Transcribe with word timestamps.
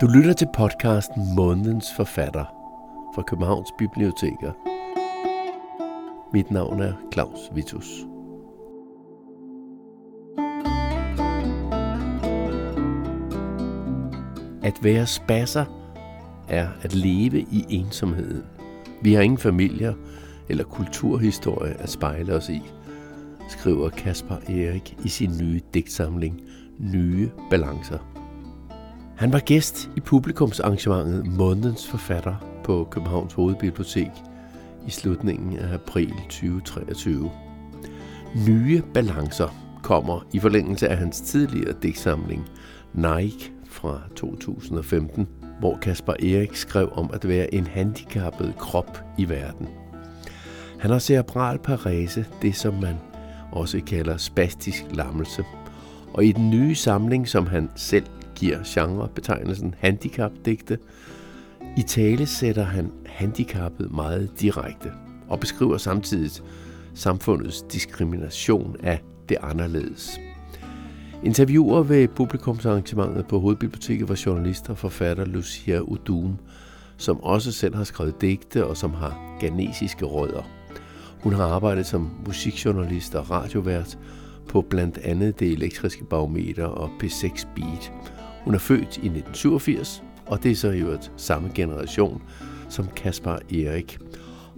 Du 0.00 0.06
lytter 0.06 0.32
til 0.32 0.48
podcasten 0.54 1.34
Månedens 1.36 1.94
Forfatter 1.96 2.44
fra 3.14 3.22
Københavns 3.22 3.68
Biblioteker. 3.78 4.52
Mit 6.32 6.50
navn 6.50 6.80
er 6.80 6.92
Claus 7.12 7.38
Vitus. 7.54 8.06
At 14.62 14.84
være 14.84 15.06
spasser 15.06 15.64
er 16.48 16.68
at 16.82 16.94
leve 16.94 17.40
i 17.40 17.64
ensomheden. 17.68 18.44
Vi 19.02 19.14
har 19.14 19.22
ingen 19.22 19.38
familier 19.38 19.94
eller 20.48 20.64
kulturhistorie 20.64 21.74
at 21.74 21.90
spejle 21.90 22.34
os 22.34 22.48
i, 22.48 22.62
skriver 23.48 23.88
Kasper 23.88 24.36
Erik 24.36 24.96
i 25.04 25.08
sin 25.08 25.30
nye 25.40 25.60
digtsamling 25.74 26.40
Nye 26.78 27.30
Balancer. 27.50 28.09
Han 29.20 29.32
var 29.32 29.38
gæst 29.38 29.90
i 29.96 30.00
publikumsarrangementet 30.00 31.26
Månedens 31.26 31.88
Forfatter 31.88 32.60
på 32.64 32.88
Københavns 32.90 33.32
Hovedbibliotek 33.32 34.10
i 34.86 34.90
slutningen 34.90 35.58
af 35.58 35.74
april 35.74 36.12
2023. 36.28 37.30
Nye 38.48 38.82
balancer 38.94 39.48
kommer 39.82 40.26
i 40.32 40.38
forlængelse 40.38 40.88
af 40.88 40.96
hans 40.96 41.20
tidligere 41.20 41.74
digtsamling 41.82 42.48
Nike 42.94 43.52
fra 43.68 44.00
2015, 44.16 45.28
hvor 45.58 45.78
Kasper 45.82 46.12
Erik 46.12 46.54
skrev 46.54 46.92
om 46.92 47.10
at 47.12 47.28
være 47.28 47.54
en 47.54 47.66
handicappet 47.66 48.54
krop 48.58 48.98
i 49.18 49.28
verden. 49.28 49.68
Han 50.78 50.90
har 50.90 50.98
cerebral 50.98 51.58
parese, 51.58 52.24
det 52.42 52.56
som 52.56 52.74
man 52.74 52.94
også 53.52 53.80
kalder 53.86 54.16
spastisk 54.16 54.84
lammelse. 54.92 55.44
Og 56.12 56.24
i 56.24 56.32
den 56.32 56.50
nye 56.50 56.74
samling, 56.74 57.28
som 57.28 57.46
han 57.46 57.70
selv 57.76 58.06
giver 58.40 58.58
genrebetegnelsen 58.66 59.74
handicapdigte, 59.78 60.78
i 61.76 61.82
tale 61.82 62.26
sætter 62.26 62.64
han 62.64 62.92
handicappet 63.06 63.92
meget 63.92 64.30
direkte 64.40 64.92
og 65.28 65.40
beskriver 65.40 65.76
samtidig 65.76 66.30
samfundets 66.94 67.62
diskrimination 67.62 68.76
af 68.82 69.02
det 69.28 69.36
anderledes. 69.42 70.20
Interviewer 71.24 71.82
ved 71.82 72.08
publikumsarrangementet 72.08 73.26
på 73.26 73.40
Hovedbiblioteket 73.40 74.08
var 74.08 74.22
journalist 74.26 74.70
og 74.70 74.78
forfatter 74.78 75.24
Lucia 75.24 75.80
Udum, 75.80 76.38
som 76.96 77.22
også 77.22 77.52
selv 77.52 77.74
har 77.74 77.84
skrevet 77.84 78.20
digte 78.20 78.66
og 78.66 78.76
som 78.76 78.94
har 78.94 79.36
ganesiske 79.40 80.04
rødder. 80.04 80.42
Hun 81.22 81.32
har 81.32 81.44
arbejdet 81.44 81.86
som 81.86 82.10
musikjournalist 82.26 83.14
og 83.14 83.30
radiovært 83.30 83.98
på 84.48 84.60
blandt 84.60 84.98
andet 84.98 85.40
det 85.40 85.52
elektriske 85.52 86.04
barometer 86.04 86.66
og 86.66 86.90
P6 87.02 87.46
Beat. 87.54 87.92
Hun 88.44 88.54
er 88.54 88.58
født 88.58 88.96
i 88.96 89.06
1987, 89.06 90.02
og 90.26 90.42
det 90.42 90.50
er 90.50 90.56
så 90.56 90.70
i 90.70 90.80
øvrigt 90.80 91.12
samme 91.16 91.50
generation 91.54 92.22
som 92.68 92.88
Kaspar 92.96 93.40
Erik. 93.52 93.98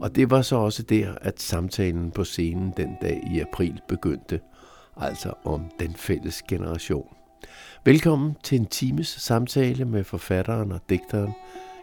Og 0.01 0.17
det 0.17 0.31
var 0.31 0.43
så 0.43 0.57
også 0.57 0.83
der, 0.83 1.15
at 1.21 1.41
samtalen 1.41 2.11
på 2.11 2.25
scenen 2.25 2.73
den 2.77 2.97
dag 3.03 3.29
i 3.35 3.41
april 3.41 3.81
begyndte, 3.89 4.41
altså 4.97 5.33
om 5.45 5.71
den 5.81 5.95
fælles 5.95 6.43
generation. 6.43 7.07
Velkommen 7.85 8.37
til 8.43 8.61
en 8.61 8.67
times 8.67 9.09
samtale 9.09 9.85
med 9.85 10.05
forfatteren 10.05 10.73
og 10.73 10.81
digteren 10.89 11.33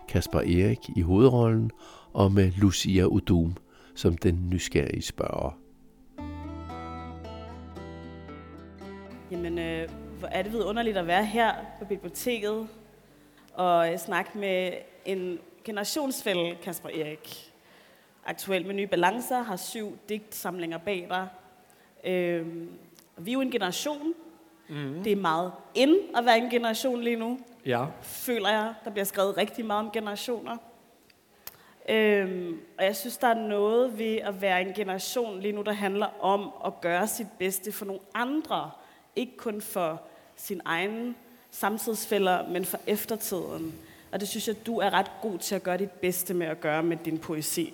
Kasper 0.09 0.39
Erik 0.39 0.79
i 0.95 1.01
hovedrollen 1.01 1.71
og 2.13 2.31
med 2.31 2.51
Lucia 2.51 3.05
Udum 3.05 3.57
som 3.95 4.17
den 4.17 4.49
nysgerrige 4.49 5.01
spørger. 5.01 5.58
Jamen, 9.31 9.59
øh, 9.59 9.89
hvor 10.19 10.27
er 10.27 10.41
det 10.41 10.51
vidunderligt 10.51 10.97
at 10.97 11.07
være 11.07 11.25
her 11.25 11.53
på 11.79 11.85
biblioteket 11.85 12.67
og 13.53 13.91
øh, 13.91 13.97
snakke 13.97 14.37
med 14.37 14.73
en 15.05 15.39
generationsfælde, 15.63 16.57
Kasper 16.63 16.89
Erik. 16.89 17.53
Aktuelt 18.25 18.67
med 18.67 18.75
Nye 18.75 18.87
Balancer 18.87 19.41
har 19.41 19.55
syv 19.55 19.97
digtsamlinger 20.09 20.77
bag 20.77 21.07
dig. 21.09 21.27
Øh, 22.03 22.47
vi 23.17 23.31
er 23.31 23.33
jo 23.33 23.41
en 23.41 23.51
generation. 23.51 24.13
Mm-hmm. 24.69 25.03
Det 25.03 25.11
er 25.11 25.15
meget 25.15 25.51
ind 25.75 25.95
at 26.15 26.25
være 26.25 26.37
en 26.37 26.49
generation 26.49 27.01
lige 27.01 27.15
nu. 27.15 27.39
Ja. 27.65 27.85
Føler 28.01 28.49
jeg. 28.49 28.73
Der 28.85 28.91
bliver 28.91 29.05
skrevet 29.05 29.37
rigtig 29.37 29.65
meget 29.65 29.85
om 29.85 29.91
generationer. 29.91 30.57
Øhm, 31.89 32.59
og 32.77 32.85
jeg 32.85 32.95
synes, 32.95 33.17
der 33.17 33.27
er 33.27 33.47
noget 33.47 33.97
ved 33.97 34.15
at 34.15 34.41
være 34.41 34.61
en 34.61 34.73
generation 34.73 35.39
lige 35.39 35.51
nu, 35.51 35.61
der 35.61 35.73
handler 35.73 36.07
om 36.19 36.51
at 36.65 36.81
gøre 36.81 37.07
sit 37.07 37.27
bedste 37.39 37.71
for 37.71 37.85
nogle 37.85 38.01
andre. 38.13 38.71
Ikke 39.19 39.37
kun 39.37 39.61
for 39.61 40.01
sin 40.35 40.61
egen 40.65 41.15
samtidsfælder, 41.51 42.47
men 42.47 42.65
for 42.65 42.79
eftertiden. 42.87 43.73
Og 44.11 44.19
det 44.19 44.27
synes 44.27 44.47
jeg, 44.47 44.65
du 44.65 44.77
er 44.77 44.93
ret 44.93 45.11
god 45.21 45.37
til 45.37 45.55
at 45.55 45.63
gøre 45.63 45.77
dit 45.77 45.91
bedste 45.91 46.33
med 46.33 46.47
at 46.47 46.61
gøre 46.61 46.83
med 46.83 46.97
din 47.05 47.17
poesi. 47.17 47.73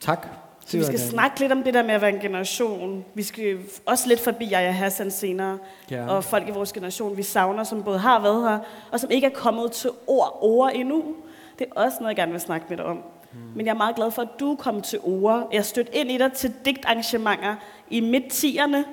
Tak. 0.00 0.26
Så 0.66 0.76
vi 0.76 0.84
skal 0.84 0.98
snakke 0.98 1.40
lidt 1.40 1.52
om 1.52 1.62
det 1.62 1.74
der 1.74 1.82
med 1.82 1.94
at 1.94 2.00
være 2.00 2.14
en 2.14 2.20
generation. 2.20 3.04
Vi 3.14 3.22
skal 3.22 3.58
også 3.86 4.08
lidt 4.08 4.20
forbi 4.20 4.44
Jaja 4.44 4.70
Hassan 4.70 5.10
senere. 5.10 5.58
Ja. 5.90 6.08
Og 6.08 6.24
folk 6.24 6.48
i 6.48 6.50
vores 6.50 6.72
generation, 6.72 7.16
vi 7.16 7.22
savner, 7.22 7.64
som 7.64 7.82
både 7.82 7.98
har 7.98 8.20
været 8.20 8.50
her, 8.50 8.58
og 8.92 9.00
som 9.00 9.10
ikke 9.10 9.26
er 9.26 9.30
kommet 9.30 9.72
til 9.72 9.90
ord 10.06 10.38
over 10.40 10.68
endnu. 10.68 11.16
Det 11.58 11.66
er 11.66 11.80
også 11.80 11.96
noget, 12.00 12.08
jeg 12.08 12.16
gerne 12.16 12.32
vil 12.32 12.40
snakke 12.40 12.66
med 12.68 12.76
dig 12.76 12.84
om. 12.84 12.96
Hmm. 13.32 13.42
Men 13.54 13.66
jeg 13.66 13.72
er 13.72 13.76
meget 13.76 13.96
glad 13.96 14.10
for, 14.10 14.22
at 14.22 14.28
du 14.40 14.56
kom 14.58 14.82
til 14.82 14.98
ord. 15.02 15.48
Jeg 15.52 15.64
stødte 15.64 15.96
ind 15.96 16.10
i 16.10 16.18
dig 16.18 16.32
til 16.32 16.54
digtarrangementer 16.64 17.56
i 17.90 18.00
midt-tierne. 18.00 18.84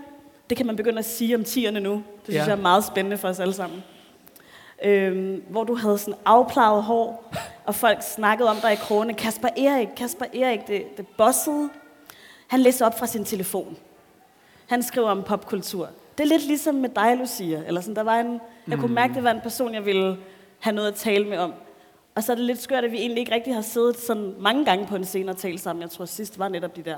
Det 0.49 0.57
kan 0.57 0.65
man 0.65 0.75
begynde 0.75 0.99
at 0.99 1.05
sige 1.05 1.35
om 1.35 1.43
tierne 1.43 1.79
nu. 1.79 1.91
Det 1.93 2.03
synes 2.23 2.35
Ja. 2.35 2.43
jeg 2.43 2.51
er 2.51 2.55
meget 2.61 2.83
spændende 2.85 3.17
for 3.17 3.27
os 3.27 3.39
alle 3.39 3.53
sammen. 3.53 3.83
Øhm, 4.83 5.43
hvor 5.49 5.63
du 5.63 5.75
havde 5.75 5.97
sådan 5.97 6.19
afplaget 6.25 6.83
hår, 6.83 7.33
og 7.65 7.75
folk 7.75 7.97
snakkede 8.01 8.49
om 8.49 8.55
dig 8.61 8.73
i 8.73 8.75
krone. 8.75 9.13
Kasper 9.13 9.47
Erik, 9.57 9.87
Kasper 9.97 10.25
Erik, 10.33 10.67
det, 10.67 10.97
det 10.97 11.07
bossede. 11.07 11.69
Han 12.47 12.59
læser 12.59 12.85
op 12.85 12.99
fra 12.99 13.07
sin 13.07 13.25
telefon. 13.25 13.77
Han 14.67 14.83
skriver 14.83 15.09
om 15.09 15.23
popkultur. 15.23 15.89
Det 16.17 16.23
er 16.23 16.27
lidt 16.27 16.45
ligesom 16.47 16.75
med 16.75 16.89
dig, 16.89 17.17
Lucia. 17.17 17.63
Eller 17.67 17.81
sådan, 17.81 17.95
der 17.95 18.03
var 18.03 18.19
en, 18.19 18.41
jeg 18.67 18.77
kunne 18.79 18.93
mærke, 18.95 19.13
det 19.13 19.23
var 19.23 19.31
en 19.31 19.41
person, 19.41 19.73
jeg 19.73 19.85
ville 19.85 20.17
have 20.59 20.75
noget 20.75 20.87
at 20.87 20.95
tale 20.95 21.25
med 21.27 21.37
om. 21.37 21.53
Og 22.15 22.23
så 22.23 22.31
er 22.31 22.35
det 22.35 22.45
lidt 22.45 22.61
skørt, 22.61 22.83
at 22.83 22.91
vi 22.91 22.97
egentlig 22.97 23.19
ikke 23.21 23.33
rigtig 23.33 23.55
har 23.55 23.61
siddet 23.61 23.99
sådan 23.99 24.33
mange 24.39 24.65
gange 24.65 24.87
på 24.87 24.95
en 24.95 25.05
scene 25.05 25.31
og 25.31 25.37
talt 25.37 25.59
sammen. 25.61 25.81
Jeg 25.83 25.89
tror 25.89 26.05
sidst 26.05 26.39
var 26.39 26.47
netop 26.47 26.75
de 26.75 26.81
der, 26.83 26.97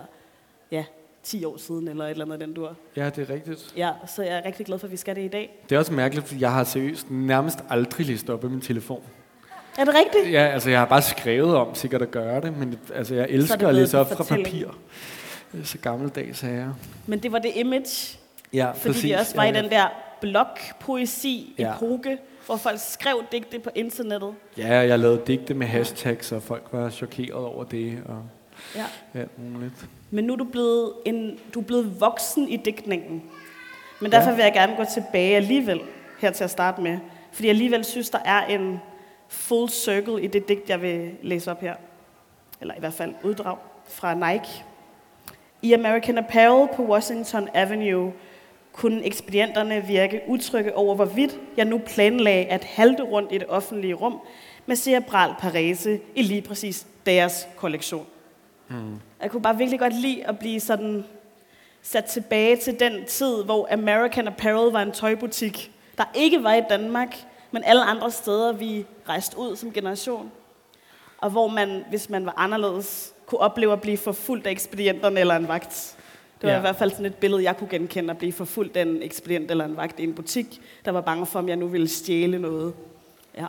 ja, 0.72 0.84
10 1.24 1.46
år 1.46 1.58
siden, 1.58 1.88
eller 1.88 2.06
et 2.06 2.12
eller 2.12 2.26
andet 2.26 2.40
den 2.40 2.54
dur. 2.54 2.76
Ja, 2.96 3.10
det 3.16 3.30
er 3.30 3.34
rigtigt. 3.34 3.74
Ja, 3.78 3.92
så 4.08 4.24
jeg 4.24 4.38
er 4.38 4.46
rigtig 4.46 4.66
glad 4.66 4.80
for, 4.80 4.88
at 4.88 4.92
vi 4.92 4.98
skal 4.98 5.16
det 5.16 5.22
i 5.22 5.28
dag. 5.28 5.64
Det 5.70 5.76
er 5.76 5.80
også 5.80 5.94
mærkeligt, 5.94 6.28
fordi 6.28 6.42
jeg 6.42 6.52
har 6.52 6.64
seriøst 6.64 7.12
nærmest 7.12 7.60
aldrig 7.70 8.08
læst 8.08 8.30
op 8.30 8.44
af 8.44 8.50
min 8.50 8.62
telefon. 8.62 9.04
Er 9.78 9.86
det 9.86 9.94
rigtigt? 9.96 10.34
Ja, 10.34 10.48
altså 10.48 10.70
jeg 10.70 10.80
har 10.80 10.86
bare 10.86 11.02
skrevet 11.02 11.56
om 11.56 11.76
sikkert 11.76 12.02
at 12.02 12.12
gøre 12.12 12.42
det, 12.42 12.58
men 12.58 12.80
altså 12.96 13.16
jeg 13.16 13.28
elsker 13.30 13.68
at 13.68 13.76
læse 13.76 13.98
op 14.00 14.12
fra 14.12 14.24
papir. 14.24 14.68
Det 15.52 15.68
så 15.68 15.78
gammeldags 15.78 16.44
er 16.44 16.48
jeg. 16.50 16.70
Men 17.08 17.20
det 17.20 17.32
var 17.32 17.40
det 17.40 17.52
image, 17.56 18.18
Ja, 18.54 18.72
fordi 18.72 19.00
vi 19.02 19.12
også 19.12 19.36
var 19.36 19.44
i 19.46 19.52
den 19.52 19.70
der 19.70 19.86
blogpoesi 20.22 21.56
Ja. 21.60 21.74
hvor 22.46 22.58
folk 22.58 22.80
skrev 22.80 23.24
digte 23.32 23.60
på 23.60 23.70
internettet. 23.76 24.34
Ja, 24.58 24.68
jeg 24.80 25.00
lavede 25.00 25.22
digte 25.28 25.54
med 25.54 25.68
hashtags, 25.68 26.32
og 26.32 26.44
folk 26.44 26.64
var 26.72 26.90
chokeret 26.90 27.34
over 27.46 27.64
det, 27.64 28.00
og 28.06 28.24
Ja. 28.76 28.86
alt 29.20 29.40
muligt. 29.40 29.86
Men 30.12 30.24
nu 30.24 30.34
er 30.34 30.38
du 30.38 30.44
blevet, 30.44 30.94
en, 31.06 31.40
du 31.54 31.60
er 31.60 31.64
blevet 31.64 32.02
voksen 32.02 32.48
i 32.50 32.58
digtningen. 32.58 33.24
Men 34.02 34.12
derfor 34.12 34.30
Ja. 34.30 34.36
vil 34.36 34.44
jeg 34.44 34.54
gerne 34.54 34.76
gå 34.76 34.84
tilbage 34.94 35.36
alligevel, 35.36 35.82
her 36.20 36.32
til 36.32 36.44
at 36.44 36.50
starte 36.50 36.82
med. 36.82 36.98
Fordi 37.32 37.48
jeg 37.48 37.54
alligevel 37.54 37.86
synes, 37.86 38.10
der 38.10 38.20
er 38.26 38.46
en 38.46 38.80
full 39.28 39.70
circle 39.70 40.22
i 40.24 40.28
det 40.28 40.48
digt, 40.48 40.70
jeg 40.70 40.82
vil 40.82 41.12
læse 41.22 41.52
op 41.52 41.62
her. 41.62 41.76
Eller 42.62 42.74
i 42.76 42.80
hvert 42.80 42.94
fald 42.94 43.14
uddrag 43.24 43.58
fra 43.88 44.14
Nike. 44.14 44.64
I 45.62 45.74
American 45.74 46.18
Apparel 46.18 46.68
på 46.76 46.84
Washington 46.84 47.50
Avenue 47.54 48.12
kunne 48.74 49.06
ekspedienterne 49.06 49.84
virke 49.88 50.22
utrygge 50.28 50.76
over, 50.76 50.96
hvorvidt 50.96 51.40
jeg 51.58 51.66
nu 51.66 51.78
planlagde 51.78 52.46
at 52.46 52.64
halte 52.64 53.04
rundt 53.04 53.32
i 53.32 53.38
det 53.38 53.48
offentlige 53.50 53.94
rum 53.94 54.20
med 54.66 54.76
cerebral 54.76 55.34
parese 55.40 56.00
i 56.16 56.22
lige 56.22 56.42
præcis 56.42 56.88
deres 57.06 57.48
kollektion. 57.56 58.06
Jeg 59.22 59.32
kunne 59.32 59.42
bare 59.42 59.58
virkelig 59.58 59.80
godt 59.80 59.96
lide 60.02 60.28
at 60.28 60.40
blive 60.40 60.60
sådan 60.60 61.06
sat 61.82 62.06
tilbage 62.06 62.56
til 62.58 62.80
den 62.80 63.06
tid, 63.06 63.44
hvor 63.44 63.68
American 63.72 64.28
Apparel 64.28 64.72
var 64.72 64.82
en 64.82 64.92
tøjbutik, 64.92 65.72
der 65.98 66.04
ikke 66.16 66.44
var 66.44 66.54
i 66.54 66.62
Danmark, 66.70 67.16
men 67.52 67.64
alle 67.66 67.84
andre 67.84 68.12
steder, 68.12 68.54
vi 68.54 68.86
rejste 69.10 69.38
ud 69.40 69.56
som 69.56 69.72
generation. 69.72 70.32
Og 71.18 71.30
hvor 71.30 71.48
man, 71.48 71.84
hvis 71.90 72.10
man 72.10 72.26
var 72.26 72.34
anderledes, 72.38 73.14
kunne 73.26 73.40
opleve 73.40 73.74
at 73.74 73.82
blive 73.82 73.98
forfulgt 73.98 74.48
af 74.48 74.52
ekspedienterne 74.52 75.20
eller 75.20 75.36
en 75.36 75.48
vagt. 75.48 75.96
Det 76.42 76.48
var 76.48 76.54
Ja. 76.54 76.58
i 76.58 76.62
hvert 76.62 76.76
fald 76.76 76.92
sådan 76.92 77.06
et 77.06 77.16
billede, 77.16 77.44
jeg 77.44 77.58
kunne 77.58 77.70
genkende 77.70 78.12
at 78.12 78.18
blive 78.18 78.34
forfulgt 78.34 78.78
af 78.78 78.82
en 78.82 79.04
ekspedient 79.04 79.52
eller 79.52 79.66
en 79.66 79.78
vagt 79.78 80.00
i 80.00 80.04
en 80.04 80.14
butik, 80.14 80.62
der 80.86 80.92
var 80.92 81.02
bange 81.02 81.26
for, 81.26 81.40
om 81.40 81.50
jeg 81.50 81.56
nu 81.58 81.68
ville 81.68 81.88
stjæle 81.88 82.40
noget. 82.40 82.74
Ja. 83.38 83.46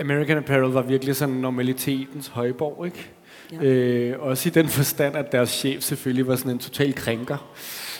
American 0.00 0.36
Apparel 0.36 0.72
var 0.72 0.82
virkelig 0.82 1.16
sådan 1.16 1.34
normalitetens 1.34 2.28
højborg, 2.28 2.86
ikke? 2.86 3.10
Ja. 3.52 3.66
Øh, 3.66 4.20
også 4.20 4.48
i 4.48 4.52
den 4.52 4.68
forstand, 4.68 5.16
at 5.16 5.32
deres 5.32 5.50
chef 5.50 5.82
selvfølgelig 5.82 6.26
var 6.26 6.36
sådan 6.36 6.52
en 6.52 6.58
total 6.58 6.94
krænker, 6.94 7.52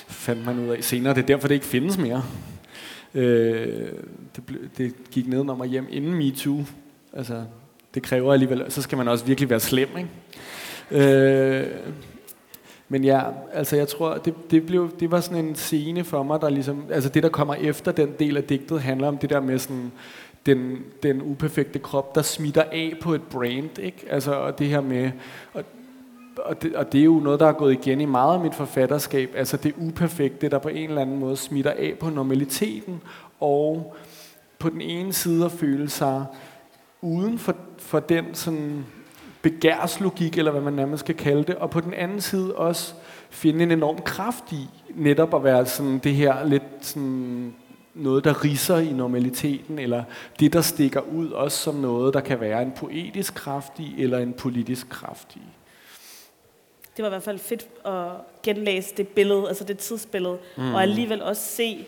fandt 0.08 0.46
man 0.46 0.58
ud 0.58 0.68
af 0.68 0.84
senere. 0.84 1.14
Det 1.14 1.22
er 1.22 1.26
derfor, 1.26 1.48
det 1.48 1.54
ikke 1.54 1.66
findes 1.66 1.98
mere. 1.98 2.24
Øh, 3.14 3.88
det, 4.36 4.46
ble, 4.46 4.58
det 4.78 4.94
gik 5.10 5.28
nedenom 5.28 5.60
og 5.60 5.66
hjem 5.66 5.86
inden 5.90 6.14
MeToo. 6.14 6.64
Altså, 7.12 7.44
det 7.94 8.02
kræver 8.02 8.32
alligevel, 8.32 8.64
så 8.68 8.82
skal 8.82 8.98
man 8.98 9.08
også 9.08 9.24
virkelig 9.24 9.50
være 9.50 9.60
slem, 9.60 9.88
ikke? 9.98 10.10
Øh, 10.90 11.66
men 12.88 13.04
ja, 13.04 13.22
altså 13.52 13.76
jeg 13.76 13.88
tror, 13.88 14.14
det, 14.14 14.34
det, 14.50 14.66
blev, 14.66 14.90
det 15.00 15.10
var 15.10 15.20
sådan 15.20 15.44
en 15.44 15.54
scene 15.54 16.04
for 16.04 16.22
mig, 16.22 16.40
der 16.40 16.48
ligesom, 16.48 16.84
altså 16.90 17.08
det 17.08 17.22
der 17.22 17.28
kommer 17.28 17.54
efter 17.54 17.92
den 17.92 18.12
del 18.18 18.36
af 18.36 18.44
digtet, 18.44 18.80
handler 18.80 19.08
om 19.08 19.18
det 19.18 19.30
der 19.30 19.40
med 19.40 19.58
sådan, 19.58 19.92
den, 20.48 20.78
den 21.02 21.22
uperfekte 21.22 21.78
krop, 21.78 22.14
der 22.14 22.22
smitter 22.22 22.62
af 22.62 22.94
på 23.02 23.14
et 23.14 23.22
brand, 23.22 23.78
ikke? 23.78 24.06
Altså, 24.10 24.32
og 24.32 24.58
det 24.58 24.66
her 24.68 24.80
med, 24.80 25.10
og, 25.54 25.64
og, 26.36 26.62
det, 26.62 26.76
og 26.76 26.92
det 26.92 27.00
er 27.00 27.04
jo 27.04 27.20
noget, 27.20 27.40
der 27.40 27.46
er 27.46 27.52
gået 27.52 27.72
igen 27.72 28.00
i 28.00 28.04
meget 28.04 28.34
af 28.34 28.40
mit 28.40 28.54
forfatterskab, 28.54 29.30
altså 29.36 29.56
det 29.56 29.74
uperfekte, 29.76 30.48
der 30.48 30.58
på 30.58 30.68
en 30.68 30.88
eller 30.88 31.02
anden 31.02 31.18
måde 31.18 31.36
smitter 31.36 31.70
af 31.70 31.94
på 32.00 32.10
normaliteten, 32.10 33.02
og 33.40 33.96
på 34.58 34.68
den 34.68 34.80
ene 34.80 35.12
side 35.12 35.44
at 35.44 35.52
føle 35.52 35.88
sig 35.88 36.24
uden 37.00 37.38
for, 37.38 37.56
for 37.78 38.00
den 38.00 38.34
sådan 38.34 38.84
begærslogik, 39.42 40.38
eller 40.38 40.50
hvad 40.50 40.60
man 40.60 40.72
nærmest 40.72 41.00
skal 41.00 41.14
kalde 41.14 41.42
det, 41.42 41.54
og 41.54 41.70
på 41.70 41.80
den 41.80 41.94
anden 41.94 42.20
side 42.20 42.54
også 42.54 42.94
finde 43.30 43.62
en 43.62 43.70
enorm 43.70 43.98
kraft 43.98 44.52
i 44.52 44.68
netop 44.94 45.34
at 45.34 45.44
være 45.44 45.66
sådan 45.66 45.98
det 45.98 46.14
her 46.14 46.44
lidt 46.44 46.62
sådan 46.80 47.54
noget, 47.98 48.24
der 48.24 48.44
riser 48.44 48.78
i 48.78 48.92
normaliteten, 48.92 49.78
eller 49.78 50.04
det, 50.40 50.52
der 50.52 50.60
stikker 50.60 51.00
ud, 51.00 51.30
også 51.30 51.58
som 51.58 51.74
noget, 51.74 52.14
der 52.14 52.20
kan 52.20 52.40
være 52.40 52.62
en 52.62 52.72
poetisk 52.76 53.34
kraft 53.34 53.72
i, 53.78 54.02
eller 54.02 54.18
en 54.18 54.32
politisk 54.32 54.88
kraft 54.88 55.36
i. 55.36 55.42
Det 56.96 57.02
var 57.02 57.08
i 57.08 57.10
hvert 57.10 57.22
fald 57.22 57.38
fedt 57.38 57.68
at 57.84 58.10
genlæse 58.42 58.94
det 58.96 59.08
billede, 59.08 59.48
altså 59.48 59.64
det 59.64 59.78
tidsbillede, 59.78 60.38
mm. 60.56 60.74
og 60.74 60.82
alligevel 60.82 61.22
også 61.22 61.42
se, 61.42 61.86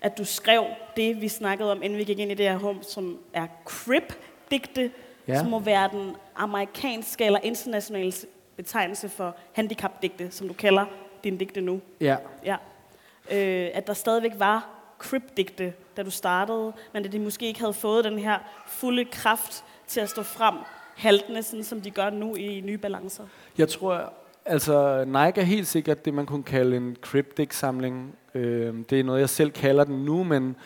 at 0.00 0.18
du 0.18 0.24
skrev 0.24 0.64
det, 0.96 1.20
vi 1.20 1.28
snakkede 1.28 1.72
om, 1.72 1.82
inden 1.82 1.98
vi 1.98 2.04
gik 2.04 2.18
ind 2.18 2.30
i 2.30 2.34
det 2.34 2.48
her 2.48 2.58
rum, 2.58 2.82
som 2.82 3.18
er 3.32 3.46
crip-digte, 3.64 4.90
ja. 5.28 5.38
som 5.38 5.46
må 5.46 5.58
være 5.58 5.88
den 5.92 6.16
amerikanske 6.36 7.24
eller 7.24 7.38
internationale 7.42 8.12
betegnelse 8.56 9.08
for 9.08 9.36
handicapdigte, 9.52 10.30
som 10.30 10.48
du 10.48 10.54
kalder 10.54 10.84
din 11.24 11.36
digte 11.36 11.60
nu. 11.60 11.80
Ja. 12.00 12.16
ja. 12.44 12.56
Øh, 13.30 13.70
at 13.74 13.86
der 13.86 13.92
stadigvæk 13.92 14.32
var 14.38 14.79
crip-digte, 15.04 15.72
da 15.96 16.02
du 16.02 16.10
startede, 16.10 16.72
men 16.92 17.04
at 17.04 17.12
de 17.12 17.18
måske 17.18 17.46
ikke 17.46 17.60
havde 17.60 17.72
fået 17.72 18.04
den 18.04 18.18
her 18.18 18.38
fulde 18.66 19.04
kraft 19.04 19.64
til 19.86 20.00
at 20.00 20.08
stå 20.08 20.22
frem 20.22 20.54
haltende, 20.96 21.42
sådan 21.42 21.64
som 21.64 21.80
de 21.80 21.90
gør 21.90 22.10
nu 22.10 22.34
i 22.34 22.60
nye 22.60 22.78
balancer. 22.78 23.24
Jeg 23.58 23.68
tror, 23.68 24.12
altså 24.44 25.04
Nike 25.04 25.40
er 25.40 25.42
helt 25.42 25.66
sikkert 25.66 26.04
det, 26.04 26.14
man 26.14 26.26
kunne 26.26 26.42
kalde 26.42 26.76
en 26.76 26.96
cryptic-samling. 27.00 28.14
Øh, 28.34 28.74
det 28.90 29.00
er 29.00 29.04
noget, 29.04 29.20
jeg 29.20 29.28
selv 29.28 29.50
kalder 29.50 29.84
den 29.84 30.04
nu, 30.04 30.24
men 30.24 30.56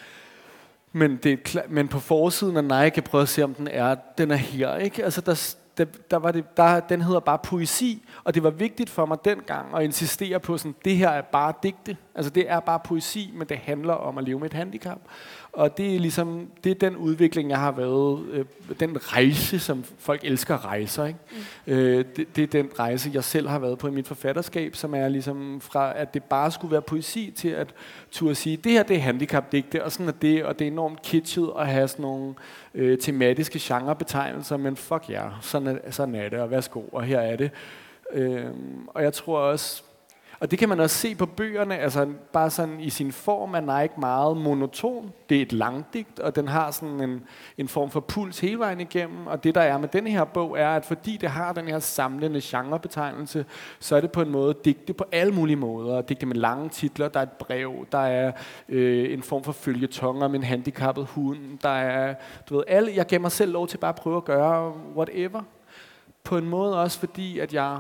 men, 0.97 1.17
det 1.17 1.33
er 1.33 1.61
men 1.69 1.89
på 1.89 2.01
forsiden 2.01 2.57
af 2.57 2.65
Nike, 2.65 2.97
jeg 2.97 3.05
at 3.23 3.29
se, 3.29 3.45
om 3.45 3.55
den 3.55 3.69
er, 3.69 3.97
den 4.19 4.31
er 4.31 4.37
her. 4.37 4.77
Ikke? 4.77 5.05
Altså, 5.05 5.21
der, 5.21 5.55
der, 5.79 5.85
der 6.11 6.17
var 6.17 6.33
det, 6.33 6.57
der, 6.57 6.81
den 6.81 7.01
hedder 7.01 7.21
bare 7.21 7.39
poesi, 7.39 8.05
og 8.25 8.35
det 8.35 8.43
var 8.43 8.51
vigtigt 8.51 8.91
for 8.91 9.07
mig 9.07 9.19
dengang 9.25 9.77
at 9.77 9.85
insistere 9.85 10.41
på, 10.41 10.59
sådan, 10.59 10.75
det 10.85 10.97
her 10.97 11.09
er 11.09 11.23
bare 11.23 11.53
digte. 11.63 11.97
Altså 12.15 12.31
det 12.31 12.51
er 12.51 12.61
bare 12.61 12.81
poesi, 12.81 13.31
men 13.35 13.49
det 13.49 13.57
handler 13.57 13.95
om 13.95 14.19
at 14.19 14.25
leve 14.25 14.39
med 14.39 14.47
et 14.47 14.53
handicap. 14.53 14.99
Og 15.55 15.79
det 15.79 15.95
er 15.95 16.01
ligesom, 16.01 16.49
det 16.65 16.71
er 16.71 16.75
den 16.75 16.97
udvikling, 16.97 17.51
jeg 17.51 17.59
har 17.59 17.73
været, 17.73 18.25
øh, 18.31 18.45
den 18.81 19.13
rejse, 19.13 19.59
som 19.59 19.85
folk 19.99 20.21
elsker 20.25 20.65
rejser. 20.65 21.05
Ikke? 21.05 21.19
Mm. 21.67 21.73
Øh, 21.73 22.05
det, 22.17 22.37
det 22.37 22.43
er 22.43 22.47
den 22.47 22.71
rejse, 22.79 23.11
jeg 23.15 23.25
selv 23.25 23.49
har 23.49 23.59
været 23.59 23.79
på 23.79 23.89
i 23.89 23.91
mit 23.91 24.09
forfatterskab, 24.09 24.77
som 24.77 24.95
er 24.95 25.09
ligesom 25.09 25.61
fra, 25.61 25.99
at 25.99 26.15
det 26.15 26.25
bare 26.25 26.51
skulle 26.51 26.73
være 26.73 26.83
poesi, 26.83 27.33
til 27.37 27.49
at 27.49 27.75
turde 28.11 28.35
sige, 28.35 28.57
det 28.57 28.73
her 28.73 28.83
det 28.83 28.97
er 28.97 29.01
handicapdigte, 29.01 29.85
og 29.85 29.93
sådan 29.93 30.09
er 30.09 30.13
det, 30.13 30.45
og 30.45 30.59
det 30.59 30.67
er 30.67 30.71
enormt 30.71 31.03
kitschet 31.03 31.51
at 31.59 31.67
have 31.67 31.89
sådan 31.89 32.03
nogle 32.03 32.35
øh, 32.75 32.99
tematiske 32.99 33.59
genrebetegnelser, 33.63 34.57
men 34.57 34.77
fuck 34.77 35.05
ja, 35.09 35.25
yeah, 35.25 35.33
sådan, 35.41 35.69
er, 35.69 35.91
sådan 35.91 36.15
er 36.15 36.29
det, 36.29 36.39
og 36.39 36.51
værsgo, 36.51 36.81
og 36.81 37.03
her 37.03 37.21
er 37.21 37.37
det. 37.37 37.51
Øh, 38.13 38.45
og 38.87 39.03
jeg 39.03 39.13
tror 39.13 39.39
også, 39.39 39.83
og 40.45 40.51
det 40.51 40.59
kan 40.59 40.69
man 40.69 40.81
også 40.81 40.97
se 40.97 41.15
på 41.15 41.27
bøgerne, 41.27 41.79
altså 41.79 42.09
bare 42.33 42.51
sådan 42.51 42.81
i 42.81 42.91
sin 42.91 43.13
form 43.13 43.55
er 43.55 43.61
Nike 43.61 44.01
meget 44.01 44.37
monoton. 44.37 45.13
Det 45.29 45.39
er 45.39 45.43
et 45.43 45.53
langdigt, 45.53 46.21
og 46.21 46.37
den 46.37 46.49
har 46.49 46.71
sådan 46.71 47.01
en, 47.01 47.25
en 47.59 47.69
form 47.69 47.91
for 47.91 48.01
puls 48.01 48.41
hele 48.41 48.59
vejen 48.59 48.81
igennem. 48.81 49.27
Og 49.27 49.45
det 49.45 49.55
der 49.55 49.61
er 49.61 49.79
med 49.79 49.89
den 49.89 50.07
her 50.07 50.25
bog 50.25 50.59
er, 50.59 50.69
at 50.69 50.85
fordi 50.85 51.17
det 51.17 51.29
har 51.29 51.53
den 51.53 51.69
her 51.69 51.79
samlende 51.79 52.41
genrebetegnelse, 52.43 53.45
så 53.81 53.97
er 53.97 54.01
det 54.01 54.13
på 54.13 54.23
en 54.23 54.31
måde 54.31 54.55
digte 54.65 54.93
på 54.95 55.05
alle 55.13 55.35
mulige 55.35 55.57
måder. 55.57 56.01
Digte 56.01 56.27
med 56.27 56.37
lange 56.37 56.69
titler, 56.69 57.09
der 57.09 57.21
er 57.21 57.25
et 57.25 57.33
brev, 57.33 57.87
der 57.93 57.99
er 57.99 58.33
øh, 58.69 59.13
en 59.13 59.23
form 59.23 59.45
for 59.45 59.53
følgetong 59.53 60.23
om 60.23 60.35
en 60.35 60.43
handicappet 60.43 61.07
hund, 61.07 61.59
der 61.63 61.69
er, 61.69 62.15
du 62.49 62.57
ved, 62.57 62.65
alle, 62.69 62.93
jeg 62.95 63.07
gav 63.07 63.21
mig 63.21 63.33
selv 63.33 63.53
lov 63.53 63.69
til 63.69 63.79
bare 63.79 63.89
at 63.89 63.97
prøve 63.97 64.17
at 64.17 64.25
gøre 64.25 64.73
whatever. 64.97 65.43
På 66.25 66.37
en 66.37 66.49
måde 66.49 66.81
også 66.81 66.99
fordi, 66.99 67.39
at 67.39 67.55
jeg 67.55 67.79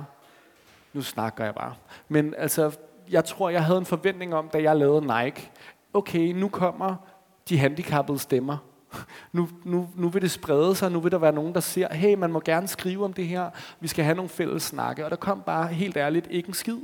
nu 0.94 1.02
snakker 1.02 1.44
jeg 1.44 1.54
bare. 1.54 1.74
Men 2.08 2.34
altså, 2.38 2.76
jeg 3.10 3.24
tror, 3.24 3.50
jeg 3.50 3.64
havde 3.64 3.78
en 3.78 3.86
forventning 3.86 4.34
om, 4.34 4.48
da 4.48 4.62
jeg 4.62 4.76
lavede 4.76 5.00
Nike. 5.00 5.50
Okay, 5.94 6.32
nu 6.32 6.48
kommer 6.48 6.96
de 7.48 7.58
handicappede 7.58 8.18
stemmer. 8.18 8.56
Nu, 9.32 9.48
nu, 9.64 9.88
nu 9.94 10.08
vil 10.08 10.22
det 10.22 10.30
sprede 10.30 10.74
sig, 10.74 10.92
nu 10.92 11.00
vil 11.00 11.12
der 11.12 11.18
være 11.18 11.32
nogen, 11.32 11.54
der 11.54 11.60
ser, 11.60 11.94
hey, 11.94 12.14
man 12.14 12.32
må 12.32 12.40
gerne 12.40 12.68
skrive 12.68 13.04
om 13.04 13.12
det 13.12 13.26
her, 13.26 13.50
vi 13.80 13.88
skal 13.88 14.04
have 14.04 14.14
nogle 14.14 14.28
fælles 14.28 14.62
snakke. 14.62 15.04
Og 15.04 15.10
der 15.10 15.16
kom 15.16 15.42
bare 15.46 15.66
helt 15.66 15.96
ærligt 15.96 16.26
ikke 16.30 16.48
en 16.48 16.54
skid. 16.54 16.78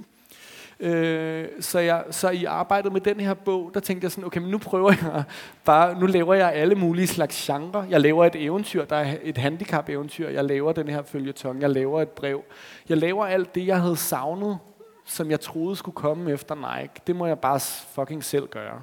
Øh, 0.81 1.49
så, 1.61 1.79
jeg, 1.79 2.05
så 2.11 2.31
i 2.31 2.45
arbejdet 2.45 2.93
med 2.93 3.01
den 3.01 3.21
her 3.21 3.35
bog, 3.35 3.71
der 3.75 3.81
tænkte 3.81 4.05
jeg 4.05 4.13
sådan, 4.13 4.25
okay, 4.25 4.41
men 4.41 4.51
nu 4.51 4.59
prøver 4.59 4.93
jeg 5.03 5.25
bare, 5.65 6.01
nu 6.01 6.07
laver 6.07 6.35
jeg 6.35 6.53
alle 6.53 6.75
mulige 6.75 7.07
slags 7.07 7.47
genre. 7.47 7.87
Jeg 7.91 8.01
laver 8.01 8.25
et 8.25 8.37
eventyr, 8.37 8.85
der 8.85 8.97
er 8.97 9.17
et 9.23 9.39
handicap-eventyr. 9.39 10.29
Jeg 10.29 10.45
laver 10.45 10.73
den 10.73 10.89
her 10.89 11.03
følgetong. 11.03 11.61
Jeg 11.61 11.71
laver 11.71 12.03
et 12.03 12.09
brev. 12.09 12.43
Jeg 12.89 12.97
laver 12.97 13.27
alt 13.27 13.55
det, 13.55 13.67
jeg 13.67 13.81
havde 13.81 13.97
savnet, 13.97 14.59
som 15.05 15.31
jeg 15.31 15.41
troede 15.41 15.77
skulle 15.77 15.95
komme 15.95 16.31
efter 16.33 16.55
Nike. 16.55 16.95
Det 17.07 17.17
må 17.17 17.27
jeg 17.27 17.39
bare 17.39 17.61
fucking 17.95 18.25
selv 18.25 18.49
gøre. 18.49 18.83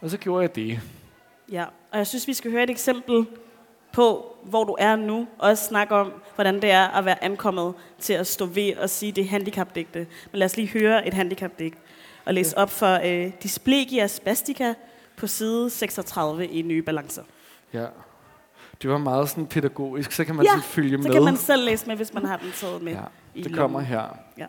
Og 0.00 0.10
så 0.10 0.18
gjorde 0.18 0.42
jeg 0.42 0.54
det. 0.54 0.80
Ja, 1.52 1.64
og 1.90 1.98
jeg 1.98 2.06
synes, 2.06 2.28
vi 2.28 2.34
skal 2.34 2.50
høre 2.50 2.62
et 2.62 2.70
eksempel 2.70 3.26
på, 3.92 4.36
hvor 4.42 4.64
du 4.64 4.76
er 4.78 4.96
nu, 4.96 5.26
og 5.38 5.48
også 5.48 5.64
snakke 5.64 5.94
om, 5.94 6.12
hvordan 6.34 6.62
det 6.62 6.70
er 6.70 6.88
at 6.88 7.04
være 7.04 7.24
ankommet 7.24 7.74
til 7.98 8.12
at 8.12 8.26
stå 8.26 8.46
ved 8.46 8.76
og 8.76 8.90
sige 8.90 9.12
det 9.12 9.28
handicapdigte. 9.28 9.98
Men 10.32 10.38
lad 10.38 10.44
os 10.44 10.56
lige 10.56 10.68
høre 10.68 11.06
et 11.06 11.14
handicapdigt 11.14 11.74
og 12.24 12.34
læse 12.34 12.58
op 12.58 12.70
for 12.70 13.00
øh, 13.04 13.32
Displegia 13.42 14.06
spastica 14.06 14.74
på 15.16 15.26
side 15.26 15.70
36 15.70 16.46
i 16.46 16.62
Nye 16.62 16.82
Balancer. 16.82 17.22
Ja. 17.72 17.86
Det 18.82 18.90
var 18.90 18.98
meget 18.98 19.28
sådan 19.28 19.46
pædagogisk, 19.46 20.12
så 20.12 20.24
kan 20.24 20.34
man 20.34 20.44
ja, 20.44 20.50
sådan 20.50 20.62
følge 20.62 20.96
med. 20.96 21.06
så 21.06 21.12
kan 21.12 21.24
man 21.24 21.36
selv 21.36 21.64
læse 21.64 21.86
med, 21.86 21.96
hvis 21.96 22.14
man 22.14 22.24
har 22.24 22.36
den 22.36 22.52
taget 22.54 22.82
med. 22.82 22.92
Ja, 22.92 23.00
det 23.34 23.46
i 23.46 23.52
kommer 23.52 23.80
her. 23.80 24.16
Ja. 24.38 24.46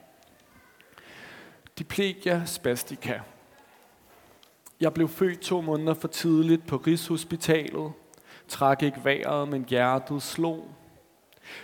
Diplegia 1.80 2.42
spastica. 2.46 3.20
Jeg 4.80 4.94
blev 4.94 5.08
født 5.08 5.40
to 5.40 5.62
måneder 5.62 5.94
for 5.94 6.08
tidligt 6.08 6.68
på 6.68 6.78
Rigshospitalet 6.78 7.92
trak 8.48 8.84
ikke 8.84 9.00
vejret, 9.04 9.48
men 9.48 9.66
hjertet 9.70 10.22
slog. 10.22 10.68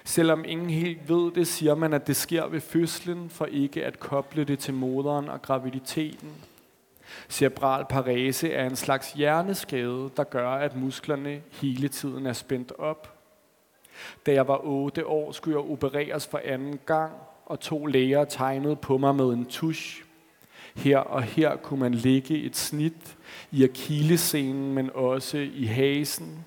Selvom 0.04 0.46
ingen 0.48 0.70
helt 0.70 1.10
ved 1.10 1.32
det, 1.32 1.48
siger 1.48 1.76
man, 1.76 1.94
at 1.94 2.08
det 2.08 2.16
sker 2.16 2.48
ved 2.48 2.62
fødslen, 2.62 3.30
for 3.30 3.46
ikke 3.46 3.86
at 3.86 4.00
koble 4.00 4.44
det 4.44 4.60
til 4.60 4.74
moderen 4.74 5.30
og 5.30 5.42
graviditeten. 5.42 6.32
Cerebral 7.30 7.86
parese 7.90 8.54
er 8.54 8.66
en 8.66 8.76
slags 8.76 9.12
hjerneskade, 9.12 10.10
der 10.18 10.24
gør, 10.24 10.50
at 10.50 10.76
musklerne 10.76 11.42
hele 11.52 11.88
tiden 11.88 12.26
er 12.26 12.34
spændt 12.34 12.72
op. 12.78 13.20
Da 14.26 14.34
jeg 14.34 14.48
var 14.48 14.60
8 14.64 15.08
år, 15.08 15.32
skulle 15.32 15.60
jeg 15.60 15.72
opereres 15.72 16.28
for 16.28 16.42
anden 16.46 16.80
gang, 16.86 17.14
og 17.46 17.60
to 17.60 17.86
læger 17.86 18.26
tegnede 18.26 18.76
på 18.76 18.98
mig 18.98 19.16
med 19.16 19.26
en 19.26 19.46
tusch. 19.46 20.04
Her 20.76 20.98
og 20.98 21.24
her 21.24 21.56
kunne 21.56 21.80
man 21.80 21.94
lægge 21.94 22.42
et 22.42 22.56
snit 22.56 23.18
i 23.52 23.64
akillescenen, 23.64 24.74
men 24.74 24.90
også 24.94 25.38
i 25.38 25.66
hasen. 25.66 26.46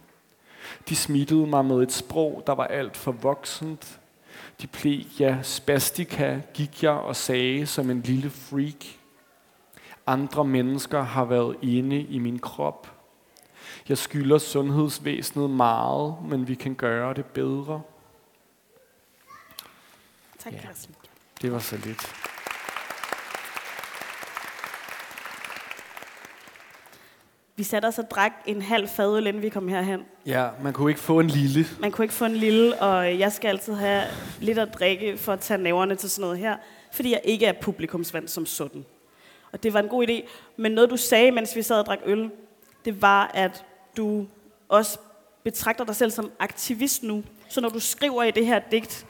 De 0.89 0.97
smittede 0.97 1.47
mig 1.47 1.65
med 1.65 1.83
et 1.83 1.93
sprog, 1.93 2.43
der 2.47 2.53
var 2.53 2.67
alt 2.67 2.97
for 2.97 3.13
voksent. 3.13 4.01
De 4.63 4.67
plegia 4.67 5.43
spastika 5.43 6.41
gik 6.55 6.83
jeg 6.83 6.93
og 6.93 7.17
sagde 7.17 7.67
som 7.67 7.91
en 7.91 8.01
lille 8.01 8.31
freak. 8.31 8.85
Andre 10.07 10.45
mennesker 10.45 11.03
har 11.03 11.25
været 11.25 11.57
inde 11.63 12.01
i 12.01 12.19
min 12.19 12.39
krop. 12.39 12.89
Jeg 13.89 13.99
skylder 13.99 14.39
sundhedsvæsenet 14.39 15.51
meget, 15.51 16.17
men 16.25 16.49
vi 16.49 16.55
kan 16.55 16.75
gøre 16.75 17.15
det 17.15 17.25
bedre. 17.27 17.83
Tak, 20.39 20.53
ja, 20.53 20.59
Det 21.43 21.53
var 21.53 21.59
så 21.59 21.77
lidt. 21.77 22.32
Vi 27.57 27.63
satte 27.63 27.87
os 27.87 27.99
og 27.99 28.11
drak 28.11 28.33
en 28.47 28.63
halv 28.63 28.89
fadøl, 28.89 29.27
inden 29.27 29.43
vi 29.43 29.49
kom 29.49 29.69
herhen. 29.69 30.01
Ja, 30.27 30.49
man 30.63 30.73
kunne 30.73 30.91
ikke 30.91 31.01
få 31.01 31.21
en 31.21 31.27
lille. 31.27 31.67
Man 31.81 31.91
kunne 31.93 32.05
ikke 32.05 32.15
få 32.15 32.25
en 32.25 32.37
lille, 32.37 32.79
og 32.83 33.19
jeg 33.19 33.33
skal 33.33 33.49
altid 33.49 33.75
have 33.75 34.03
lidt 34.41 34.59
at 34.59 34.75
drikke 34.75 35.19
for 35.19 35.33
at 35.33 35.41
tage 35.41 35.59
næverne 35.63 35.95
til 35.95 36.11
sådan 36.11 36.21
noget 36.23 36.39
her, 36.39 36.57
fordi 36.93 37.13
jeg 37.13 37.21
ikke 37.25 37.47
er 37.47 37.53
publikumsvand 37.53 38.29
som 38.29 38.47
sådan. 38.47 38.85
Og 39.53 39.63
det 39.63 39.73
var 39.75 39.81
en 39.81 39.89
god 39.89 40.09
idé. 40.09 40.29
Men 40.57 40.73
noget, 40.73 40.91
du 40.91 40.97
sagde, 40.97 41.31
mens 41.31 41.57
vi 41.57 41.63
sad 41.63 41.79
og 41.81 41.87
drak 41.87 41.99
øl, 42.05 42.31
det 42.85 43.03
var, 43.03 43.31
at 43.35 43.65
du 43.97 44.27
også 44.69 44.99
betragter 45.45 45.85
dig 45.85 45.97
selv 45.97 46.11
som 46.11 46.31
aktivist 46.39 47.03
nu. 47.03 47.23
Så 47.49 47.61
når 47.61 47.69
du 47.69 47.79
skriver 47.81 48.23
i 48.23 48.31
det 48.31 48.47
her 48.47 48.61
digt, 48.71 49.07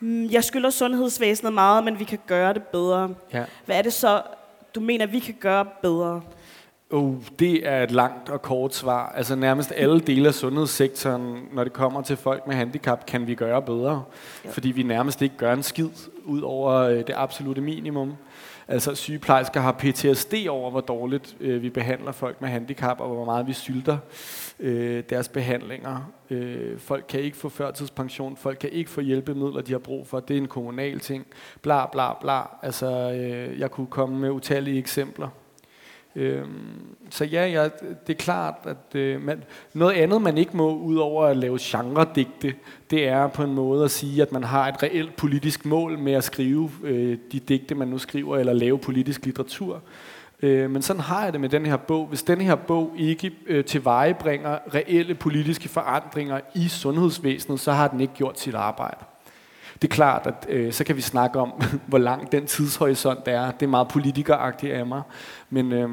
"Mm, 0.00 0.30
jeg 0.30 0.44
skylder 0.44 0.70
sundhedsvæsenet 0.70 1.52
meget, 1.52 1.84
men 1.84 1.98
vi 1.98 2.04
kan 2.04 2.18
gøre 2.26 2.54
det 2.54 2.62
bedre. 2.62 3.14
Ja. 3.32 3.44
Hvad 3.66 3.78
er 3.78 3.82
det 3.82 3.92
så, 3.92 4.22
du 4.74 4.80
mener, 4.80 5.06
vi 5.06 5.18
kan 5.18 5.34
gøre 5.40 5.66
bedre? 5.82 6.22
Oh, 6.92 7.14
det 7.38 7.68
er 7.68 7.82
et 7.82 7.90
langt 7.90 8.28
og 8.28 8.42
kort 8.42 8.74
svar. 8.74 9.12
Altså 9.16 9.34
nærmest 9.34 9.72
alle 9.76 10.00
dele 10.00 10.28
af 10.28 10.34
sundhedssektoren, 10.34 11.48
når 11.52 11.64
det 11.64 11.72
kommer 11.72 12.02
til 12.02 12.16
folk 12.16 12.46
med 12.46 12.54
handicap, 12.54 13.06
kan 13.06 13.26
vi 13.26 13.34
gøre 13.34 13.62
bedre. 13.62 14.04
Ja. 14.44 14.50
Fordi 14.50 14.70
vi 14.70 14.82
nærmest 14.82 15.22
ikke 15.22 15.36
gør 15.36 15.52
en 15.52 15.62
skid 15.62 15.88
ud 16.24 16.40
over 16.40 16.72
øh, 16.74 16.96
det 16.96 17.14
absolute 17.16 17.60
minimum. 17.60 18.12
Altså 18.68 18.94
sygeplejersker 18.94 19.60
har 19.60 19.72
PTSD 19.72 20.34
over, 20.48 20.70
hvor 20.70 20.80
dårligt 20.80 21.36
øh, 21.40 21.62
vi 21.62 21.70
behandler 21.70 22.12
folk 22.12 22.40
med 22.40 22.48
handicap, 22.48 23.00
og 23.00 23.08
hvor 23.08 23.24
meget 23.24 23.46
vi 23.46 23.52
sylter 23.52 23.98
øh, 24.60 25.02
deres 25.10 25.28
behandlinger. 25.28 26.12
Øh, 26.30 26.78
folk 26.78 27.04
kan 27.08 27.20
ikke 27.20 27.36
få 27.36 27.48
førtidspension, 27.48 28.36
folk 28.36 28.58
kan 28.60 28.70
ikke 28.70 28.90
få 28.90 29.00
hjælpemidler, 29.00 29.60
de 29.60 29.72
har 29.72 29.78
brug 29.78 30.06
for. 30.06 30.20
Det 30.20 30.36
er 30.36 30.40
en 30.40 30.48
kommunal 30.48 31.00
ting. 31.00 31.26
Bla 31.62 31.86
bla 31.86 32.14
bla. 32.20 32.40
Altså, 32.62 33.12
øh, 33.12 33.60
jeg 33.60 33.70
kunne 33.70 33.86
komme 33.86 34.18
med 34.18 34.30
utallige 34.30 34.78
eksempler. 34.78 35.28
Øhm, 36.16 36.96
så 37.10 37.24
ja, 37.24 37.46
ja, 37.46 37.64
det 38.06 38.12
er 38.12 38.18
klart, 38.18 38.54
at 38.64 38.94
øh, 38.94 39.22
man, 39.22 39.44
noget 39.74 39.94
andet, 39.94 40.22
man 40.22 40.38
ikke 40.38 40.56
må, 40.56 40.76
ud 40.76 40.96
over 40.96 41.26
at 41.26 41.36
lave 41.36 41.58
genre-digte, 41.60 42.54
det 42.90 43.08
er 43.08 43.26
på 43.26 43.42
en 43.42 43.54
måde 43.54 43.84
at 43.84 43.90
sige, 43.90 44.22
at 44.22 44.32
man 44.32 44.44
har 44.44 44.68
et 44.68 44.82
reelt 44.82 45.16
politisk 45.16 45.66
mål 45.66 45.98
med 45.98 46.12
at 46.12 46.24
skrive 46.24 46.70
øh, 46.84 47.18
de 47.32 47.40
digte, 47.40 47.74
man 47.74 47.88
nu 47.88 47.98
skriver, 47.98 48.36
eller 48.36 48.52
lave 48.52 48.78
politisk 48.78 49.24
litteratur. 49.24 49.82
Øh, 50.42 50.70
men 50.70 50.82
sådan 50.82 51.02
har 51.02 51.24
jeg 51.24 51.32
det 51.32 51.40
med 51.40 51.48
den 51.48 51.66
her 51.66 51.76
bog. 51.76 52.06
Hvis 52.06 52.22
den 52.22 52.40
her 52.40 52.54
bog 52.54 52.92
ikke 52.98 53.32
øh, 53.46 53.64
tilvejebringer 53.64 54.58
reelle 54.74 55.14
politiske 55.14 55.68
forandringer 55.68 56.40
i 56.54 56.68
sundhedsvæsenet, 56.68 57.60
så 57.60 57.72
har 57.72 57.88
den 57.88 58.00
ikke 58.00 58.14
gjort 58.14 58.40
sit 58.40 58.54
arbejde. 58.54 59.04
Det 59.82 59.90
er 59.90 59.94
klart, 59.94 60.26
at 60.26 60.46
øh, 60.48 60.72
så 60.72 60.84
kan 60.84 60.96
vi 60.96 61.00
snakke 61.00 61.38
om, 61.38 61.62
hvor 61.86 61.98
lang 61.98 62.32
den 62.32 62.46
tidshorisont 62.46 63.28
er. 63.28 63.50
Det 63.50 63.66
er 63.66 63.70
meget 63.70 63.88
politikeragtigt 63.88 64.72
af 64.72 64.86
mig. 64.86 65.02
Men, 65.50 65.72
øh, 65.72 65.90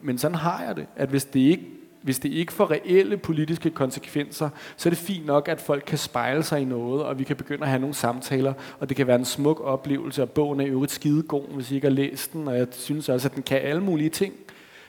men 0.00 0.18
sådan 0.18 0.34
har 0.34 0.62
jeg 0.66 0.76
det, 0.76 0.86
at 0.96 1.08
hvis 1.08 1.24
det 1.24 1.40
ikke 1.40 1.66
hvis 2.02 2.18
det 2.18 2.32
ikke 2.32 2.52
får 2.52 2.70
reelle 2.70 3.16
politiske 3.16 3.70
konsekvenser, 3.70 4.48
så 4.76 4.88
er 4.88 4.90
det 4.90 4.98
fint 4.98 5.26
nok, 5.26 5.48
at 5.48 5.60
folk 5.60 5.84
kan 5.86 5.98
spejle 5.98 6.42
sig 6.42 6.60
i 6.60 6.64
noget, 6.64 7.02
og 7.04 7.18
vi 7.18 7.24
kan 7.24 7.36
begynde 7.36 7.62
at 7.62 7.68
have 7.68 7.80
nogle 7.80 7.94
samtaler, 7.94 8.52
og 8.80 8.88
det 8.88 8.96
kan 8.96 9.06
være 9.06 9.16
en 9.16 9.24
smuk 9.24 9.60
oplevelse, 9.60 10.22
og 10.22 10.30
bogen 10.30 10.60
er 10.60 10.64
i 10.64 10.68
øvrigt 10.68 10.92
skidegod, 10.92 11.54
hvis 11.54 11.70
I 11.70 11.74
ikke 11.74 11.86
har 11.86 11.94
læst 11.94 12.32
den, 12.32 12.48
og 12.48 12.58
jeg 12.58 12.66
synes 12.70 13.08
også, 13.08 13.28
at 13.28 13.34
den 13.34 13.42
kan 13.42 13.58
alle 13.58 13.82
mulige 13.82 14.10
ting, 14.10 14.34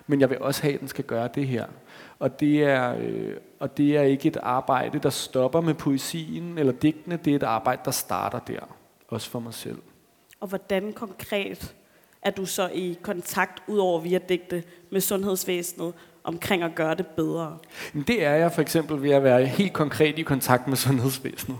men 0.07 0.21
jeg 0.21 0.29
vil 0.29 0.37
også 0.41 0.61
have, 0.61 0.73
at 0.73 0.79
den 0.79 0.87
skal 0.87 1.03
gøre 1.03 1.29
det 1.35 1.47
her. 1.47 1.65
Og 2.19 2.39
det 2.39 2.63
er, 2.63 2.95
øh, 2.99 3.37
og 3.59 3.77
det 3.77 3.97
er 3.97 4.01
ikke 4.01 4.27
et 4.27 4.37
arbejde, 4.37 4.99
der 4.99 5.09
stopper 5.09 5.61
med 5.61 5.73
poesien 5.73 6.57
eller 6.57 6.73
digtene, 6.73 7.19
det 7.25 7.31
er 7.31 7.35
et 7.35 7.43
arbejde, 7.43 7.81
der 7.85 7.91
starter 7.91 8.39
der, 8.39 8.59
også 9.07 9.29
for 9.29 9.39
mig 9.39 9.53
selv. 9.53 9.77
Og 10.39 10.47
hvordan 10.47 10.93
konkret 10.93 11.75
er 12.21 12.31
du 12.31 12.45
så 12.45 12.67
i 12.73 12.97
kontakt, 13.01 13.63
udover 13.67 13.99
via 13.99 14.19
digte, 14.29 14.63
med 14.89 15.01
sundhedsvæsenet, 15.01 15.93
omkring 16.25 16.63
at 16.63 16.75
gøre 16.75 16.95
det 16.95 17.07
bedre? 17.07 17.57
Men 17.93 18.03
det 18.03 18.25
er 18.25 18.33
jeg 18.33 18.51
for 18.51 18.61
eksempel 18.61 19.03
ved 19.03 19.11
at 19.11 19.23
være 19.23 19.45
helt 19.45 19.73
konkret 19.73 20.19
i 20.19 20.21
kontakt 20.21 20.67
med 20.67 20.77
sundhedsvæsenet. 20.85 21.57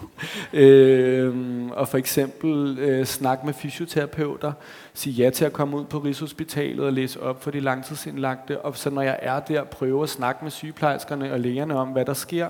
Øh, 0.54 1.34
og 1.72 1.88
for 1.88 1.98
eksempel 1.98 2.80
øh, 2.80 3.06
snakke 3.06 3.46
med 3.46 3.54
fysioterapeuter, 3.54 4.52
sige 4.94 5.14
ja 5.14 5.30
til 5.30 5.46
at 5.46 5.54
komme 5.54 5.78
ud 5.78 5.86
på 5.86 5.98
Rigshospitalet 5.98 6.86
og 6.86 6.94
læse 6.94 7.24
op 7.24 7.44
for 7.44 7.52
de 7.52 7.60
langtidsindlagte, 7.60 8.62
og 8.62 8.78
så 8.78 8.90
når 8.90 9.02
jeg 9.02 9.20
er 9.22 9.40
der, 9.40 9.64
prøve 9.64 10.04
at 10.04 10.10
snakke 10.10 10.44
med 10.44 10.52
sygeplejerskerne 10.52 11.34
og 11.34 11.40
lægerne 11.40 11.76
om, 11.76 11.88
hvad 11.88 12.06
der 12.06 12.14
sker, 12.14 12.48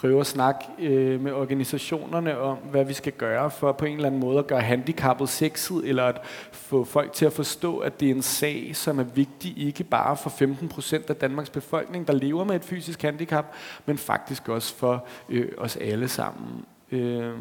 prøve 0.00 0.20
at 0.20 0.26
snakke 0.26 0.64
øh, 0.78 1.20
med 1.20 1.32
organisationerne 1.32 2.38
om, 2.38 2.56
hvad 2.56 2.84
vi 2.84 2.92
skal 2.92 3.12
gøre 3.12 3.50
for 3.50 3.72
på 3.72 3.84
en 3.84 3.94
eller 3.94 4.06
anden 4.06 4.20
måde 4.20 4.38
at 4.38 4.46
gøre 4.46 4.60
handicappet 4.60 5.28
sexet, 5.28 5.88
eller 5.88 6.04
at 6.04 6.20
få 6.52 6.84
folk 6.84 7.12
til 7.12 7.26
at 7.26 7.32
forstå, 7.32 7.78
at 7.78 8.00
det 8.00 8.10
er 8.10 8.14
en 8.14 8.22
sag, 8.22 8.70
som 8.76 8.98
er 8.98 9.02
vigtig, 9.02 9.58
ikke 9.58 9.84
bare 9.84 10.16
for 10.16 10.30
15 10.30 10.68
procent 10.68 11.10
af 11.10 11.16
Danmarks 11.16 11.50
befolkning, 11.50 12.06
der 12.06 12.12
lever 12.12 12.44
med 12.44 12.56
et 12.56 12.64
fysisk 12.64 13.02
handicap, 13.02 13.54
men 13.86 13.98
faktisk 13.98 14.48
også 14.48 14.74
for 14.74 15.06
øh, 15.28 15.48
os 15.58 15.76
alle 15.76 16.08
sammen. 16.08 16.64
Øh, 16.92 17.32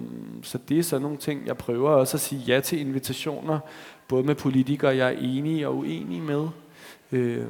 så 0.43 0.57
det 0.69 0.79
er 0.79 0.83
sådan 0.83 1.01
nogle 1.01 1.17
ting, 1.17 1.47
jeg 1.47 1.57
prøver 1.57 1.89
også 1.89 2.17
at 2.17 2.21
sige 2.21 2.41
ja 2.41 2.59
til 2.59 2.79
invitationer, 2.79 3.59
både 4.07 4.23
med 4.23 4.35
politikere, 4.35 4.95
jeg 4.95 5.07
er 5.13 5.17
enige 5.19 5.67
og 5.67 5.77
uenige 5.77 6.21
med. 6.21 6.47
Øh, 7.11 7.45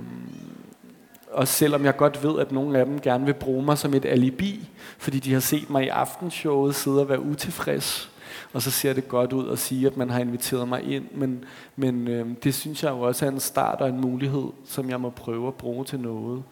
også 1.37 1.53
selvom 1.53 1.85
jeg 1.85 1.97
godt 1.97 2.23
ved, 2.23 2.39
at 2.39 2.51
nogle 2.51 2.79
af 2.79 2.85
dem 2.85 2.99
gerne 2.99 3.25
vil 3.25 3.33
bruge 3.33 3.65
mig 3.65 3.77
som 3.77 3.93
et 3.93 4.05
alibi, 4.05 4.69
fordi 4.97 5.19
de 5.19 5.33
har 5.33 5.39
set 5.39 5.69
mig 5.69 5.83
i 5.83 5.87
aftenshowet 5.87 6.75
sidde 6.75 7.01
og 7.01 7.09
være 7.09 7.21
utilfreds. 7.21 8.11
Og 8.53 8.61
så 8.61 8.71
ser 8.71 8.93
det 8.93 9.07
godt 9.07 9.33
ud 9.33 9.49
at 9.49 9.59
sige, 9.59 9.87
at 9.87 9.97
man 9.97 10.09
har 10.09 10.19
inviteret 10.19 10.67
mig 10.67 10.83
ind, 10.83 11.05
men, 11.11 11.43
men 11.75 12.07
øh, 12.07 12.27
det 12.43 12.53
synes 12.53 12.83
jeg 12.83 12.91
jo 12.91 13.01
også 13.01 13.25
er 13.25 13.29
en 13.29 13.39
start 13.39 13.81
og 13.81 13.89
en 13.89 14.01
mulighed, 14.01 14.45
som 14.65 14.89
jeg 14.89 15.01
må 15.01 15.09
prøve 15.09 15.47
at 15.47 15.53
bruge 15.53 15.85
til 15.85 15.99
noget. 15.99 16.43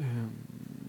Øh, 0.00 0.06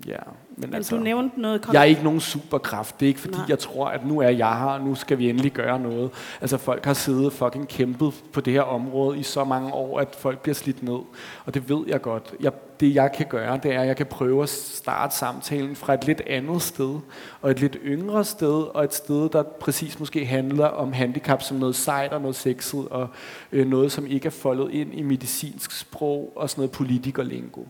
ja, 0.07 0.17
men, 0.57 0.69
Men 0.69 0.73
altså, 0.73 0.95
du 0.95 1.01
nævnte 1.01 1.41
noget 1.41 1.65
jeg 1.73 1.79
er 1.79 1.85
ikke 1.85 2.03
nogen 2.03 2.19
superkraft. 2.19 2.99
Det 2.99 3.05
er 3.05 3.07
ikke 3.07 3.19
fordi, 3.19 3.37
Nej. 3.37 3.45
jeg 3.49 3.59
tror, 3.59 3.87
at 3.87 4.05
nu 4.05 4.19
er 4.19 4.29
jeg 4.29 4.59
her, 4.59 4.65
og 4.65 4.81
nu 4.81 4.95
skal 4.95 5.17
vi 5.17 5.29
endelig 5.29 5.51
gøre 5.51 5.79
noget. 5.79 6.11
Altså 6.41 6.57
folk 6.57 6.85
har 6.85 6.93
siddet 6.93 7.33
fucking 7.33 7.67
kæmpet 7.67 8.13
på 8.33 8.41
det 8.41 8.53
her 8.53 8.61
område 8.61 9.19
i 9.19 9.23
så 9.23 9.43
mange 9.43 9.73
år, 9.73 9.99
at 9.99 10.15
folk 10.15 10.39
bliver 10.39 10.55
slidt 10.55 10.83
ned. 10.83 10.99
Og 11.45 11.53
det 11.53 11.69
ved 11.69 11.83
jeg 11.87 12.01
godt. 12.01 12.33
Jeg, 12.39 12.51
det 12.83 12.95
jeg 12.95 13.11
kan 13.11 13.25
gøre, 13.25 13.59
det 13.63 13.73
er, 13.73 13.81
at 13.81 13.87
jeg 13.87 13.97
kan 13.97 14.05
prøve 14.05 14.43
at 14.43 14.49
starte 14.49 15.15
samtalen 15.15 15.75
fra 15.75 15.93
et 15.93 16.05
lidt 16.05 16.21
andet 16.27 16.61
sted, 16.61 16.99
og 17.41 17.51
et 17.51 17.59
lidt 17.59 17.77
yngre 17.85 18.25
sted, 18.25 18.63
og 18.75 18.83
et 18.83 18.93
sted, 18.93 19.29
der 19.29 19.43
præcis 19.43 19.99
måske 19.99 20.25
handler 20.25 20.65
om 20.65 20.93
handicap 20.93 21.41
som 21.41 21.57
noget 21.57 21.75
sejt 21.75 22.13
og 22.13 22.21
noget 22.21 22.35
sexet, 22.35 22.87
og 22.87 23.07
øh, 23.51 23.67
noget, 23.67 23.91
som 23.91 24.07
ikke 24.07 24.25
er 24.25 24.29
foldet 24.29 24.71
ind 24.71 24.93
i 24.93 25.01
medicinsk 25.01 25.71
sprog 25.79 26.33
og 26.35 26.49
sådan 26.49 26.59
noget 26.61 26.71
politikerlingo. 26.71 27.61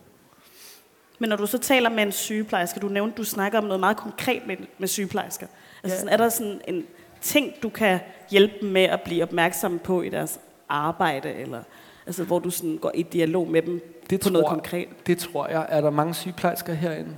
Men 1.19 1.29
når 1.29 1.35
du 1.35 1.45
så 1.47 1.57
taler 1.57 1.89
med 1.89 2.03
en 2.03 2.11
sygeplejerske, 2.11 2.79
du 2.79 2.87
nævnte, 2.87 3.17
du 3.17 3.23
snakker 3.23 3.57
om 3.57 3.63
noget 3.63 3.79
meget 3.79 3.97
konkret 3.97 4.47
med, 4.47 4.55
med 4.77 4.87
sygeplejersker. 4.87 5.47
Altså, 5.83 5.95
Ja. 5.95 5.99
sådan, 5.99 6.13
er 6.13 6.17
der 6.17 6.29
sådan 6.29 6.61
en 6.67 6.83
ting, 7.21 7.53
du 7.63 7.69
kan 7.69 7.99
hjælpe 8.31 8.53
dem 8.61 8.69
med 8.69 8.83
at 8.83 9.01
blive 9.01 9.23
opmærksom 9.23 9.79
på 9.79 10.01
i 10.01 10.09
deres 10.09 10.39
arbejde, 10.69 11.33
eller 11.33 11.63
altså, 12.05 12.23
hvor 12.23 12.39
du 12.39 12.49
sådan 12.49 12.77
går 12.77 12.91
i 12.95 13.01
dialog 13.03 13.47
med 13.47 13.61
dem 13.61 13.81
Det 14.09 14.19
på 14.21 14.29
noget 14.29 14.45
tror- 14.45 14.53
konkret? 14.53 14.87
Det 15.07 15.17
tror 15.17 15.47
jeg. 15.47 15.65
Er 15.69 15.81
der 15.81 15.89
mange 15.89 16.13
sygeplejersker 16.13 16.73
herinde? 16.73 17.15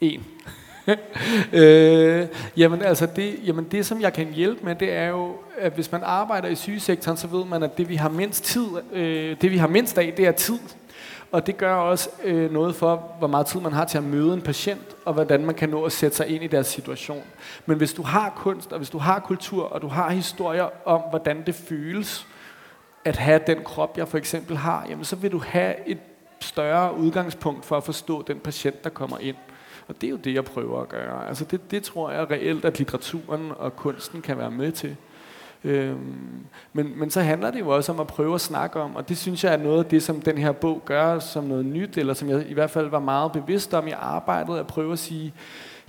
En. 0.00 0.24
øh, 1.52 2.26
jamen 2.56 2.82
altså 2.82 3.06
det, 3.16 3.34
jamen 3.46 3.64
det, 3.64 3.86
som 3.86 4.00
jeg 4.00 4.12
kan 4.12 4.32
hjælpe 4.32 4.64
med, 4.64 4.74
det 4.74 4.92
er 4.92 5.08
jo, 5.08 5.36
at 5.58 5.72
hvis 5.72 5.92
man 5.92 6.02
arbejder 6.04 6.48
i 6.48 6.54
sygesektoren, 6.54 7.16
så 7.16 7.26
ved 7.26 7.44
man, 7.44 7.62
at 7.62 7.78
det 7.78 7.88
vi 7.88 7.94
har 7.96 8.08
mindst 8.08 8.44
tid, 8.44 8.66
øh, 8.92 9.36
det 9.40 9.50
vi 9.50 9.56
har 9.56 9.68
mindst 9.68 9.98
af, 9.98 10.12
det 10.16 10.26
er 10.26 10.32
tid. 10.32 10.58
Og 11.32 11.46
det 11.46 11.56
gør 11.56 11.74
også 11.74 12.08
øh, 12.24 12.52
noget 12.52 12.74
for, 12.74 13.14
hvor 13.18 13.26
meget 13.28 13.46
tid 13.46 13.60
man 13.60 13.72
har 13.72 13.84
til 13.84 13.98
at 13.98 14.04
møde 14.04 14.34
en 14.34 14.40
patient, 14.42 14.80
og 15.04 15.14
hvordan 15.14 15.44
man 15.46 15.54
kan 15.54 15.68
nå 15.68 15.84
at 15.84 15.92
sætte 15.92 16.16
sig 16.16 16.28
ind 16.28 16.44
i 16.44 16.46
deres 16.46 16.66
situation. 16.66 17.22
Men 17.66 17.76
hvis 17.78 17.92
du 17.92 18.02
har 18.02 18.30
kunst, 18.36 18.72
og 18.72 18.78
hvis 18.78 18.90
du 18.90 18.98
har 18.98 19.18
kultur, 19.20 19.64
og 19.64 19.82
du 19.82 19.88
har 19.88 20.10
historier 20.10 20.68
om, 20.84 21.00
hvordan 21.10 21.42
det 21.46 21.54
føles 21.54 22.26
at 23.04 23.16
have 23.16 23.40
den 23.46 23.64
krop, 23.64 23.98
jeg 23.98 24.08
for 24.08 24.18
eksempel 24.18 24.56
har, 24.56 24.86
jamen 24.88 25.04
så 25.04 25.16
vil 25.16 25.32
du 25.32 25.38
have 25.38 25.74
et 25.88 25.98
større 26.40 26.96
udgangspunkt 26.96 27.64
for 27.64 27.76
at 27.76 27.84
forstå 27.84 28.22
den 28.22 28.38
patient, 28.38 28.84
der 28.84 28.90
kommer 28.90 29.18
ind. 29.18 29.36
Og 29.88 30.00
det 30.00 30.06
er 30.06 30.10
jo 30.10 30.16
det, 30.16 30.34
jeg 30.34 30.44
prøver 30.44 30.82
at 30.82 30.88
gøre. 30.88 31.28
Altså 31.28 31.44
det, 31.44 31.70
det 31.70 31.82
tror 31.82 32.10
jeg 32.10 32.30
reelt, 32.30 32.64
at 32.64 32.78
litteraturen 32.78 33.52
og 33.58 33.76
kunsten 33.76 34.22
kan 34.22 34.38
være 34.38 34.50
med 34.50 34.72
til. 34.72 34.96
Øhm, 35.64 36.46
men, 36.72 36.98
men 36.98 37.10
så 37.10 37.20
handler 37.20 37.50
det 37.50 37.60
jo 37.60 37.68
også 37.68 37.92
om 37.92 38.00
at 38.00 38.06
prøve 38.06 38.34
at 38.34 38.40
snakke 38.40 38.80
om, 38.80 38.96
og 38.96 39.08
det 39.08 39.18
synes 39.18 39.44
jeg 39.44 39.52
er 39.52 39.56
noget 39.56 39.84
af 39.84 39.90
det, 39.90 40.02
som 40.02 40.20
den 40.20 40.38
her 40.38 40.52
bog 40.52 40.82
gør 40.84 41.18
som 41.18 41.44
noget 41.44 41.66
nyt, 41.66 41.98
eller 41.98 42.14
som 42.14 42.28
jeg 42.28 42.46
i 42.48 42.54
hvert 42.54 42.70
fald 42.70 42.88
var 42.88 43.00
meget 43.00 43.32
bevidst 43.32 43.74
om 43.74 43.88
i 43.88 43.90
arbejdet, 43.90 44.58
at 44.58 44.66
prøve 44.66 44.92
at 44.92 44.98
sige, 44.98 45.34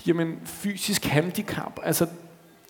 jamen 0.08 0.40
fysisk 0.46 1.06
handicap, 1.06 1.80
altså 1.84 2.08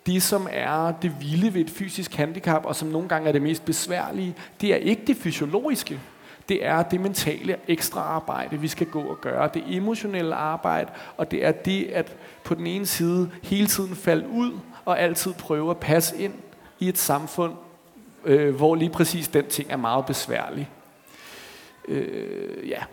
det, 0.06 0.24
som 0.24 0.48
er 0.52 0.92
det 0.92 1.12
vilde 1.20 1.54
ved 1.54 1.62
et 1.62 1.70
fysisk 1.70 2.16
handicap, 2.16 2.66
og 2.66 2.76
som 2.76 2.88
nogle 2.88 3.10
gange 3.10 3.28
er 3.28 3.32
det 3.32 3.42
mest 3.42 3.66
besværlige, 3.66 4.36
det 4.62 4.74
er 4.74 4.78
ikke 4.78 5.02
det 5.08 5.18
fysiologiske. 5.18 6.00
Det 6.50 6.66
er 6.66 6.84
det 6.84 7.02
mentale 7.02 7.58
ekstra 7.68 8.02
arbejde, 8.02 8.60
vi 8.60 8.68
skal 8.68 8.88
gå 8.88 9.02
og 9.02 9.22
gøre. 9.22 9.50
Det 9.54 9.64
emotionelle 9.68 10.36
arbejde, 10.36 10.92
og 11.18 11.32
det 11.32 11.46
er 11.46 11.52
det 11.52 11.84
at 11.84 12.16
på 12.44 12.56
den 12.56 12.68
ene 12.68 12.86
side 12.86 13.30
hele 13.44 13.68
tiden 13.68 13.96
falde 13.96 14.28
ud, 14.30 14.60
og 14.86 15.00
altid 15.00 15.34
prøve 15.34 15.72
at 15.72 15.78
passe 15.78 16.18
ind 16.18 16.34
i 16.80 16.90
et 16.90 16.98
samfund, 16.98 17.54
øh, 18.26 18.56
hvor 18.56 18.76
lige 18.76 18.90
præcis 18.90 19.28
den 19.28 19.46
ting 19.46 19.72
er 19.72 19.78
meget 19.78 20.06
besværlig. 20.06 20.70
Øh, 21.88 22.70
ja. 22.70 22.84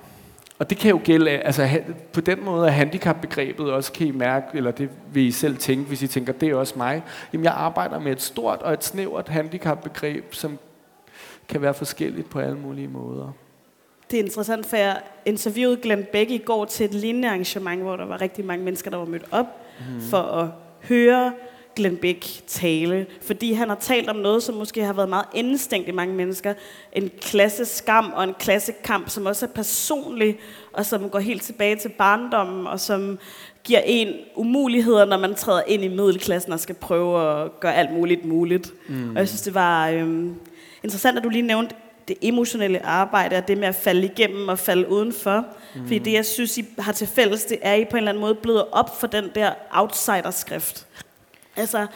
Og 0.58 0.70
det 0.70 0.78
kan 0.78 0.90
jo 0.90 1.00
gælde, 1.04 1.30
altså 1.30 1.68
på 2.12 2.20
den 2.20 2.44
måde 2.44 2.66
er 2.66 2.70
handicapbegrebet 2.70 3.72
også, 3.72 3.92
kan 3.92 4.06
I 4.06 4.10
mærke, 4.10 4.46
eller 4.54 4.70
det 4.70 4.90
vil 5.12 5.22
I 5.22 5.30
selv 5.30 5.56
tænke, 5.56 5.84
hvis 5.84 6.02
I 6.02 6.06
tænker, 6.06 6.32
det 6.32 6.48
er 6.48 6.54
også 6.54 6.74
mig. 6.76 7.02
Jamen 7.32 7.44
jeg 7.44 7.52
arbejder 7.52 8.00
med 8.00 8.12
et 8.12 8.22
stort 8.22 8.62
og 8.62 8.72
et 8.72 8.84
snævert 8.84 9.28
handicapbegreb, 9.28 10.34
som 10.34 10.58
kan 11.48 11.62
være 11.62 11.74
forskelligt 11.74 12.30
på 12.30 12.38
alle 12.38 12.58
mulige 12.58 12.88
måder. 12.88 13.32
det 14.10 14.18
er 14.18 14.22
interessant, 14.22 14.66
for 14.66 14.76
jeg 14.76 15.00
interviewede 15.24 15.76
Glenn 15.76 16.06
Beck 16.12 16.30
i 16.30 16.38
går 16.38 16.64
til 16.64 16.86
et 16.86 16.94
lignende 16.94 17.28
arrangement, 17.28 17.82
hvor 17.82 17.96
der 17.96 18.06
var 18.06 18.20
rigtig 18.20 18.44
mange 18.44 18.64
mennesker, 18.64 18.90
der 18.90 18.98
var 18.98 19.04
mødt 19.04 19.24
op 19.30 19.46
mm. 19.78 20.00
for 20.00 20.18
at 20.18 20.48
høre 20.88 21.32
Glenn 21.78 21.96
Beck 21.96 22.26
tale, 22.46 23.06
fordi 23.22 23.52
han 23.52 23.68
har 23.68 23.76
talt 23.80 24.08
om 24.08 24.16
noget, 24.16 24.42
som 24.42 24.54
måske 24.54 24.84
har 24.84 24.92
været 24.92 25.08
meget 25.08 25.26
indstængt 25.34 25.88
i 25.88 25.92
mange 25.92 26.14
mennesker. 26.14 26.54
En 26.92 27.10
klasse 27.20 27.64
skam 27.64 28.12
og 28.16 28.24
en 28.24 28.34
klassekamp, 28.38 29.08
som 29.08 29.26
også 29.26 29.46
er 29.46 29.50
personlig, 29.50 30.38
og 30.72 30.86
som 30.86 31.10
går 31.10 31.18
helt 31.18 31.42
tilbage 31.42 31.76
til 31.76 31.88
barndommen, 31.88 32.66
og 32.66 32.80
som 32.80 33.18
giver 33.64 33.80
en 33.84 34.14
umuligheder, 34.36 35.04
når 35.04 35.18
man 35.18 35.34
træder 35.34 35.62
ind 35.66 35.84
i 35.84 35.88
middelklassen 35.88 36.52
og 36.52 36.60
skal 36.60 36.74
prøve 36.74 37.42
at 37.42 37.60
gøre 37.60 37.74
alt 37.74 37.92
muligt 37.92 38.24
muligt. 38.24 38.72
Mm. 38.88 39.10
Og 39.10 39.18
jeg 39.18 39.28
synes, 39.28 39.42
det 39.42 39.54
var 39.54 39.88
øhm, 39.88 40.34
interessant, 40.82 41.18
at 41.18 41.24
du 41.24 41.28
lige 41.28 41.42
nævnte 41.42 41.74
det 42.08 42.16
emotionelle 42.22 42.86
arbejde, 42.86 43.36
og 43.36 43.48
det 43.48 43.58
med 43.58 43.68
at 43.68 43.74
falde 43.74 44.04
igennem 44.04 44.48
og 44.48 44.58
falde 44.58 44.88
udenfor. 44.90 45.44
Mm. 45.74 45.82
Fordi 45.82 45.98
det, 45.98 46.12
jeg 46.12 46.26
synes, 46.26 46.58
I 46.58 46.64
har 46.78 46.92
til 46.92 47.06
fælles, 47.06 47.44
det 47.44 47.58
er, 47.62 47.74
I 47.74 47.84
på 47.84 47.96
en 47.96 47.96
eller 47.96 48.10
anden 48.10 48.20
måde 48.20 48.34
blevet 48.34 48.64
op 48.72 49.00
for 49.00 49.06
den 49.06 49.24
der 49.34 49.52
outsiderskrift. 49.70 50.86
Altså, 51.58 51.86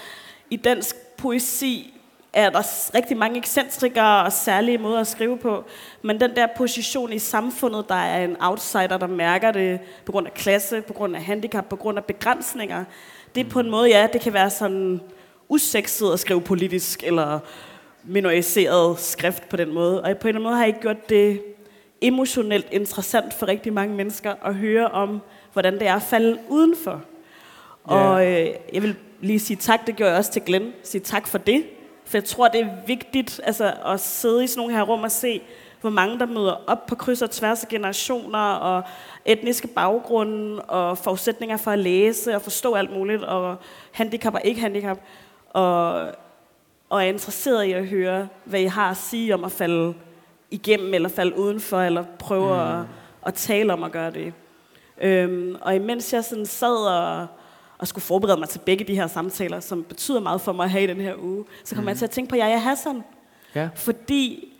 i 0.50 0.56
dansk 0.56 0.96
poesi 1.16 1.94
er 2.32 2.50
der 2.50 2.90
rigtig 2.94 3.16
mange 3.16 3.38
ekscentrikere 3.38 4.24
og 4.24 4.32
særlige 4.32 4.78
måder 4.78 5.00
at 5.00 5.06
skrive 5.06 5.38
på, 5.38 5.64
men 6.02 6.20
den 6.20 6.36
der 6.36 6.46
position 6.56 7.12
i 7.12 7.18
samfundet, 7.18 7.88
der 7.88 7.94
er 7.94 8.24
en 8.24 8.36
outsider, 8.40 8.98
der 8.98 9.06
mærker 9.06 9.52
det 9.52 9.80
på 10.04 10.12
grund 10.12 10.26
af 10.26 10.34
klasse, 10.34 10.80
på 10.80 10.92
grund 10.92 11.16
af 11.16 11.22
handicap, 11.22 11.68
på 11.68 11.76
grund 11.76 11.98
af 11.98 12.04
begrænsninger, 12.04 12.84
det 13.34 13.46
er 13.46 13.50
på 13.50 13.60
en 13.60 13.70
måde, 13.70 13.88
ja, 13.88 14.08
det 14.12 14.20
kan 14.20 14.32
være 14.32 14.50
sådan 14.50 15.00
usekset 15.48 16.12
at 16.12 16.20
skrive 16.20 16.40
politisk, 16.40 17.02
eller 17.04 17.38
minoriseret 18.04 18.98
skrift 18.98 19.48
på 19.48 19.56
den 19.56 19.74
måde. 19.74 20.02
Og 20.02 20.18
på 20.18 20.28
en 20.28 20.28
eller 20.28 20.28
anden 20.28 20.42
måde 20.42 20.56
har 20.56 20.64
jeg 20.64 20.76
gjort 20.80 21.08
det 21.08 21.42
emotionelt 22.00 22.66
interessant 22.70 23.34
for 23.34 23.48
rigtig 23.48 23.72
mange 23.72 23.96
mennesker 23.96 24.34
at 24.44 24.54
høre 24.54 24.88
om, 24.88 25.20
hvordan 25.52 25.74
det 25.78 25.86
er 25.86 25.94
at 25.94 26.02
falde 26.02 26.38
udenfor. 26.48 27.02
Yeah. 27.92 28.10
Og 28.10 28.26
øh, 28.26 28.48
jeg 28.72 28.82
vil 28.82 28.96
lige 29.22 29.40
sige 29.40 29.56
tak, 29.56 29.86
det 29.86 29.96
gjorde 29.96 30.10
jeg 30.10 30.18
også 30.18 30.32
til 30.32 30.42
Glenn. 30.42 30.72
Sige 30.82 31.00
tak 31.00 31.26
for 31.26 31.38
det. 31.38 31.64
For 32.04 32.16
jeg 32.16 32.24
tror, 32.24 32.48
det 32.48 32.60
er 32.60 32.68
vigtigt 32.86 33.40
altså, 33.44 33.74
at 33.86 34.00
sidde 34.00 34.44
i 34.44 34.46
sådan 34.46 34.60
nogle 34.60 34.74
her 34.74 34.82
rum 34.82 35.02
og 35.02 35.10
se, 35.10 35.42
hvor 35.80 35.90
mange 35.90 36.18
der 36.18 36.26
møder 36.26 36.60
op 36.66 36.86
på 36.86 36.94
kryds 36.94 37.22
og 37.22 37.30
tværs 37.30 37.62
af 37.62 37.68
generationer 37.68 38.38
og 38.38 38.82
etniske 39.24 39.68
baggrunde 39.68 40.62
og 40.62 40.98
forudsætninger 40.98 41.56
for 41.56 41.70
at 41.70 41.78
læse 41.78 42.34
og 42.34 42.42
forstå 42.42 42.74
alt 42.74 42.92
muligt, 42.92 43.24
og 43.24 43.56
handicap 43.92 44.34
og 44.34 44.40
ikke 44.44 44.60
handicap. 44.60 44.98
Og, 45.50 45.92
og 46.90 47.04
er 47.04 47.08
interesseret 47.08 47.64
i 47.64 47.72
at 47.72 47.86
høre, 47.86 48.28
hvad 48.44 48.60
I 48.60 48.66
har 48.66 48.90
at 48.90 48.96
sige 48.96 49.34
om 49.34 49.44
at 49.44 49.52
falde 49.52 49.94
igennem, 50.50 50.94
eller 50.94 51.08
falde 51.08 51.38
udenfor, 51.38 51.80
eller 51.80 52.04
prøve 52.18 52.54
mm. 52.54 52.60
at, 52.60 52.86
at 53.26 53.34
tale 53.34 53.72
om 53.72 53.84
at 53.84 53.92
gøre 53.92 54.10
det. 54.10 54.32
Øhm, 55.00 55.56
og 55.60 55.74
imens 55.74 56.12
jeg 56.12 56.24
sådan 56.24 56.46
sad 56.46 56.76
og 56.76 57.26
og 57.82 57.88
skulle 57.88 58.02
forberede 58.02 58.40
mig 58.40 58.48
til 58.48 58.58
begge 58.58 58.84
de 58.84 58.94
her 58.94 59.06
samtaler, 59.06 59.60
som 59.60 59.84
betyder 59.84 60.20
meget 60.20 60.40
for 60.40 60.52
mig 60.52 60.64
at 60.64 60.70
have 60.70 60.84
i 60.84 60.86
den 60.86 61.00
her 61.00 61.14
uge, 61.18 61.44
så 61.64 61.74
kom 61.74 61.84
mm. 61.84 61.88
jeg 61.88 61.96
til 61.96 62.04
at 62.04 62.10
tænke 62.10 62.30
på 62.30 62.36
Jaja 62.36 62.58
Hassan. 62.58 63.04
Ja. 63.54 63.68
Fordi 63.74 64.52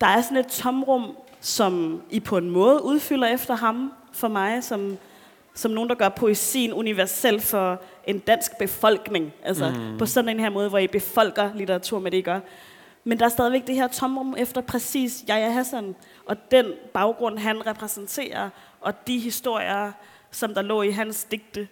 der 0.00 0.06
er 0.06 0.22
sådan 0.22 0.36
et 0.36 0.46
tomrum, 0.46 1.16
som 1.40 2.02
I 2.10 2.20
på 2.20 2.36
en 2.36 2.50
måde 2.50 2.84
udfylder 2.84 3.26
efter 3.26 3.54
ham 3.54 3.92
for 4.12 4.28
mig, 4.28 4.64
som, 4.64 4.98
som 5.54 5.70
nogen, 5.70 5.88
der 5.88 5.94
gør 5.94 6.08
poesien 6.08 6.72
universel 6.72 7.40
for 7.40 7.82
en 8.06 8.18
dansk 8.18 8.52
befolkning. 8.58 9.32
Altså 9.42 9.70
mm. 9.70 9.98
på 9.98 10.06
sådan 10.06 10.28
en 10.28 10.40
her 10.40 10.50
måde, 10.50 10.68
hvor 10.68 10.78
I 10.78 10.86
befolker 10.86 11.54
litteratur 11.54 11.98
med 11.98 12.10
det, 12.10 12.18
I 12.18 12.22
gør. 12.22 12.40
Men 13.04 13.18
der 13.18 13.24
er 13.24 13.28
stadigvæk 13.28 13.66
det 13.66 13.74
her 13.74 13.88
tomrum 13.88 14.34
efter 14.38 14.60
præcis 14.60 15.24
Jaja 15.28 15.50
Hassan, 15.50 15.94
og 16.26 16.50
den 16.50 16.66
baggrund, 16.94 17.38
han 17.38 17.66
repræsenterer, 17.66 18.50
og 18.80 19.06
de 19.06 19.18
historier, 19.18 19.92
som 20.30 20.54
der 20.54 20.62
lå 20.62 20.82
i 20.82 20.90
hans 20.90 21.24
digte. 21.24 21.68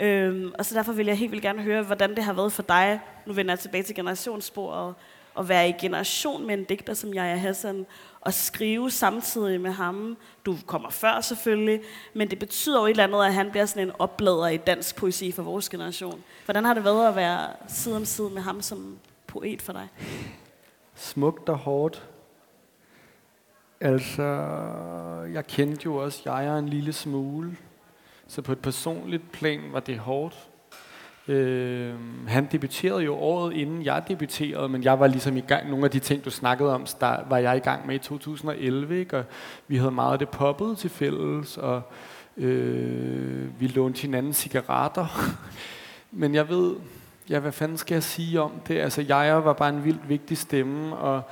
Øhm, 0.00 0.52
og 0.58 0.64
så 0.64 0.74
derfor 0.74 0.92
vil 0.92 1.06
jeg 1.06 1.18
helt 1.18 1.32
vildt 1.32 1.42
gerne 1.42 1.62
høre, 1.62 1.82
hvordan 1.82 2.14
det 2.16 2.24
har 2.24 2.32
været 2.32 2.52
for 2.52 2.62
dig, 2.62 3.00
nu 3.26 3.32
vender 3.32 3.52
jeg 3.52 3.58
tilbage 3.58 3.82
til 3.82 3.94
generationssporet, 3.94 4.94
at 5.38 5.48
være 5.48 5.68
i 5.68 5.72
generation 5.72 6.46
med 6.46 6.58
en 6.58 6.64
digter 6.64 6.94
som 6.94 7.14
Jaja 7.14 7.36
Hassan, 7.36 7.86
og 8.20 8.34
skrive 8.34 8.90
samtidig 8.90 9.60
med 9.60 9.70
ham. 9.70 10.16
Du 10.46 10.56
kommer 10.66 10.90
før 10.90 11.20
selvfølgelig, 11.20 11.80
men 12.14 12.30
det 12.30 12.38
betyder 12.38 12.80
jo 12.80 12.86
et 12.86 12.90
eller 12.90 13.04
andet, 13.04 13.24
at 13.24 13.34
han 13.34 13.50
bliver 13.50 13.66
sådan 13.66 13.88
en 13.88 13.92
oplader 13.98 14.48
i 14.48 14.56
dansk 14.56 14.96
poesi 14.96 15.32
for 15.32 15.42
vores 15.42 15.68
generation. 15.68 16.22
Hvordan 16.44 16.64
har 16.64 16.74
det 16.74 16.84
været 16.84 17.08
at 17.08 17.16
være 17.16 17.48
side 17.68 17.96
om 17.96 18.04
side 18.04 18.30
med 18.30 18.42
ham 18.42 18.62
som 18.62 18.98
poet 19.26 19.62
for 19.62 19.72
dig? 19.72 19.88
Smukt 20.94 21.48
og 21.48 21.58
hårdt. 21.58 22.08
Altså, 23.80 24.22
jeg 25.32 25.46
kendte 25.46 25.84
jo 25.84 25.96
også 25.96 26.22
jeg 26.24 26.58
en 26.58 26.68
lille 26.68 26.92
smule. 26.92 27.56
Så 28.30 28.42
på 28.42 28.52
et 28.52 28.58
personligt 28.58 29.32
plan 29.32 29.60
var 29.72 29.80
det 29.80 29.98
hårdt. 29.98 30.34
Øh, 31.28 31.94
han 32.28 32.48
debuterede 32.52 33.02
jo 33.02 33.14
året 33.14 33.54
inden 33.54 33.84
jeg 33.84 34.02
debuterede, 34.08 34.68
men 34.68 34.84
jeg 34.84 35.00
var 35.00 35.06
ligesom 35.06 35.36
i 35.36 35.40
gang, 35.40 35.70
nogle 35.70 35.84
af 35.84 35.90
de 35.90 35.98
ting, 35.98 36.24
du 36.24 36.30
snakkede 36.30 36.74
om, 36.74 36.86
der 37.00 37.16
var 37.28 37.38
jeg 37.38 37.56
i 37.56 37.60
gang 37.60 37.86
med 37.86 37.94
i 37.94 37.98
2011, 37.98 38.98
ikke? 39.00 39.18
og 39.18 39.24
vi 39.68 39.76
havde 39.76 39.90
meget 39.90 40.12
af 40.12 40.18
det 40.18 40.28
poppet 40.28 40.78
til 40.78 40.90
fælles, 40.90 41.56
og 41.56 41.82
øh, 42.36 43.60
vi 43.60 43.66
lånte 43.66 44.02
hinanden 44.02 44.32
cigaretter. 44.32 45.06
men 46.20 46.34
jeg 46.34 46.48
ved, 46.48 46.76
ja, 47.30 47.38
hvad 47.38 47.52
fanden 47.52 47.78
skal 47.78 47.94
jeg 47.94 48.02
sige 48.02 48.40
om 48.40 48.52
det? 48.68 48.78
Altså, 48.78 49.02
jeg 49.02 49.44
var 49.44 49.52
bare 49.52 49.68
en 49.68 49.84
vildt 49.84 50.08
vigtig 50.08 50.38
stemme, 50.38 50.96
og 50.96 51.22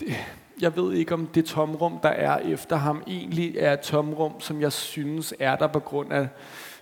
det, 0.00 0.16
jeg 0.60 0.76
ved 0.76 0.92
ikke, 0.92 1.14
om 1.14 1.26
det 1.26 1.44
tomrum, 1.44 1.98
der 2.02 2.08
er 2.08 2.38
efter 2.38 2.76
ham, 2.76 3.02
egentlig 3.06 3.54
er 3.58 3.72
et 3.72 3.80
tomrum, 3.80 4.40
som 4.40 4.60
jeg 4.60 4.72
synes 4.72 5.34
er 5.38 5.56
der 5.56 5.66
på 5.66 5.80
grund 5.80 6.12
af 6.12 6.28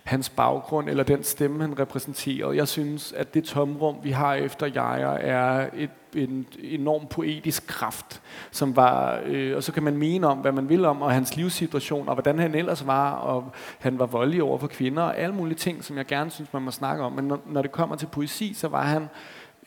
hans 0.05 0.29
baggrund, 0.29 0.89
eller 0.89 1.03
den 1.03 1.23
stemme, 1.23 1.61
han 1.61 1.79
repræsenterede. 1.79 2.57
Jeg 2.57 2.67
synes, 2.67 3.13
at 3.13 3.33
det 3.33 3.43
tomrum, 3.43 3.95
vi 4.03 4.11
har 4.11 4.33
efter 4.33 4.67
jeg 4.73 5.19
er 5.21 5.69
et, 5.77 5.89
en 6.15 6.47
enorm 6.63 7.07
poetisk 7.07 7.67
kraft, 7.67 8.21
som 8.51 8.75
var, 8.75 9.21
øh, 9.25 9.55
og 9.55 9.63
så 9.63 9.71
kan 9.71 9.83
man 9.83 9.97
mene 9.97 10.27
om, 10.27 10.37
hvad 10.37 10.51
man 10.51 10.69
vil 10.69 10.85
om, 10.85 11.01
og 11.01 11.11
hans 11.11 11.35
livssituation, 11.35 12.07
og 12.07 12.15
hvordan 12.15 12.39
han 12.39 12.55
ellers 12.55 12.87
var, 12.87 13.11
og 13.11 13.51
han 13.79 13.99
var 13.99 14.05
voldelig 14.05 14.43
over 14.43 14.57
for 14.57 14.67
kvinder, 14.67 15.03
og 15.03 15.17
alle 15.17 15.35
mulige 15.35 15.57
ting, 15.57 15.83
som 15.83 15.97
jeg 15.97 16.05
gerne 16.05 16.31
synes, 16.31 16.53
man 16.53 16.61
må 16.61 16.71
snakke 16.71 17.03
om. 17.03 17.11
Men 17.11 17.25
når, 17.25 17.39
når 17.45 17.61
det 17.61 17.71
kommer 17.71 17.95
til 17.95 18.07
poesi, 18.07 18.53
så 18.53 18.67
var 18.67 18.83
han 18.83 19.07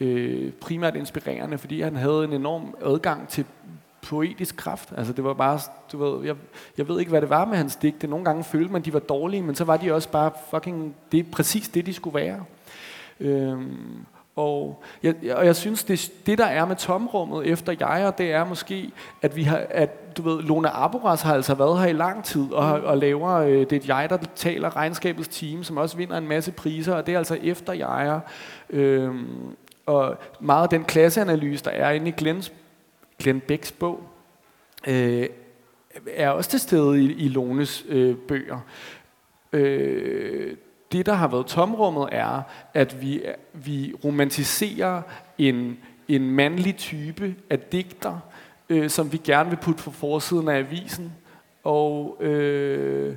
øh, 0.01 0.53
primært 0.53 0.97
inspirerende, 0.97 1.59
fordi 1.59 1.81
han 1.81 1.97
havde 1.97 2.25
en 2.25 2.33
enorm 2.33 2.75
adgang 2.85 3.29
til 3.29 3.44
poetisk 4.02 4.56
kraft. 4.56 4.92
Altså 4.96 5.12
det 5.12 5.24
var 5.24 5.34
bare, 5.34 5.61
du 5.92 6.04
ved, 6.04 6.26
jeg, 6.26 6.37
jeg 6.78 6.88
ved 6.88 6.98
ikke, 6.98 7.11
hvad 7.11 7.20
det 7.20 7.30
var 7.30 7.44
med 7.44 7.56
hans 7.56 7.76
digte. 7.76 8.06
Nogle 8.06 8.24
gange 8.24 8.44
følte 8.44 8.72
man, 8.72 8.82
de 8.82 8.92
var 8.92 8.98
dårlige, 8.98 9.42
men 9.42 9.54
så 9.54 9.64
var 9.64 9.76
de 9.76 9.94
også 9.94 10.08
bare 10.08 10.30
fucking, 10.50 10.94
det 11.12 11.20
er 11.20 11.24
præcis 11.32 11.68
det, 11.68 11.87
de 11.87 11.94
skulle 11.94 12.14
være. 12.14 12.44
Øhm, 13.20 14.06
og 14.37 14.82
jeg, 15.02 15.14
og 15.32 15.46
jeg 15.46 15.56
synes, 15.56 15.84
det, 15.84 16.12
det 16.26 16.38
der 16.38 16.44
er 16.44 16.64
med 16.64 16.76
tomrummet 16.76 17.46
efter 17.46 17.74
jeg, 17.80 18.12
det 18.18 18.32
er 18.32 18.44
måske, 18.44 18.90
at 19.22 19.37
vi 19.37 19.42
har, 19.42 19.62
at 19.70 20.16
du 20.16 20.22
ved, 20.22 20.42
Lona 20.42 20.68
Aboras 20.72 21.22
har 21.22 21.34
altså 21.34 21.54
været 21.54 21.80
her 21.80 21.87
i 21.87 21.92
lang 21.92 22.24
tid, 22.24 22.52
og, 22.52 22.80
og 22.80 22.98
laver, 22.98 23.32
øh, 23.32 23.66
det 23.70 23.72
er 23.72 23.98
jeg, 23.98 24.11
der 24.11 24.18
taler 24.34 24.76
regnskabets 24.76 25.28
team, 25.28 25.64
som 25.64 25.76
også 25.76 25.96
vinder 25.96 26.18
en 26.18 26.28
masse 26.28 26.52
priser, 26.52 26.94
og 26.94 27.06
det 27.06 27.14
er 27.14 27.18
altså 27.18 27.38
efter 27.42 27.72
jeg. 27.72 28.20
Øhm, 28.70 29.56
og 29.87 30.16
meget 30.40 30.62
af 30.62 30.68
den 30.68 30.84
klasseanalyse, 30.84 31.64
der 31.64 31.70
er 31.70 31.90
inde 31.90 32.08
i 32.08 32.14
Glens 32.16 32.52
Glenn 33.18 33.40
Becks 33.40 33.72
bog, 33.72 34.09
øh, 34.87 35.28
er 36.07 36.31
også 36.31 36.50
til 36.50 36.61
stede 36.61 37.02
i, 37.02 37.12
i 37.12 37.28
Lones 37.28 37.85
øh, 37.88 38.16
bøger. 38.16 38.61
Øh, 39.52 40.57
det, 40.92 41.07
der 41.07 41.14
har 41.14 41.28
været 41.28 41.46
tomrummet, 41.46 42.09
er, 42.12 42.42
at 42.74 43.02
vi, 43.02 43.22
vi 43.52 43.94
romantiserer 44.04 45.02
en, 45.38 45.78
en 46.09 46.31
mandlig 46.31 46.76
type 46.76 47.35
af 47.50 47.59
digter, 47.59 48.18
øh, 48.68 48.90
som 48.90 49.12
vi 49.12 49.16
gerne 49.16 49.50
vil 49.50 49.59
putte 49.62 49.83
på 49.83 49.90
forsiden 49.90 50.48
af 50.48 50.59
avisen. 50.59 51.12
Og 51.64 52.16
øh, 52.20 53.16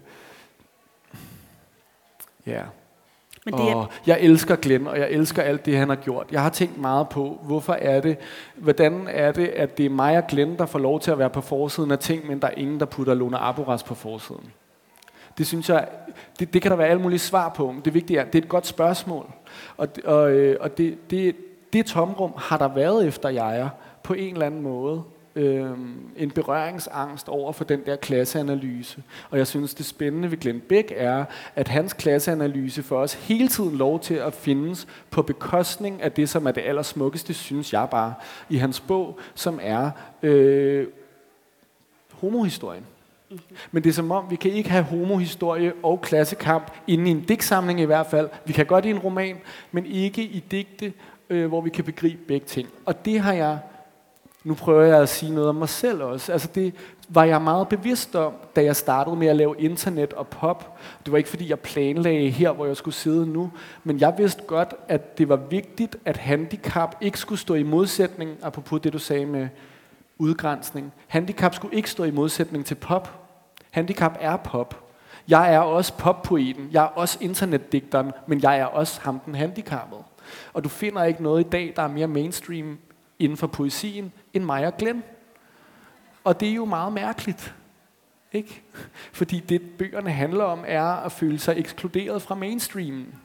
ja, 2.45 2.63
men 3.45 3.53
det 3.53 3.69
er... 3.69 3.75
Og 3.75 3.91
jeg 4.07 4.17
elsker 4.21 4.55
Glenn, 4.55 4.87
og 4.87 4.99
jeg 4.99 5.09
elsker 5.09 5.41
alt 5.41 5.65
det, 5.65 5.77
han 5.77 5.89
har 5.89 5.95
gjort. 5.95 6.27
Jeg 6.31 6.41
har 6.41 6.49
tænkt 6.49 6.77
meget 6.77 7.09
på, 7.09 7.39
hvorfor 7.43 7.73
er 7.73 8.01
det, 8.01 8.17
hvordan 8.55 9.07
er 9.09 9.31
det, 9.31 9.47
at 9.47 9.77
det 9.77 9.85
er 9.85 9.89
mig 9.89 10.17
og 10.17 10.27
Glenn, 10.27 10.57
der 10.57 10.65
får 10.65 10.79
lov 10.79 10.99
til 10.99 11.11
at 11.11 11.19
være 11.19 11.29
på 11.29 11.41
forsiden 11.41 11.91
af 11.91 11.99
ting, 11.99 12.27
men 12.27 12.39
der 12.39 12.47
er 12.47 12.53
ingen, 12.57 12.79
der 12.79 12.85
putter 12.85 13.13
Luna 13.13 13.37
Aboras 13.49 13.83
på 13.83 13.95
forsiden. 13.95 14.51
Det 15.37 15.47
synes 15.47 15.69
jeg, 15.69 15.87
det, 16.39 16.53
det 16.53 16.61
kan 16.61 16.71
der 16.71 16.77
være 16.77 16.87
alle 16.87 17.01
mulige 17.01 17.19
svar 17.19 17.49
på, 17.49 17.71
men 17.71 17.81
det 17.85 17.93
vigtige 17.93 18.19
er, 18.19 18.25
det 18.25 18.35
er 18.35 18.43
et 18.43 18.49
godt 18.49 18.67
spørgsmål. 18.67 19.25
Og, 19.77 19.87
og, 20.05 20.31
øh, 20.31 20.57
og 20.59 20.77
det, 20.77 20.97
det, 21.09 21.35
det 21.73 21.85
tomrum 21.85 22.33
har 22.37 22.57
der 22.57 22.67
været 22.67 23.07
efter 23.07 23.29
jeg 23.29 23.69
på 24.03 24.13
en 24.13 24.33
eller 24.33 24.45
anden 24.45 24.61
måde 24.61 25.03
øh, 25.35 25.71
en 26.17 26.31
berøringsangst 26.31 27.29
over 27.29 27.51
for 27.51 27.63
den 27.63 27.85
der 27.85 27.95
klasseanalyse. 27.95 29.03
Og 29.29 29.37
jeg 29.37 29.47
synes, 29.47 29.73
det 29.73 29.85
spændende 29.85 30.31
ved 30.31 30.37
Glenn 30.37 30.59
Beck 30.59 30.91
er, 30.95 31.25
at 31.55 31.67
hans 31.67 31.93
klasseanalyse 31.93 32.83
for 32.83 32.97
os 32.97 33.13
hele 33.13 33.47
tiden 33.47 33.77
lov 33.77 33.99
til 33.99 34.13
at 34.13 34.33
findes 34.33 34.87
på 35.09 35.21
bekostning 35.21 36.01
af 36.01 36.11
det, 36.11 36.29
som 36.29 36.47
er 36.47 36.51
det 36.51 36.61
allersmukkeste, 36.61 37.33
synes 37.33 37.73
jeg 37.73 37.87
bare, 37.91 38.13
i 38.49 38.57
hans 38.57 38.79
bog, 38.79 39.19
som 39.35 39.59
er 39.61 39.91
øh, 40.23 40.87
homohistorien. 42.11 42.85
Mm-hmm. 43.29 43.57
Men 43.71 43.83
det 43.83 43.89
er 43.89 43.93
som 43.93 44.11
om, 44.11 44.25
vi 44.29 44.35
kan 44.35 44.51
ikke 44.51 44.69
have 44.69 44.83
homohistorie 44.83 45.73
og 45.83 46.01
klassekamp 46.01 46.71
inde 46.87 47.07
i 47.07 47.11
en 47.11 47.21
digtsamling 47.21 47.79
i 47.79 47.85
hvert 47.85 48.07
fald. 48.07 48.29
Vi 48.45 48.53
kan 48.53 48.65
godt 48.65 48.85
i 48.85 48.89
en 48.89 48.99
roman, 48.99 49.37
men 49.71 49.85
ikke 49.85 50.23
i 50.23 50.43
digte, 50.51 50.93
øh, 51.29 51.47
hvor 51.47 51.61
vi 51.61 51.69
kan 51.69 51.83
begribe 51.83 52.21
begge 52.27 52.45
ting. 52.45 52.69
Og 52.85 53.05
det 53.05 53.19
har 53.19 53.33
jeg, 53.33 53.59
nu 54.43 54.53
prøver 54.53 54.83
jeg 54.83 55.01
at 55.01 55.09
sige 55.09 55.33
noget 55.33 55.49
om 55.49 55.55
mig 55.55 55.69
selv 55.69 56.03
også. 56.03 56.31
Altså 56.31 56.49
det 56.55 56.73
var 57.09 57.23
jeg 57.23 57.41
meget 57.41 57.67
bevidst 57.67 58.15
om, 58.15 58.33
da 58.55 58.63
jeg 58.63 58.75
startede 58.75 59.15
med 59.15 59.27
at 59.27 59.35
lave 59.35 59.55
internet 59.59 60.13
og 60.13 60.27
pop. 60.27 60.79
Det 61.05 61.11
var 61.11 61.17
ikke 61.17 61.29
fordi, 61.29 61.49
jeg 61.49 61.59
planlagde 61.59 62.29
her, 62.29 62.51
hvor 62.51 62.65
jeg 62.65 62.77
skulle 62.77 62.95
sidde 62.95 63.27
nu, 63.27 63.51
men 63.83 63.99
jeg 63.99 64.13
vidste 64.17 64.43
godt, 64.47 64.73
at 64.87 65.17
det 65.17 65.29
var 65.29 65.35
vigtigt, 65.35 65.95
at 66.05 66.17
handicap 66.17 66.95
ikke 67.01 67.19
skulle 67.19 67.39
stå 67.39 67.53
i 67.53 67.63
modsætning, 67.63 68.37
apropos 68.41 68.81
det 68.81 68.93
du 68.93 68.99
sagde 68.99 69.25
med 69.25 69.47
udgrænsning. 70.17 70.93
Handicap 71.07 71.55
skulle 71.55 71.75
ikke 71.75 71.89
stå 71.89 72.03
i 72.03 72.11
modsætning 72.11 72.65
til 72.65 72.75
pop. 72.75 73.19
Handicap 73.71 74.17
er 74.19 74.37
pop. 74.37 74.83
Jeg 75.27 75.53
er 75.53 75.59
også 75.59 75.93
poppoeten, 75.93 76.69
jeg 76.71 76.83
er 76.83 76.87
også 76.87 77.17
internetdigteren, 77.21 78.11
men 78.27 78.41
jeg 78.41 78.59
er 78.59 78.65
også 78.65 79.01
ham 79.01 79.19
den 79.19 79.35
handicappede. 79.35 80.01
Og 80.53 80.63
du 80.63 80.69
finder 80.69 81.03
ikke 81.03 81.23
noget 81.23 81.45
i 81.45 81.49
dag, 81.49 81.73
der 81.75 81.81
er 81.81 81.87
mere 81.87 82.07
mainstream 82.07 82.77
inden 83.21 83.37
for 83.37 83.47
poesien, 83.47 84.11
end 84.33 84.43
mig 84.43 84.67
og 84.67 84.77
Glenn. 84.77 85.03
Og 86.23 86.39
det 86.39 86.49
er 86.49 86.53
jo 86.53 86.65
meget 86.65 86.93
mærkeligt. 86.93 87.55
Ikke? 88.31 88.61
Fordi 89.11 89.39
det, 89.39 89.61
bøgerne 89.77 90.11
handler 90.11 90.43
om, 90.43 90.63
er 90.67 90.83
at 90.83 91.11
føle 91.11 91.39
sig 91.39 91.53
ekskluderet 91.57 92.21
fra 92.21 92.35
mainstreamen. 92.35 93.15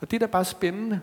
Og 0.00 0.10
det 0.10 0.16
er 0.16 0.26
da 0.26 0.32
bare 0.32 0.44
spændende. 0.44 1.00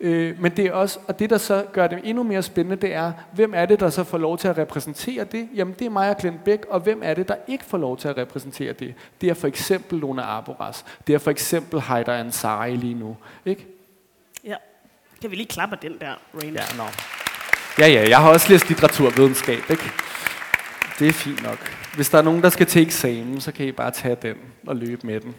Øh, 0.00 0.40
men 0.40 0.56
det 0.56 0.66
er 0.66 0.72
også, 0.72 0.98
og 1.08 1.18
det 1.18 1.30
der 1.30 1.38
så 1.38 1.66
gør 1.72 1.86
det 1.86 2.00
endnu 2.04 2.22
mere 2.22 2.42
spændende, 2.42 2.76
det 2.76 2.94
er, 2.94 3.12
hvem 3.32 3.54
er 3.54 3.66
det, 3.66 3.80
der 3.80 3.90
så 3.90 4.04
får 4.04 4.18
lov 4.18 4.38
til 4.38 4.48
at 4.48 4.58
repræsentere 4.58 5.24
det? 5.24 5.48
Jamen 5.54 5.74
det 5.78 5.86
er 5.86 5.90
mig 5.90 6.10
og 6.10 6.16
Glenn 6.16 6.40
Beck, 6.44 6.66
og 6.70 6.80
hvem 6.80 7.00
er 7.04 7.14
det, 7.14 7.28
der 7.28 7.36
ikke 7.48 7.64
får 7.64 7.78
lov 7.78 7.96
til 7.96 8.08
at 8.08 8.16
repræsentere 8.16 8.72
det? 8.72 8.94
Det 9.20 9.28
er 9.28 9.34
for 9.34 9.46
eksempel 9.46 9.98
Luna 9.98 10.22
Arboras. 10.22 10.84
Det 11.06 11.14
er 11.14 11.18
for 11.18 11.30
eksempel 11.30 11.80
Haider 11.80 12.14
Ansari 12.14 12.76
lige 12.76 12.94
nu. 12.94 13.16
Ikke? 13.44 13.66
Ja. 14.44 14.56
Kan 15.20 15.30
vi 15.30 15.36
lige 15.36 15.46
klappe 15.46 15.78
den 15.82 15.98
der, 16.00 16.14
Rain? 16.34 16.54
Ja, 16.54 16.62
no. 16.76 16.84
Ja, 17.78 17.86
ja, 17.88 18.08
jeg 18.08 18.18
har 18.18 18.30
også 18.30 18.48
læst 18.52 18.68
litteraturvidenskab, 18.68 19.70
ikke? 19.70 19.90
Det 20.98 21.08
er 21.08 21.12
fint 21.12 21.42
nok. 21.42 21.58
Hvis 21.94 22.08
der 22.10 22.18
er 22.18 22.22
nogen, 22.22 22.42
der 22.42 22.48
skal 22.48 22.66
til 22.66 22.82
eksamen, 22.82 23.40
så 23.40 23.52
kan 23.52 23.66
I 23.66 23.72
bare 23.72 23.90
tage 23.90 24.16
den 24.22 24.34
og 24.66 24.76
løbe 24.76 25.06
med 25.06 25.20
den. 25.20 25.34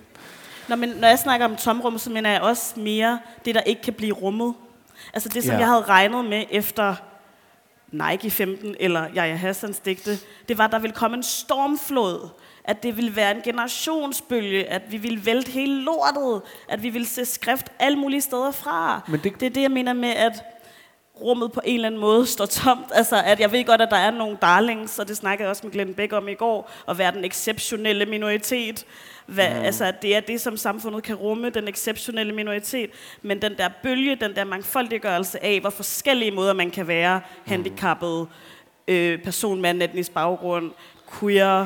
Nå, 0.68 0.76
men 0.76 0.90
når 0.90 1.08
jeg 1.08 1.20
snakker 1.20 1.46
om 1.46 1.56
tomrum, 1.56 1.98
så 1.98 2.10
mener 2.10 2.30
jeg 2.32 2.42
også 2.42 2.80
mere 2.80 3.20
det, 3.46 3.56
der 3.56 3.62
ikke 3.62 3.82
kan 3.82 3.94
blive 3.94 4.14
rummet. 4.14 4.54
Altså 5.14 5.30
det, 5.30 5.44
som 5.44 5.54
Ja. 5.54 5.60
jeg 5.60 5.68
havde 5.68 5.82
regnet 5.82 6.26
med 6.26 6.44
efter 6.52 6.96
Nike 7.92 8.32
15 8.32 8.76
eller 8.80 9.06
Jaja 9.16 9.36
Hassans 9.36 9.80
digte, 9.80 10.18
det 10.50 10.58
var, 10.58 10.66
at 10.66 10.72
der 10.72 10.80
ville 10.80 10.96
komme 10.96 11.18
en 11.18 11.24
stormflod. 11.24 12.30
At 12.64 12.84
det 12.84 12.98
ville 12.98 13.16
være 13.16 13.32
en 13.36 13.42
generationsbølge, 13.44 14.66
at 14.70 14.82
vi 14.92 14.98
ville 14.98 15.26
vælte 15.26 15.52
hele 15.52 15.82
lortet, 15.82 16.42
at 16.68 16.84
vi 16.84 16.90
ville 16.90 17.08
se 17.08 17.26
skrift 17.26 17.66
alle 17.80 17.98
mulige 18.00 18.22
steder 18.22 18.52
fra. 18.52 19.02
Men 19.08 19.20
det- 19.24 19.40
det 19.40 19.46
er 19.46 19.50
det, 19.50 19.62
jeg 19.62 19.72
mener 19.72 19.94
med, 19.94 20.10
at 20.10 20.44
rummet 21.22 21.52
på 21.52 21.62
en 21.64 21.76
eller 21.76 21.88
anden 21.88 22.02
måde 22.02 22.26
står 22.26 22.46
tomt. 22.46 22.86
Altså, 22.94 23.22
at 23.26 23.40
jeg 23.40 23.52
ved 23.52 23.66
godt, 23.66 23.82
at 23.82 23.90
der 23.92 23.98
er 23.98 24.12
nogle 24.12 24.38
darlings, 24.42 25.00
og 25.00 25.08
det 25.08 25.18
snakkede 25.18 25.44
jeg 25.44 25.50
også 25.50 25.62
med 25.66 25.72
Glenn 25.72 25.94
Beck 25.94 26.14
om 26.14 26.28
i 26.28 26.34
går, 26.34 26.72
at 26.88 26.98
være 26.98 27.12
den 27.12 27.26
exceptionelle 27.26 28.06
minoritet. 28.06 28.86
Hvad, 29.26 29.50
mm. 29.50 29.66
Altså, 29.66 29.94
det 30.02 30.16
er 30.16 30.20
det, 30.20 30.42
som 30.42 30.58
samfundet 30.58 31.04
kan 31.04 31.16
rumme, 31.16 31.50
den 31.50 31.68
exceptionelle 31.68 32.34
minoritet. 32.34 32.90
Men 33.22 33.42
den 33.42 33.58
der 33.58 33.70
bølge, 33.84 34.16
den 34.16 34.36
der 34.36 34.44
mangfoldiggørelse 34.44 35.44
af, 35.44 35.60
hvor 35.60 35.70
forskellige 35.70 36.32
måder 36.32 36.54
man 36.54 36.72
kan 36.72 36.88
være 36.88 37.22
handicappet, 37.46 38.28
øh, 38.88 39.24
person 39.24 39.62
med 39.62 39.70
en 39.70 39.82
etnisk 39.82 40.14
baggrund, 40.14 40.72
queer, 41.20 41.66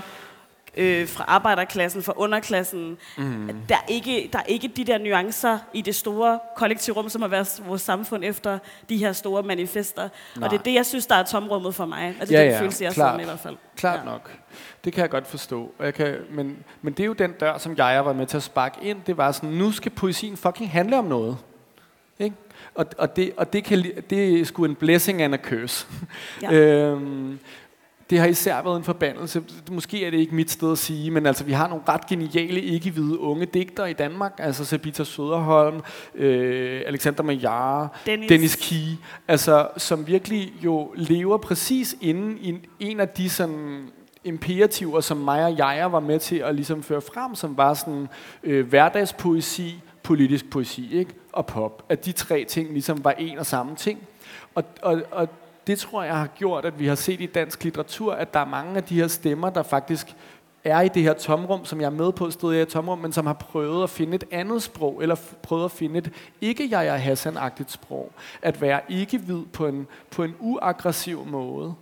øh, 0.77 1.07
fra 1.07 1.23
arbejderklassen, 1.27 2.03
fra 2.03 2.13
underklassen. 2.15 2.97
Mm. 3.17 3.49
Der, 3.69 3.75
er 3.75 3.79
ikke, 3.88 4.29
der 4.33 4.39
er 4.39 4.43
ikke 4.43 4.67
de 4.67 4.83
der 4.83 4.97
nuancer 4.97 5.57
i 5.73 5.81
det 5.81 5.95
store 5.95 6.39
kollektive 6.57 6.95
rum, 6.95 7.09
som 7.09 7.21
har 7.21 7.29
været 7.29 7.63
vores 7.67 7.81
samfund 7.81 8.23
efter 8.23 8.59
de 8.89 8.97
her 8.97 9.12
store 9.13 9.43
manifester. 9.43 10.01
Nej. 10.36 10.45
Og 10.45 10.51
det 10.51 10.59
er 10.59 10.63
det, 10.63 10.73
jeg 10.73 10.86
synes, 10.86 11.07
der 11.07 11.15
er 11.15 11.23
tomrummet 11.23 11.75
for 11.75 11.86
mig. 11.86 12.15
Altså, 12.19 12.33
Ja, 12.33 12.39
det 12.39 12.45
er 12.45 12.45
ja, 12.45 12.51
den 12.51 12.59
følelse, 12.59 12.83
jeg 12.83 12.93
klart. 12.93 13.15
med 13.15 13.23
i 13.23 13.27
hvert 13.27 13.39
fald. 13.39 13.55
Klart 13.75 13.99
Ja. 13.99 14.05
nok. 14.05 14.31
Det 14.83 14.93
kan 14.93 15.01
jeg 15.01 15.09
godt 15.09 15.27
forstå. 15.27 15.71
Jeg 15.79 15.93
kan, 15.93 16.15
men, 16.31 16.57
men 16.81 16.93
det 16.93 17.03
er 17.03 17.07
jo 17.07 17.13
den 17.13 17.31
dør, 17.31 17.57
som 17.57 17.77
jeg 17.77 18.05
var 18.05 18.13
med 18.13 18.25
til 18.25 18.38
at 18.38 18.43
sparke 18.43 18.77
ind. 18.81 18.97
Det 19.07 19.17
var 19.17 19.31
sådan, 19.31 19.49
nu 19.49 19.71
skal 19.71 19.91
poesien 19.91 20.38
fucking 20.38 20.71
handle 20.71 20.97
om 20.97 21.05
noget. 21.05 21.38
Ikke? 22.19 22.36
Og, 22.75 22.86
og, 22.97 23.15
det, 23.15 23.31
og 23.38 23.53
det, 23.53 23.63
kan, 23.63 23.91
det 24.09 24.39
er 24.39 24.45
sgu 24.45 24.65
en 24.65 24.75
blessing 24.75 25.21
and 25.21 25.33
a 25.33 25.38
curse. 25.38 25.88
Ja. 26.41 26.51
øhm, 26.57 27.39
det 28.10 28.20
har 28.20 28.26
især 28.28 28.62
været 28.63 28.78
en 28.78 28.84
forbandelse. 28.84 29.44
Måske 29.72 30.06
er 30.06 30.12
det 30.12 30.18
ikke 30.18 30.36
mit 30.36 30.52
sted 30.52 30.72
at 30.72 30.78
sige, 30.78 31.12
men 31.12 31.26
altså, 31.26 31.44
vi 31.44 31.52
har 31.52 31.68
nogle 31.68 31.84
ret 31.89 32.08
geniale, 32.08 32.62
ikke-hvide 32.62 33.20
unge 33.20 33.46
digtere 33.46 33.89
i 33.89 33.94
Danmark. 33.94 34.34
Altså 34.38 34.66
Sabita 34.66 35.04
Søderholm, 35.04 35.82
øh, 36.16 36.82
Alexander 36.88 37.24
Majara, 37.24 37.88
Dennis. 38.06 38.30
Dennis 38.30 38.56
Key, 38.56 38.98
altså, 39.28 39.68
som 39.78 40.08
virkelig 40.08 40.54
jo 40.63 40.94
lever 40.96 41.38
præcis 41.38 41.96
inden 42.02 42.38
i 42.42 42.50
en- 42.50 42.66
en 42.80 43.00
af 43.00 43.10
de 43.10 43.30
sådan 43.30 43.88
imperativer, 44.24 45.02
som 45.02 45.18
mig 45.18 45.46
og 45.46 45.58
jeg 45.58 45.92
var 45.92 46.00
med 46.00 46.20
til 46.20 46.36
at 46.36 46.56
ligesom 46.56 46.84
føre 46.84 47.02
frem, 47.02 47.36
som 47.36 47.58
var 47.58 47.74
sådan 47.74 48.08
øh, 48.44 48.68
hverdagspoesi, 48.68 49.82
politisk 50.04 50.50
poesi 50.50 50.94
ikke? 50.98 51.12
og 51.32 51.46
pop. 51.46 51.86
At 51.89 52.06
de 52.06 52.12
tre 52.12 52.46
ting 52.50 52.72
ligesom 52.74 53.04
var 53.04 53.12
en 53.12 53.38
og 53.39 53.46
samme 53.46 53.76
ting. 53.76 54.00
Og, 54.56 54.63
og, 54.82 55.02
og 55.12 55.28
det 55.67 55.80
tror 55.80 56.04
jeg 56.04 56.17
har 56.17 56.28
gjort, 56.28 56.65
at 56.65 56.80
vi 56.80 56.88
har 56.88 56.95
set 56.95 57.21
i 57.21 57.26
dansk 57.26 57.63
litteratur, 57.63 58.13
at 58.13 58.34
der 58.34 58.39
er 58.39 58.45
mange 58.45 58.78
af 58.78 58.84
de 58.84 58.95
her 58.95 59.08
stemmer, 59.08 59.49
der 59.49 59.63
faktisk 59.63 60.15
er 60.63 60.82
i 60.82 60.88
det 60.88 61.04
her 61.04 61.13
tomrum, 61.13 61.65
som 61.65 61.82
jeg 61.82 61.86
er 61.86 61.91
med 61.91 62.12
på, 62.12 62.32
stod 62.32 62.56
i 62.56 62.62
et 62.62 62.67
tomrum, 62.67 62.99
men 62.99 63.12
som 63.12 63.26
har 63.26 63.34
prøvet 63.34 63.84
at 63.84 63.89
finde 63.89 64.15
et 64.15 64.23
andet 64.32 64.63
sprog, 64.63 65.02
eller 65.02 65.15
prøvet 65.41 65.65
at 65.65 65.71
finde 65.71 65.97
et 65.97 66.12
ikke 66.41 66.67
jeg 66.71 66.88
er 66.88 66.97
Hassan-agtigt 66.97 67.71
sprog. 67.71 68.12
At 68.41 68.62
være 68.62 68.82
ikke-hvid 68.89 69.45
på 69.54 69.67
en, 69.67 69.88
på 70.12 70.23
en 70.23 70.36
uaggressiv 70.39 71.26
måde. 71.26 71.73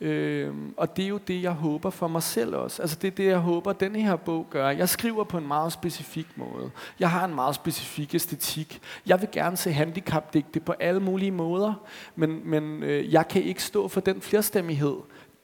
Øhm, 0.00 0.74
og 0.76 0.96
det 0.96 1.04
er 1.04 1.08
jo 1.08 1.18
det, 1.18 1.42
jeg 1.42 1.52
håber 1.52 1.90
for 1.90 2.08
mig 2.08 2.22
selv 2.22 2.54
også. 2.54 2.82
Altså 2.82 2.98
det 3.02 3.08
er 3.08 3.14
det, 3.14 3.24
jeg 3.24 3.38
håber, 3.38 3.72
denne 3.72 4.00
her 4.00 4.16
bog 4.16 4.46
gør. 4.50 4.68
Jeg 4.68 4.88
skriver 4.88 5.24
på 5.24 5.38
en 5.38 5.46
meget 5.46 5.72
specifik 5.72 6.26
måde. 6.36 6.70
Jeg 6.98 7.10
har 7.10 7.24
en 7.24 7.34
meget 7.34 7.54
specifik 7.54 8.14
æstetik. 8.14 8.80
Jeg 9.06 9.20
vil 9.20 9.28
gerne 9.32 9.56
se 9.56 9.72
handicapdigte 9.72 10.60
på 10.60 10.72
alle 10.72 11.00
mulige 11.00 11.30
måder, 11.30 11.86
men, 12.16 12.50
men 12.50 12.82
øh, 12.82 13.12
jeg 13.12 13.28
kan 13.28 13.42
ikke 13.42 13.62
stå 13.62 13.88
for 13.88 14.00
den 14.00 14.20
flerstemmighed. 14.20 14.96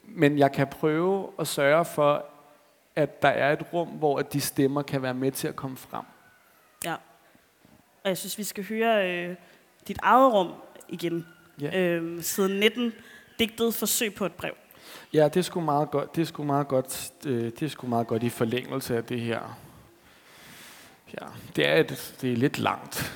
Men 0.05 0.39
jeg 0.39 0.53
kan 0.53 0.67
prøve 0.67 1.31
at 1.39 1.47
sørge 1.47 1.85
for, 1.85 2.25
at 2.97 3.23
der 3.23 3.29
er 3.29 3.53
et 3.53 3.73
rum, 3.73 3.89
hvor 3.89 4.19
at 4.19 4.33
de 4.33 4.41
stemmer 4.41 4.83
kan 4.83 5.03
være 5.03 5.15
med 5.15 5.33
til 5.33 5.49
at 5.49 5.57
komme 5.57 5.77
frem. 5.77 6.05
Ja. 6.85 6.95
Og 8.05 8.09
jeg 8.09 8.19
synes, 8.19 8.39
vi 8.39 8.45
skal 8.45 8.65
høre 8.65 9.11
øh, 9.11 9.37
dit 9.89 9.99
eget 10.03 10.33
rum 10.33 10.53
igen. 10.89 11.27
Ja. 11.61 11.81
Øh, 11.81 12.23
siden 12.23 12.61
19, 12.61 12.93
digtet 13.40 13.74
Forsøg 13.74 14.14
på 14.14 14.26
et 14.26 14.33
brev. 14.33 14.53
Ja, 15.12 15.29
det 15.29 15.44
sgu 15.44 15.61
meget 15.61 15.90
godt. 15.90 16.16
Det 16.16 16.29
sgu 16.29 16.44
meget 16.44 16.68
godt, 16.68 17.12
øh, 17.26 17.44
det 17.44 17.62
er 17.62 17.68
sgu 17.68 17.87
meget 17.87 18.07
godt 18.07 18.22
i 18.22 18.29
forlængelse 18.29 18.96
af 18.96 19.05
det 19.05 19.20
her. 19.20 19.59
Ja, 21.20 21.26
det 21.57 21.68
er, 21.68 21.76
et, 21.76 22.14
det 22.20 22.33
er 22.33 22.37
lidt 22.37 22.59
langt, 22.59 23.12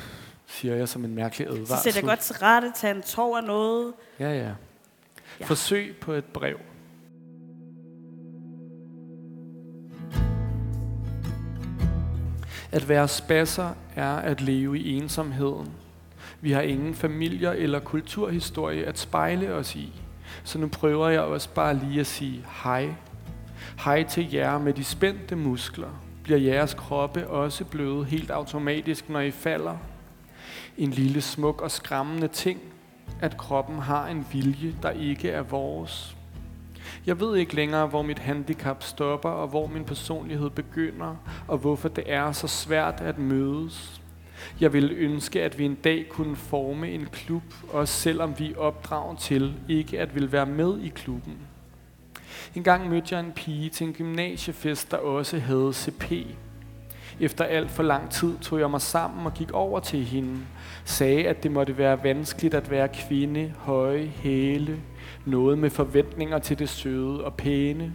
siger 0.46 0.74
jeg 0.74 0.88
som 0.88 1.04
en 1.04 1.14
mærkelig 1.14 1.48
Så 1.48 1.54
advarsel. 1.54 1.92
sæt 1.92 1.96
jeg 2.02 2.08
godt 2.08 2.20
til 2.20 2.36
rette, 2.36 2.72
tag 2.76 2.90
en 2.90 3.02
tår 3.02 3.36
af 3.36 3.44
noget. 3.44 3.92
Ja, 4.20 4.30
ja. 4.30 4.50
Ja. 5.40 5.44
Forsøg 5.44 5.96
på 6.00 6.12
et 6.12 6.24
brev. 6.24 6.58
At 12.72 12.88
være 12.88 13.08
spasser 13.08 13.74
er 13.96 14.16
at 14.16 14.40
leve 14.40 14.78
i 14.78 14.96
ensomheden. 14.96 15.72
Vi 16.40 16.52
har 16.52 16.60
ingen 16.60 16.94
familier 16.94 17.52
eller 17.52 17.80
kulturhistorie 17.80 18.84
at 18.84 18.98
spejle 18.98 19.52
os 19.54 19.76
i. 19.76 19.92
Så 20.44 20.58
nu 20.58 20.68
prøver 20.68 21.08
jeg 21.08 21.20
også 21.20 21.48
bare 21.54 21.76
lige 21.76 22.00
at 22.00 22.06
sige 22.06 22.44
hej. 22.64 22.94
Hej 23.84 24.02
til 24.02 24.32
jer 24.32 24.58
med 24.58 24.72
de 24.72 24.84
spændte 24.84 25.36
muskler. 25.36 25.88
Bliver 26.22 26.38
jeres 26.38 26.74
kroppe 26.74 27.28
også 27.28 27.64
bløde 27.64 28.04
helt 28.04 28.30
automatisk, 28.30 29.08
når 29.08 29.20
I 29.20 29.30
falder? 29.30 29.76
En 30.78 30.90
lille 30.90 31.20
smuk 31.20 31.62
og 31.62 31.70
skræmmende 31.70 32.28
ting, 32.28 32.60
at 33.20 33.36
kroppen 33.36 33.78
har 33.78 34.06
en 34.06 34.26
vilje, 34.32 34.74
der 34.82 34.90
ikke 34.90 35.30
er 35.30 35.42
vores. 35.42 36.16
Jeg 37.06 37.20
ved 37.20 37.36
ikke 37.36 37.54
længere, 37.54 37.86
hvor 37.86 38.02
mit 38.02 38.18
handicap 38.18 38.82
stopper, 38.82 39.28
og 39.28 39.48
hvor 39.48 39.66
min 39.66 39.84
personlighed 39.84 40.50
begynder, 40.50 41.16
og 41.48 41.58
hvorfor 41.58 41.88
det 41.88 42.04
er 42.06 42.32
så 42.32 42.48
svært 42.48 43.00
at 43.00 43.18
mødes. 43.18 44.00
Jeg 44.60 44.72
ville 44.72 44.94
ønske, 44.94 45.42
at 45.42 45.58
vi 45.58 45.64
en 45.64 45.74
dag 45.74 46.06
kunne 46.08 46.36
forme 46.36 46.90
en 46.90 47.06
klub, 47.12 47.42
også 47.72 47.94
selvom 47.94 48.38
vi 48.38 48.52
er 48.52 48.56
opdraget 48.56 49.18
til 49.18 49.54
ikke 49.68 50.00
at 50.00 50.14
vil 50.14 50.32
være 50.32 50.46
med 50.46 50.80
i 50.80 50.88
klubben. 50.88 51.38
En 52.54 52.62
gang 52.62 52.88
mødte 52.88 53.14
jeg 53.16 53.24
en 53.24 53.32
pige 53.32 53.70
til 53.70 53.86
en 53.86 53.92
gymnasiefest, 53.92 54.90
der 54.90 54.96
også 54.96 55.38
havde 55.38 55.72
CP. 55.72 56.12
Efter 57.20 57.44
alt 57.44 57.70
for 57.70 57.82
lang 57.82 58.10
tid 58.10 58.38
tog 58.38 58.60
jeg 58.60 58.70
mig 58.70 58.80
sammen 58.80 59.26
og 59.26 59.34
gik 59.34 59.52
over 59.52 59.80
til 59.80 60.04
hende. 60.04 60.38
Sagde, 60.84 61.28
at 61.28 61.42
det 61.42 61.52
måtte 61.52 61.78
være 61.78 62.04
vanskeligt 62.04 62.54
at 62.54 62.70
være 62.70 62.88
kvinde, 62.88 63.54
høje, 63.58 64.06
hæle, 64.06 64.80
noget 65.24 65.58
med 65.58 65.70
forventninger 65.70 66.38
til 66.38 66.58
det 66.58 66.68
søde 66.68 67.24
og 67.24 67.34
pæne. 67.34 67.94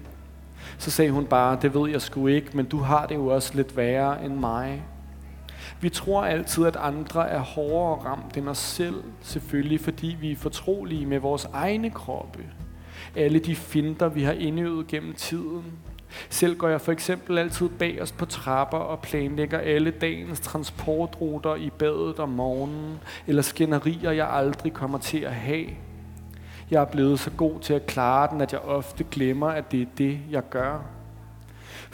Så 0.77 0.91
sagde 0.91 1.11
hun 1.11 1.25
bare, 1.25 1.57
det 1.61 1.73
ved 1.73 1.89
jeg 1.89 2.01
sgu 2.01 2.27
ikke, 2.27 2.49
men 2.53 2.65
du 2.65 2.77
har 2.77 3.05
det 3.05 3.15
jo 3.15 3.27
også 3.27 3.55
lidt 3.55 3.77
værre 3.77 4.25
end 4.25 4.35
mig. 4.35 4.83
Vi 5.81 5.89
tror 5.89 6.23
altid, 6.23 6.65
at 6.65 6.75
andre 6.75 7.29
er 7.29 7.39
hårdere 7.39 8.05
ramt 8.05 8.37
end 8.37 8.49
os 8.49 8.57
selv, 8.57 9.03
selvfølgelig 9.21 9.81
fordi 9.81 10.17
vi 10.21 10.31
er 10.31 10.35
fortrolige 10.35 11.05
med 11.05 11.19
vores 11.19 11.45
egne 11.53 11.89
kroppe. 11.89 12.39
Alle 13.15 13.39
de 13.39 13.55
finder, 13.55 14.07
vi 14.07 14.23
har 14.23 14.31
indøvet 14.31 14.87
gennem 14.87 15.13
tiden. 15.13 15.63
Selv 16.29 16.57
går 16.57 16.67
jeg 16.67 16.81
for 16.81 16.91
eksempel 16.91 17.37
altid 17.37 17.69
bag 17.69 18.01
os 18.01 18.11
på 18.11 18.25
trapper 18.25 18.77
og 18.77 18.99
planlægger 18.99 19.57
alle 19.57 19.91
dagens 19.91 20.39
transportruter 20.39 21.55
i 21.55 21.69
badet 21.69 22.19
om 22.19 22.29
morgenen, 22.29 22.99
eller 23.27 23.41
skænderier, 23.41 24.11
jeg 24.11 24.29
aldrig 24.31 24.73
kommer 24.73 24.97
til 24.97 25.19
at 25.19 25.33
have. 25.33 25.65
Jeg 26.71 26.81
er 26.81 26.85
blevet 26.85 27.19
så 27.19 27.31
god 27.31 27.59
til 27.59 27.73
at 27.73 27.85
klare 27.85 28.27
den, 28.31 28.41
at 28.41 28.53
jeg 28.53 28.61
ofte 28.61 29.05
glemmer, 29.11 29.47
at 29.47 29.71
det 29.71 29.81
er 29.81 29.85
det, 29.97 30.19
jeg 30.31 30.49
gør. 30.49 30.98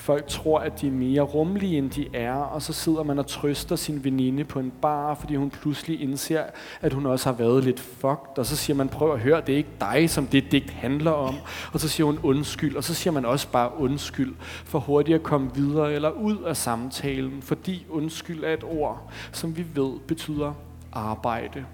Folk 0.06 0.28
tror, 0.28 0.60
at 0.60 0.82
de 0.82 0.88
er 0.88 0.92
mere 0.92 1.22
rummelige, 1.22 1.78
end 1.78 1.90
de 1.90 2.08
er, 2.14 2.34
og 2.34 2.62
så 2.62 2.74
sidder 2.74 3.04
man 3.04 3.20
og 3.20 3.28
trøster 3.28 3.76
sin 3.76 4.04
veninde 4.04 4.44
på 4.44 4.60
en 4.60 4.74
bar, 4.82 5.14
fordi 5.14 5.36
hun 5.36 5.50
pludselig 5.50 6.02
indser, 6.02 6.44
at 6.82 6.94
hun 6.94 7.06
også 7.06 7.30
har 7.30 7.38
været 7.38 7.64
lidt 7.64 7.80
fucked, 7.80 8.38
og 8.38 8.46
så 8.46 8.56
siger 8.56 8.78
man, 8.78 8.90
prøv 8.90 9.14
at 9.14 9.20
høre, 9.20 9.42
det 9.42 9.54
er 9.54 9.58
ikke 9.58 9.70
dig, 9.82 10.10
som 10.10 10.28
det 10.28 10.52
digt 10.52 10.70
handler 10.70 11.12
om, 11.12 11.36
og 11.74 11.80
så 11.80 11.90
siger 11.90 12.06
hun 12.06 12.20
undskyld, 12.24 12.76
og 12.76 12.84
så 12.84 12.94
siger 12.94 13.14
man 13.14 13.26
også 13.26 13.48
bare 13.52 13.78
undskyld, 13.78 14.36
for 14.40 14.80
hurtigt 14.80 15.16
at 15.16 15.24
komme 15.24 15.56
videre 15.56 15.94
eller 15.94 16.10
ud 16.10 16.38
af 16.44 16.58
samtalen, 16.58 17.42
fordi 17.42 17.86
undskyld 17.90 18.44
er 18.44 18.54
et 18.54 18.64
ord, 18.64 19.12
som 19.32 19.58
vi 19.58 19.66
ved 19.76 20.00
betyder 20.08 20.54
arbejde. 20.94 21.66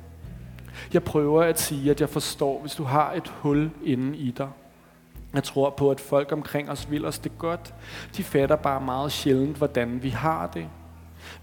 Jeg 0.94 1.04
prøver 1.04 1.44
at 1.44 1.60
sige, 1.60 1.92
at 1.92 2.02
jeg 2.02 2.10
forstår, 2.10 2.62
hvis 2.62 2.76
du 2.76 2.84
har 2.84 3.14
et 3.14 3.28
hul 3.28 3.72
inde 3.84 4.18
i 4.18 4.32
dig. 4.32 4.50
Jeg 5.34 5.44
tror 5.44 5.70
på, 5.70 5.92
at 5.92 6.00
folk 6.00 6.32
omkring 6.32 6.70
os 6.70 6.92
vil 6.92 7.06
os 7.06 7.20
det 7.20 7.38
godt. 7.38 7.74
De 8.18 8.24
fatter 8.24 8.56
bare 8.56 8.82
meget 8.82 9.12
sjældent, 9.12 9.58
hvordan 9.58 10.04
vi 10.04 10.10
har 10.10 10.48
det. 10.48 10.68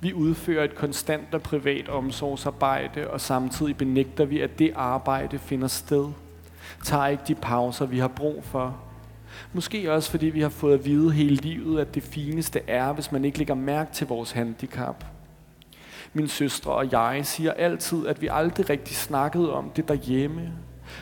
Vi 0.01 0.13
udfører 0.13 0.65
et 0.65 0.75
konstant 0.75 1.35
og 1.35 1.43
privat 1.43 1.89
omsorgsarbejde, 1.89 3.11
og 3.11 3.21
samtidig 3.21 3.77
benægter 3.77 4.25
vi, 4.25 4.41
at 4.41 4.59
det 4.59 4.73
arbejde 4.77 5.39
finder 5.39 5.69
sted. 5.69 6.09
Tager 6.85 7.07
ikke 7.07 7.23
de 7.29 7.35
pauser, 7.35 7.87
vi 7.87 7.99
har 7.99 8.09
brug 8.09 8.45
for. 8.45 8.77
Måske 9.53 9.93
også, 9.93 10.11
fordi 10.11 10.27
vi 10.27 10.41
har 10.41 10.49
fået 10.49 10.75
at 10.75 10.85
vide 10.85 11.13
hele 11.13 11.37
livet, 11.37 11.81
at 11.81 11.95
det 11.95 12.03
fineste 12.03 12.61
er, 12.67 12.93
hvis 12.93 13.13
man 13.13 13.25
ikke 13.25 13.39
lægger 13.39 13.55
mærke 13.55 13.93
til 13.93 14.07
vores 14.07 14.31
handicap. 14.31 15.05
Min 16.13 16.29
søstre 16.29 16.73
og 16.73 16.93
jeg 16.93 17.21
siger 17.27 17.53
altid, 17.53 18.07
at 18.07 18.23
vi 18.23 18.29
aldrig 18.33 18.71
rigtig 18.71 18.97
snakkede 18.97 19.53
om 19.53 19.71
det 19.77 19.89
derhjemme. 19.89 20.53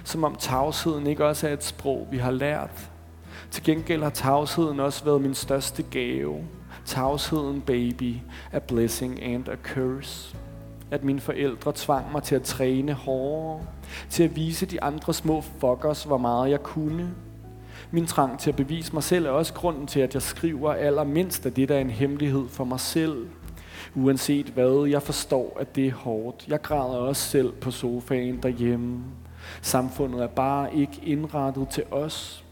Som 0.04 0.24
om 0.24 0.36
tavsheden 0.38 1.06
ikke 1.06 1.26
også 1.26 1.48
er 1.48 1.52
et 1.52 1.64
sprog, 1.64 2.08
vi 2.10 2.18
har 2.18 2.30
lært. 2.30 2.90
Til 3.50 3.64
gengæld 3.64 4.02
har 4.02 4.10
tavsheden 4.10 4.80
også 4.80 5.04
været 5.04 5.22
min 5.22 5.34
største 5.34 5.82
gave. 5.82 6.44
Tavsheden, 6.84 7.60
baby, 7.60 8.14
a 8.52 8.58
blessing 8.58 9.22
and 9.22 9.48
a 9.48 9.56
curse. 9.62 10.36
At 10.90 11.04
mine 11.04 11.20
forældre 11.20 11.72
tvang 11.74 12.12
mig 12.12 12.22
til 12.22 12.34
at 12.34 12.42
træne 12.42 12.92
hårdere. 12.92 13.66
Til 14.10 14.22
at 14.22 14.36
vise 14.36 14.66
de 14.66 14.82
andre 14.82 15.14
små 15.14 15.40
fuckers, 15.40 16.04
hvor 16.04 16.18
meget 16.18 16.50
jeg 16.50 16.62
kunne. 16.62 17.10
Min 17.90 18.06
trang 18.06 18.38
til 18.38 18.50
at 18.50 18.56
bevise 18.56 18.92
mig 18.92 19.02
selv 19.02 19.26
er 19.26 19.30
også 19.30 19.54
grunden 19.54 19.86
til, 19.86 20.00
at 20.00 20.14
jeg 20.14 20.22
skriver 20.22 20.72
allermindst 20.72 21.46
af 21.46 21.52
det, 21.52 21.68
der 21.68 21.74
er 21.74 21.80
en 21.80 21.90
hemmelighed 21.90 22.48
for 22.48 22.64
mig 22.64 22.80
selv. 22.80 23.26
Uanset 23.94 24.46
hvad, 24.46 24.86
jeg 24.90 25.02
forstår, 25.02 25.56
at 25.60 25.76
det 25.76 25.86
er 25.86 25.92
hårdt. 25.92 26.44
Jeg 26.48 26.62
græder 26.62 26.96
også 26.96 27.22
selv 27.22 27.52
på 27.52 27.70
sofaen 27.70 28.42
derhjemme. 28.42 29.04
Samfundet 29.62 30.22
er 30.22 30.26
bare 30.26 30.74
ikke 30.74 31.00
indrettet 31.02 31.68
til 31.68 31.84
os. 31.90 32.44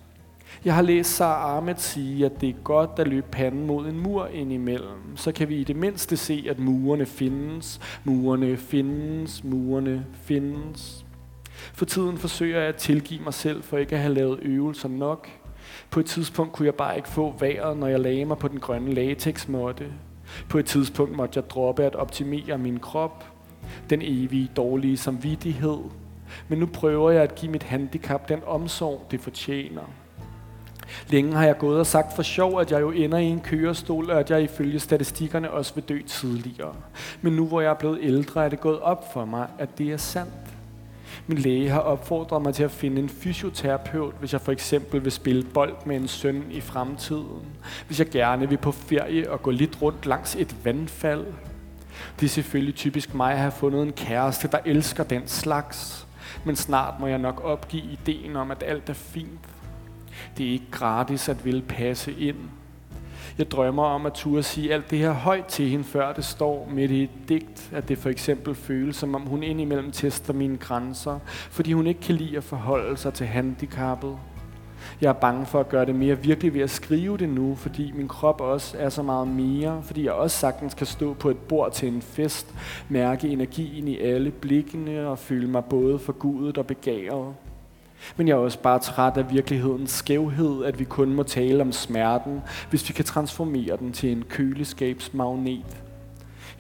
Jeg 0.64 0.74
har 0.74 0.82
læst 0.82 1.16
Sar 1.16 1.56
Ahmed 1.56 1.74
sige, 1.76 2.26
at 2.26 2.40
det 2.40 2.48
er 2.48 2.54
godt 2.64 2.90
at 2.98 3.08
løbe 3.08 3.26
panden 3.30 3.66
mod 3.66 3.86
en 3.86 4.00
mur 4.00 4.26
indimellem. 4.26 5.16
Så 5.16 5.32
kan 5.32 5.48
vi 5.48 5.56
i 5.56 5.64
det 5.64 5.76
mindste 5.76 6.16
se, 6.16 6.46
at 6.50 6.58
murene 6.58 7.06
findes, 7.06 7.80
murene 8.04 8.56
findes, 8.56 9.44
murene 9.44 10.06
findes. 10.22 11.04
For 11.54 11.84
tiden 11.84 12.18
forsøger 12.18 12.58
jeg 12.58 12.68
at 12.68 12.76
tilgive 12.76 13.22
mig 13.22 13.34
selv 13.34 13.62
for 13.62 13.78
ikke 13.78 13.94
at 13.94 14.02
have 14.02 14.14
lavet 14.14 14.38
øvelser 14.42 14.88
nok. 14.88 15.28
På 15.90 16.00
et 16.00 16.06
tidspunkt 16.06 16.52
kunne 16.52 16.66
jeg 16.66 16.74
bare 16.74 16.96
ikke 16.96 17.08
få 17.08 17.34
vejret, 17.38 17.76
når 17.76 17.86
jeg 17.86 18.00
lagde 18.00 18.24
mig 18.24 18.38
på 18.38 18.48
den 18.48 18.60
grønne 18.60 18.94
latexmåtte. 18.94 19.86
På 20.48 20.58
et 20.58 20.66
tidspunkt 20.66 21.16
måtte 21.16 21.38
jeg 21.40 21.50
droppe 21.50 21.84
at 21.84 21.96
optimere 21.96 22.58
min 22.58 22.78
krop. 22.78 23.24
Den 23.90 24.02
evige 24.02 24.50
dårlige 24.56 24.96
samvittighed. 24.96 25.78
Men 26.48 26.58
nu 26.58 26.66
prøver 26.66 27.10
jeg 27.10 27.22
at 27.22 27.34
give 27.34 27.52
mit 27.52 27.62
handicap 27.62 28.28
den 28.28 28.40
omsorg, 28.46 29.06
det 29.10 29.20
fortjener. 29.20 29.82
Længe 31.08 31.32
har 31.32 31.44
jeg 31.44 31.58
gået 31.58 31.80
og 31.80 31.86
sagt 31.86 32.16
for 32.16 32.22
sjov, 32.22 32.60
at 32.60 32.70
jeg 32.72 32.80
jo 32.80 32.90
ender 32.90 33.18
i 33.18 33.24
en 33.24 33.40
kørestol, 33.40 34.10
og 34.10 34.20
at 34.20 34.30
jeg 34.30 34.42
ifølge 34.42 34.80
statistikkerne 34.80 35.50
også 35.50 35.74
vil 35.74 35.84
dø 35.84 36.02
tidligere. 36.06 36.74
Men 37.22 37.32
nu 37.32 37.46
hvor 37.46 37.60
jeg 37.60 37.70
er 37.70 37.74
blevet 37.74 37.98
ældre, 38.02 38.44
er 38.44 38.48
det 38.48 38.60
gået 38.60 38.80
op 38.80 39.12
for 39.12 39.24
mig, 39.24 39.46
at 39.58 39.78
det 39.78 39.92
er 39.92 39.96
sandt. 39.96 40.32
Min 41.26 41.38
læge 41.38 41.70
har 41.70 41.80
opfordret 41.80 42.42
mig 42.42 42.54
til 42.54 42.62
at 42.62 42.70
finde 42.70 43.02
en 43.02 43.08
fysioterapeut, 43.08 44.14
hvis 44.20 44.32
jeg 44.32 44.40
for 44.40 44.52
eksempel 44.52 45.04
vil 45.04 45.12
spille 45.12 45.42
bold 45.54 45.74
med 45.86 45.96
en 45.96 46.08
søn 46.08 46.44
i 46.50 46.60
fremtiden. 46.60 47.46
Hvis 47.86 47.98
jeg 47.98 48.10
gerne 48.10 48.48
vil 48.48 48.58
på 48.58 48.72
ferie 48.72 49.30
og 49.30 49.42
gå 49.42 49.50
lidt 49.50 49.82
rundt 49.82 50.06
langs 50.06 50.36
et 50.36 50.56
vandfald. 50.64 51.26
Det 52.20 52.26
er 52.26 52.30
selvfølgelig 52.30 52.74
typisk 52.74 53.14
mig 53.14 53.32
at 53.32 53.38
have 53.38 53.52
fundet 53.52 53.82
en 53.82 53.92
kæreste, 53.92 54.48
der 54.48 54.58
elsker 54.64 55.04
den 55.04 55.22
slags. 55.26 56.03
Men 56.44 56.56
snart 56.56 57.00
må 57.00 57.06
jeg 57.06 57.18
nok 57.18 57.40
opgive 57.44 57.82
ideen 57.82 58.36
om, 58.36 58.50
at 58.50 58.62
alt 58.66 58.88
er 58.88 58.94
fint. 58.94 59.40
Det 60.38 60.46
er 60.46 60.52
ikke 60.52 60.70
gratis 60.70 61.28
at 61.28 61.44
ville 61.44 61.62
passe 61.62 62.12
ind. 62.12 62.36
Jeg 63.38 63.50
drømmer 63.50 63.84
om 63.84 64.06
at 64.06 64.12
turde 64.12 64.42
sige 64.42 64.72
alt 64.72 64.90
det 64.90 64.98
her 64.98 65.12
højt 65.12 65.46
til 65.46 65.68
hende, 65.68 65.84
før 65.84 66.12
det 66.12 66.24
står 66.24 66.68
midt 66.72 66.90
i 66.90 67.02
et 67.02 67.10
digt, 67.28 67.70
at 67.72 67.88
det 67.88 67.98
for 67.98 68.08
eksempel 68.10 68.54
føles, 68.54 68.96
som 68.96 69.14
om 69.14 69.22
hun 69.22 69.42
indimellem 69.42 69.92
tester 69.92 70.32
mine 70.32 70.56
grænser, 70.56 71.18
fordi 71.26 71.72
hun 71.72 71.86
ikke 71.86 72.00
kan 72.00 72.14
lide 72.14 72.36
at 72.36 72.44
forholde 72.44 72.96
sig 72.96 73.14
til 73.14 73.26
handicappet. 73.26 74.18
Jeg 75.04 75.10
er 75.10 75.14
bange 75.14 75.46
for 75.46 75.60
at 75.60 75.68
gøre 75.68 75.86
det 75.86 75.94
mere 75.94 76.18
virkelig 76.18 76.54
ved 76.54 76.60
at 76.60 76.70
skrive 76.70 77.16
det 77.16 77.28
nu, 77.28 77.54
fordi 77.54 77.92
min 77.92 78.08
krop 78.08 78.40
også 78.40 78.76
er 78.78 78.88
så 78.88 79.02
meget 79.02 79.28
mere, 79.28 79.82
fordi 79.82 80.04
jeg 80.04 80.12
også 80.12 80.38
sagtens 80.38 80.74
kan 80.74 80.86
stå 80.86 81.14
på 81.14 81.30
et 81.30 81.38
bord 81.38 81.72
til 81.72 81.88
en 81.88 82.02
fest, 82.02 82.54
mærke 82.88 83.28
energien 83.28 83.88
i 83.88 83.98
alle 83.98 84.30
blikkene 84.30 85.08
og 85.08 85.18
føle 85.18 85.46
mig 85.48 85.64
både 85.64 85.98
forgudet 85.98 86.58
og 86.58 86.66
begæret. 86.66 87.34
Men 88.16 88.28
jeg 88.28 88.34
er 88.34 88.38
også 88.38 88.58
bare 88.58 88.78
træt 88.78 89.16
af 89.16 89.30
virkelighedens 89.30 89.90
skævhed, 89.90 90.64
at 90.64 90.78
vi 90.78 90.84
kun 90.84 91.14
må 91.14 91.22
tale 91.22 91.62
om 91.62 91.72
smerten, 91.72 92.40
hvis 92.70 92.88
vi 92.88 92.92
kan 92.92 93.04
transformere 93.04 93.76
den 93.76 93.92
til 93.92 94.12
en 94.12 94.24
køleskabsmagnet. 94.28 95.83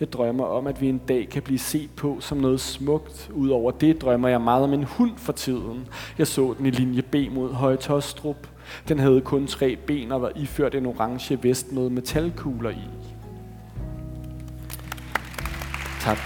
Jeg 0.00 0.12
drømmer 0.12 0.44
om, 0.44 0.66
at 0.66 0.80
vi 0.80 0.88
en 0.88 0.98
dag 0.98 1.28
kan 1.28 1.42
blive 1.42 1.58
set 1.58 1.90
på 1.96 2.20
som 2.20 2.38
noget 2.38 2.60
smukt. 2.60 3.30
Udover 3.34 3.70
det 3.70 4.02
drømmer 4.02 4.28
jeg 4.28 4.40
meget 4.40 4.64
om 4.64 4.72
en 4.72 4.84
hund 4.84 5.16
for 5.16 5.32
tiden. 5.32 5.88
Jeg 6.18 6.26
så 6.26 6.54
den 6.58 6.66
i 6.66 6.70
linje 6.70 7.02
B 7.02 7.14
mod 7.30 7.52
Højtostrup. 7.52 8.48
Den 8.88 8.98
havde 8.98 9.20
kun 9.20 9.46
tre 9.46 9.76
ben 9.76 10.12
og 10.12 10.22
var 10.22 10.32
iført 10.36 10.74
en 10.74 10.86
orange 10.86 11.42
vest 11.42 11.72
med 11.72 11.90
metalkugler 11.90 12.70
i. 12.70 12.88
Tak. 16.00 16.18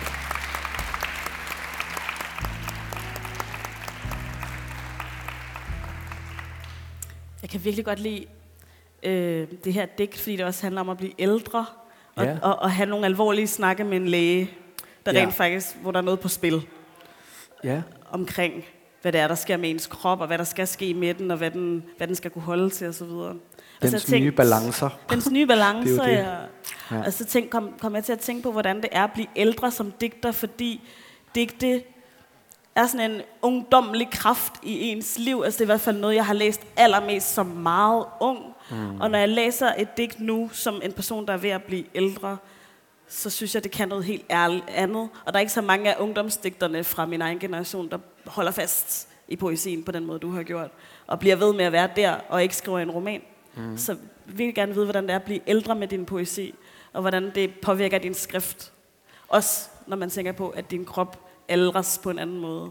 Jeg 7.43 7.51
kan 7.51 7.65
virkelig 7.65 7.85
godt 7.85 8.01
lide 8.01 8.25
øh, 9.03 9.49
det 9.65 9.73
her 9.73 9.87
digt, 9.99 10.19
fordi 10.19 10.37
det 10.37 10.45
også 10.45 10.63
handler 10.63 10.81
om 10.81 10.89
at 10.89 10.97
blive 10.97 11.13
ældre, 11.19 11.67
og, 12.19 12.25
Ja. 12.25 12.37
og, 12.43 12.59
og 12.59 12.71
have 12.71 12.89
nogle 12.89 13.07
alvorlige 13.07 13.47
snakke 13.47 13.85
med 13.85 13.97
en 13.97 14.09
læge, 14.09 14.51
der 15.07 15.13
Ja. 15.13 15.21
rent 15.23 15.35
faktisk, 15.35 15.67
hvor 15.83 15.91
der 15.91 15.99
er 15.99 16.03
noget 16.05 16.21
på 16.21 16.29
spil 16.29 16.67
Ja. 17.65 17.83
omkring, 18.11 18.65
hvad 19.03 19.13
det 19.13 19.21
er, 19.21 19.29
der 19.29 19.35
sker 19.35 19.57
med 19.57 19.71
ens 19.71 19.87
krop, 19.87 20.21
og 20.21 20.27
hvad 20.27 20.39
der 20.39 20.45
skal 20.45 20.67
ske 20.67 20.95
med 20.95 21.15
den, 21.15 21.31
og 21.31 21.37
hvad 21.37 21.51
den, 21.51 21.85
hvad 21.97 22.07
den 22.07 22.17
skal 22.17 22.31
kunne 22.31 22.43
holde 22.43 22.71
til, 22.71 22.89
osv. 22.89 23.03
Og 23.05 23.37
Dens 23.83 23.93
så 24.03 24.07
tænkte- 24.09 24.21
nye 24.25 24.33
balancer. 24.33 24.89
Dens 25.11 25.31
nye 25.31 25.47
balance, 25.47 25.93
Det 25.97 26.01
det. 26.05 26.13
ja. 26.13 26.35
Ja. 26.91 27.03
Og 27.07 27.13
så 27.13 27.25
tænk, 27.25 27.51
kom, 27.51 27.71
kom 27.81 27.95
jeg 27.95 28.05
til 28.05 28.13
at 28.13 28.19
tænke 28.21 28.43
på, 28.43 28.53
hvordan 28.53 28.77
det 28.77 28.89
er 28.93 29.05
at 29.05 29.13
blive 29.13 29.27
ældre 29.37 29.71
som 29.71 29.91
digter, 30.01 30.33
fordi 30.33 30.89
digte 31.35 31.83
er 32.75 32.87
sådan 32.87 33.11
en 33.11 33.21
ungdommelig 33.43 34.09
kraft 34.11 34.53
i 34.63 34.89
ens 34.89 35.19
liv. 35.19 35.43
Altså 35.45 35.59
det 35.59 35.61
er 35.61 35.65
i 35.65 35.73
hvert 35.73 35.81
fald 35.81 35.99
noget, 36.01 36.15
jeg 36.15 36.27
har 36.27 36.35
læst 36.35 36.61
allermest 36.77 37.35
som 37.35 37.47
meget 37.47 38.05
ung. 38.21 38.39
Mm. 38.71 39.01
Og 39.01 39.11
når 39.11 39.19
jeg 39.19 39.29
læser 39.29 39.73
et 39.79 39.97
digt 39.97 40.21
nu, 40.21 40.51
som 40.53 40.81
en 40.85 40.93
person, 40.93 41.27
der 41.27 41.33
er 41.33 41.37
ved 41.37 41.51
at 41.51 41.63
blive 41.63 41.85
ældre, 41.95 42.37
så 43.09 43.31
synes 43.31 43.55
jeg, 43.55 43.65
det 43.65 43.71
kan 43.71 43.89
noget 43.89 44.05
helt 44.05 44.25
ærligt 44.31 44.65
andet. 44.69 45.09
Og 45.27 45.33
der 45.33 45.35
er 45.35 45.41
ikke 45.41 45.53
så 45.53 45.61
mange 45.61 45.95
af 45.95 46.01
ungdomsdigterne 46.01 46.85
fra 46.85 47.07
min 47.07 47.23
egen 47.23 47.39
generation, 47.39 47.89
der 47.91 47.99
holder 48.27 48.51
fast 48.51 49.09
i 49.29 49.37
poesien 49.37 49.85
på 49.85 49.93
den 49.93 50.05
måde, 50.05 50.19
du 50.19 50.31
har 50.31 50.43
gjort. 50.43 50.71
Og 51.07 51.19
bliver 51.19 51.37
ved 51.37 51.55
med 51.55 51.65
at 51.65 51.73
være 51.73 51.89
der, 51.97 52.17
og 52.29 52.43
ikke 52.43 52.57
skriver 52.57 52.79
en 52.79 52.91
roman. 52.91 53.23
Mm. 53.57 53.77
Så 53.77 53.97
vi 54.27 54.45
vil 54.45 54.55
gerne 54.55 54.75
vide, 54.75 54.85
hvordan 54.85 55.03
det 55.03 55.11
er 55.11 55.17
at 55.17 55.23
blive 55.23 55.41
ældre 55.47 55.75
med 55.75 55.89
din 55.89 56.07
poesi, 56.07 56.55
og 56.93 57.01
hvordan 57.01 57.35
det 57.35 57.61
påvirker 57.63 57.99
din 57.99 58.15
skrift. 58.15 58.73
Også 59.29 59.69
når 59.87 59.97
man 59.97 60.11
tænker 60.11 60.33
på, 60.33 60.49
at 60.49 60.71
din 60.71 60.85
krop 60.85 61.29
ældres 61.49 62.01
på 62.03 62.11
en 62.11 62.19
anden 62.19 62.41
måde. 62.41 62.71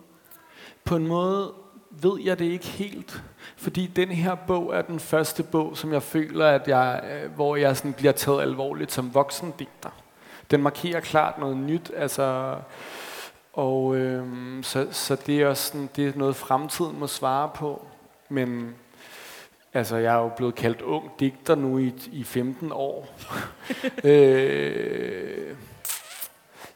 På 0.84 0.96
en 0.96 1.08
måde 1.08 1.54
ved 2.02 2.22
jeg 2.24 2.40
det 2.40 2.46
ikke 2.46 2.68
helt. 2.68 3.22
Fordi 3.56 3.88
den 3.88 4.10
her 4.10 4.36
bog 4.36 4.76
er 4.76 4.82
den 4.82 5.00
første 5.00 5.44
bog, 5.44 5.78
som 5.78 5.94
jeg 5.94 6.04
føler, 6.04 6.48
at 6.48 6.68
jeg, 6.68 7.04
øh, 7.12 7.32
hvor 7.32 7.56
jeg 7.56 7.78
sådan 7.78 7.94
bliver 7.94 8.12
taget 8.12 8.42
alvorligt 8.42 8.92
som 8.92 9.14
voksen 9.14 9.54
digter. 9.60 9.90
Den 10.52 10.64
markerer 10.64 11.00
klart 11.00 11.40
noget 11.40 11.58
nyt, 11.58 11.92
altså, 11.96 12.56
og 13.54 13.96
øhm, 13.96 14.64
så, 14.64 14.88
så 14.92 15.16
det 15.16 15.42
er 15.42 15.48
også 15.48 15.68
sådan, 15.68 15.90
det 15.96 16.08
er 16.08 16.12
noget 16.16 16.36
fremtiden 16.36 17.00
må 17.00 17.08
svare 17.08 17.50
på. 17.56 17.88
Men 18.30 18.76
altså, 19.74 19.98
jeg 19.98 20.16
er 20.16 20.20
jo 20.20 20.32
blevet 20.38 20.56
kaldt 20.56 20.82
ung 20.82 21.12
digter 21.20 21.56
nu 21.56 21.78
i, 21.78 21.94
i 22.12 22.24
15 22.24 22.72
år. 22.72 23.18
øh, 24.04 25.56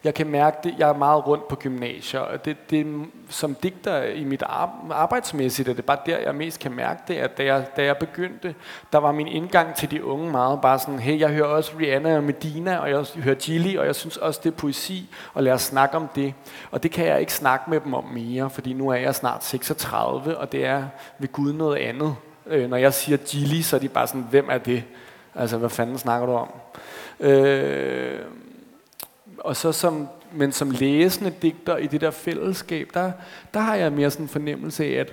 jeg 0.04 0.14
kan 0.14 0.26
mærke 0.26 0.56
det, 0.64 0.74
jeg 0.78 0.88
er 0.88 0.96
meget 0.96 1.26
rundt 1.26 1.48
på 1.48 1.56
gymnasier, 1.56 2.20
og 2.20 2.44
det, 2.44 2.70
det, 2.70 3.06
som 3.28 3.54
digter 3.54 4.02
i 4.02 4.24
mit 4.24 4.42
arbejdsmæssigt, 4.90 5.68
er 5.68 5.74
det 5.74 5.84
bare 5.84 5.98
der, 6.06 6.18
jeg 6.18 6.34
mest 6.34 6.60
kan 6.60 6.72
mærke 6.72 7.00
det, 7.08 7.14
at 7.14 7.38
da 7.38 7.44
jeg, 7.44 7.66
da 7.76 7.84
jeg 7.84 7.96
begyndte, 7.96 8.54
der 8.92 8.98
var 8.98 9.12
min 9.12 9.28
indgang 9.28 9.74
til 9.74 9.90
de 9.90 10.04
unge 10.04 10.30
meget 10.30 10.60
bare 10.60 10.78
sådan, 10.78 10.98
hey, 10.98 11.20
jeg 11.20 11.30
hører 11.30 11.46
også 11.46 11.72
Rihanna 11.80 12.16
og 12.16 12.24
Medina, 12.24 12.76
og 12.76 12.90
jeg 12.90 13.06
hører 13.24 13.34
Gilly, 13.34 13.76
og 13.76 13.86
jeg 13.86 13.94
synes 13.94 14.16
også, 14.16 14.40
det 14.44 14.52
er 14.52 14.56
poesi, 14.56 15.14
og 15.34 15.42
lad 15.42 15.52
os 15.52 15.62
snakke 15.62 15.96
om 15.96 16.08
det. 16.14 16.34
Og 16.70 16.82
det 16.82 16.90
kan 16.90 17.06
jeg 17.06 17.20
ikke 17.20 17.32
snakke 17.32 17.70
med 17.70 17.80
dem 17.80 17.94
om 17.94 18.04
mere, 18.04 18.50
fordi 18.50 18.72
nu 18.72 18.88
er 18.88 18.96
jeg 18.96 19.14
snart 19.14 19.44
36, 19.44 20.38
og 20.38 20.52
det 20.52 20.64
er 20.64 20.84
ved 21.18 21.32
Gud 21.32 21.52
noget 21.52 21.76
andet. 21.76 22.16
Øh, 22.46 22.70
når 22.70 22.76
jeg 22.76 22.94
siger 22.94 23.16
Gilly, 23.16 23.60
så 23.60 23.76
er 23.76 23.80
de 23.80 23.88
bare 23.88 24.06
sådan, 24.06 24.26
hvem 24.30 24.48
er 24.50 24.58
det? 24.58 24.84
Altså, 25.34 25.58
hvad 25.58 25.70
fanden 25.70 25.98
snakker 25.98 26.26
du 26.26 26.32
om? 26.32 26.48
Øh, 27.20 28.20
og 29.44 29.56
så 29.56 29.72
som, 29.72 30.08
men 30.32 30.52
som 30.52 30.70
læsende 30.70 31.34
digter 31.42 31.76
i 31.76 31.86
det 31.86 32.00
der 32.00 32.10
fællesskab, 32.10 32.90
der, 32.94 33.12
der 33.54 33.60
har 33.60 33.74
jeg 33.74 33.92
mere 33.92 34.10
sådan 34.10 34.24
en 34.24 34.28
fornemmelse 34.28 34.84
af, 34.84 35.00
at 35.00 35.12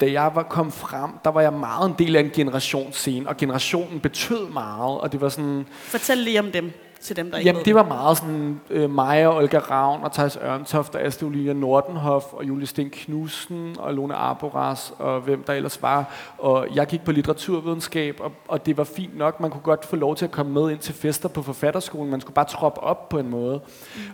da 0.00 0.12
jeg 0.12 0.30
var 0.34 0.42
kom 0.42 0.72
frem, 0.72 1.10
der 1.24 1.30
var 1.30 1.40
jeg 1.40 1.52
meget 1.52 1.90
en 1.90 1.94
del 1.98 2.16
af 2.16 2.20
en 2.20 2.30
generationsscene, 2.30 3.28
og 3.28 3.36
generationen 3.36 4.00
betød 4.00 4.48
meget, 4.48 5.00
og 5.00 5.12
det 5.12 5.20
var 5.20 5.28
sådan... 5.28 5.66
Fortæl 5.72 6.18
lige 6.18 6.40
om 6.40 6.52
dem 6.52 6.72
til 7.04 7.16
dem, 7.16 7.30
der 7.30 7.38
ikke 7.38 7.48
Jamen, 7.48 7.64
det 7.64 7.74
var 7.74 7.82
meget 7.82 8.18
sådan 8.18 8.60
øh, 8.70 8.90
mig 8.90 9.26
og 9.26 9.36
Olga 9.36 9.58
Ravn 9.58 10.04
og 10.04 10.12
Thijs 10.12 10.38
Ørntoft 10.44 10.94
og 10.94 11.02
Astrid 11.02 11.28
Olivia 11.28 11.52
Nordenhof 11.52 12.24
og 12.32 12.44
Julie 12.44 12.66
Sten 12.66 12.90
Knudsen 12.90 13.76
og 13.78 13.94
Lone 13.94 14.14
Arboras 14.14 14.92
og 14.98 15.20
hvem 15.20 15.42
der 15.42 15.52
ellers 15.52 15.82
var. 15.82 16.14
Og 16.38 16.68
jeg 16.74 16.86
gik 16.86 17.04
på 17.04 17.12
litteraturvidenskab, 17.12 18.16
og, 18.20 18.32
og 18.48 18.66
det 18.66 18.76
var 18.76 18.84
fint 18.84 19.18
nok. 19.18 19.40
Man 19.40 19.50
kunne 19.50 19.60
godt 19.60 19.84
få 19.84 19.96
lov 19.96 20.16
til 20.16 20.24
at 20.24 20.30
komme 20.30 20.52
med 20.52 20.70
ind 20.70 20.78
til 20.78 20.94
fester 20.94 21.28
på 21.28 21.42
forfatterskolen. 21.42 22.10
Man 22.10 22.20
skulle 22.20 22.34
bare 22.34 22.44
troppe 22.44 22.80
op 22.80 23.08
på 23.08 23.18
en 23.18 23.30
måde. 23.30 23.60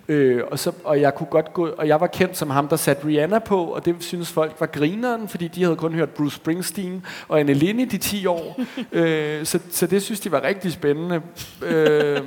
Mm. 0.08 0.14
Øh, 0.14 0.44
og, 0.50 0.58
så, 0.58 0.72
og 0.84 1.00
jeg 1.00 1.14
kunne 1.14 1.26
godt 1.30 1.52
gå, 1.52 1.68
og 1.68 1.88
jeg 1.88 2.00
var 2.00 2.06
kendt 2.06 2.36
som 2.36 2.50
ham, 2.50 2.68
der 2.68 2.76
satte 2.76 3.06
Rihanna 3.06 3.38
på, 3.38 3.64
og 3.64 3.84
det 3.84 3.96
synes 3.98 4.32
folk 4.32 4.56
var 4.60 4.66
grineren, 4.66 5.28
fordi 5.28 5.48
de 5.48 5.62
havde 5.62 5.76
kun 5.76 5.92
hørt 5.92 6.10
Bruce 6.10 6.36
Springsteen 6.36 7.06
og 7.28 7.40
Anne 7.40 7.54
Linde 7.54 7.86
de 7.86 7.98
10 7.98 8.26
år. 8.26 8.60
øh, 8.92 9.46
så, 9.46 9.58
så 9.70 9.86
det 9.86 10.02
synes 10.02 10.20
de 10.20 10.32
var 10.32 10.42
rigtig 10.42 10.72
spændende. 10.72 11.22
Øh, 11.62 12.20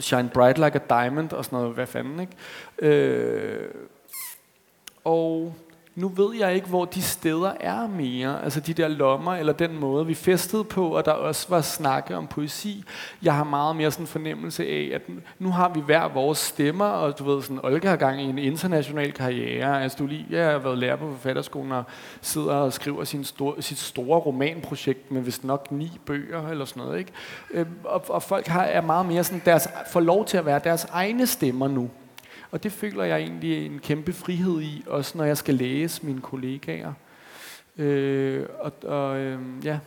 Shine 0.00 0.28
Bright 0.28 0.58
Like 0.58 0.78
a 0.78 1.02
Diamond 1.02 1.32
og 1.32 1.44
sådan 1.44 1.58
noget, 1.58 1.74
hvad 1.74 1.86
fanden, 1.86 2.20
ikke? 2.20 2.32
Øh, 2.78 3.68
og 5.04 5.54
nu 5.96 6.08
ved 6.08 6.34
jeg 6.38 6.54
ikke, 6.54 6.68
hvor 6.68 6.84
de 6.84 7.02
steder 7.02 7.52
er 7.60 7.86
mere. 7.86 8.44
Altså 8.44 8.60
de 8.60 8.74
der 8.74 8.88
lommer, 8.88 9.34
eller 9.34 9.52
den 9.52 9.80
måde, 9.80 10.06
vi 10.06 10.14
festede 10.14 10.64
på, 10.64 10.96
og 10.96 11.04
der 11.04 11.12
også 11.12 11.46
var 11.48 11.60
snakke 11.60 12.16
om 12.16 12.26
poesi. 12.26 12.84
Jeg 13.22 13.34
har 13.34 13.44
meget 13.44 13.76
mere 13.76 13.90
sådan 13.90 14.02
en 14.02 14.06
fornemmelse 14.06 14.66
af, 14.66 14.90
at 14.94 15.02
nu 15.38 15.50
har 15.50 15.68
vi 15.68 15.80
hver 15.80 16.08
vores 16.08 16.38
stemmer, 16.38 16.84
og 16.84 17.18
du 17.18 17.24
ved, 17.24 17.42
sådan, 17.42 17.60
Olga 17.62 17.88
har 17.88 17.96
gang 17.96 18.20
i 18.20 18.24
en 18.24 18.38
international 18.38 19.12
karriere. 19.12 19.82
Altså 19.82 19.98
du 19.98 20.06
lige, 20.06 20.26
jeg 20.30 20.50
har 20.50 20.58
været 20.58 20.78
lærer 20.78 20.96
på 20.96 21.10
forfatterskolen, 21.10 21.72
og 21.72 21.84
sidder 22.20 22.54
og 22.54 22.72
skriver 22.72 23.04
sin 23.04 23.24
store, 23.24 23.62
sit 23.62 23.78
store 23.78 24.18
romanprojekt 24.18 25.10
med 25.10 25.22
vist 25.22 25.44
nok 25.44 25.72
ni 25.72 25.92
bøger, 26.06 26.48
eller 26.48 26.64
sådan 26.64 26.82
noget. 26.82 26.98
Ikke? 26.98 27.12
Øhm, 27.50 27.70
og, 27.84 28.04
og 28.08 28.22
folk 28.22 28.46
har, 28.46 28.62
er 28.62 28.80
meget 28.80 29.06
mere 29.06 29.24
sådan, 29.24 29.42
deres, 29.44 29.68
får 29.92 30.00
lov 30.00 30.24
til 30.24 30.36
at 30.36 30.46
være 30.46 30.60
deres 30.64 30.84
egne 30.84 31.26
stemmer 31.26 31.68
nu. 31.68 31.90
Og 32.50 32.62
det 32.62 32.72
føler 32.72 33.04
jeg 33.04 33.18
egentlig 33.18 33.66
en 33.66 33.78
kæmpe 33.78 34.12
frihed 34.12 34.60
i, 34.60 34.84
også 34.86 35.18
når 35.18 35.24
jeg 35.24 35.36
skal 35.36 35.54
læse 35.54 36.06
mine 36.06 36.20
kollegaer. 36.20 36.92
Øh, 37.76 38.46
og 38.60 38.72
og 38.84 39.18
øh, 39.18 39.38
ja, 39.64 39.78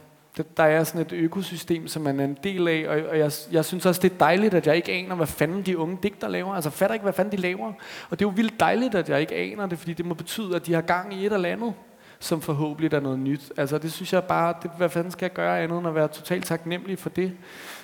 der 0.58 0.64
er 0.64 0.84
sådan 0.84 1.02
et 1.02 1.14
økosystem, 1.14 1.88
som 1.88 2.02
man 2.02 2.20
er 2.20 2.26
en 2.26 2.38
del 2.44 2.68
af, 2.68 2.86
og, 2.88 3.10
og 3.10 3.20
jeg, 3.20 3.32
jeg 3.52 3.66
synes 3.66 3.86
også, 3.86 4.02
det 4.02 4.12
er 4.12 4.18
dejligt, 4.18 4.54
at 4.54 4.68
jeg 4.68 4.76
ikke 4.76 4.92
aner, 4.92 5.16
hvad 5.16 5.28
fanden 5.28 5.62
de 5.62 5.78
unge 5.78 5.98
digter 6.04 6.28
laver. 6.28 6.54
Altså 6.54 6.70
fatter 6.70 6.94
ikke, 6.94 7.04
hvad 7.04 7.14
fanden 7.14 7.38
de 7.38 7.42
laver. 7.42 7.74
Og 8.10 8.20
det 8.20 8.26
er 8.26 8.30
jo 8.30 8.34
vildt 8.36 8.60
dejligt, 8.60 8.96
at 8.96 9.10
jeg 9.10 9.22
ikke 9.22 9.36
aner 9.36 9.66
det, 9.66 9.80
fordi 9.80 9.94
det 9.94 10.06
må 10.06 10.14
betyde, 10.14 10.56
at 10.56 10.66
de 10.66 10.74
har 10.74 10.82
gang 10.82 11.14
i 11.14 11.26
et 11.26 11.34
eller 11.34 11.50
andet, 11.50 11.74
som 12.20 12.42
forhåbentlig 12.42 12.94
er 12.94 13.00
noget 13.00 13.20
nyt. 13.20 13.52
Altså 13.58 13.78
det 13.78 13.92
synes 13.92 14.14
jeg 14.14 14.24
bare, 14.24 14.54
det, 14.64 14.72
hvad 14.78 14.90
fanden 14.90 15.12
skal 15.12 15.26
jeg 15.26 15.34
gøre 15.34 15.62
andet 15.62 15.78
end 15.78 15.88
at 15.88 15.96
være 15.96 16.08
totalt 16.08 16.46
taknemmelig 16.46 17.00
for 17.00 17.10
det, 17.10 17.32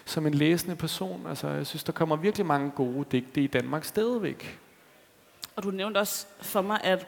som 0.06 0.28
en 0.28 0.34
læsende 0.34 0.76
person. 0.76 1.26
Altså 1.30 1.50
jeg 1.50 1.66
synes, 1.66 1.84
der 1.84 1.92
kommer 1.92 2.16
virkelig 2.16 2.46
mange 2.46 2.72
gode 2.72 3.06
digte 3.12 3.42
i 3.42 3.48
Danmark 3.48 3.84
stadigvæk. 3.84 4.60
Og 5.56 5.64
du 5.64 5.72
nævnte 5.72 5.98
også 5.98 6.26
for 6.42 6.62
mig, 6.62 6.80
at 6.84 7.08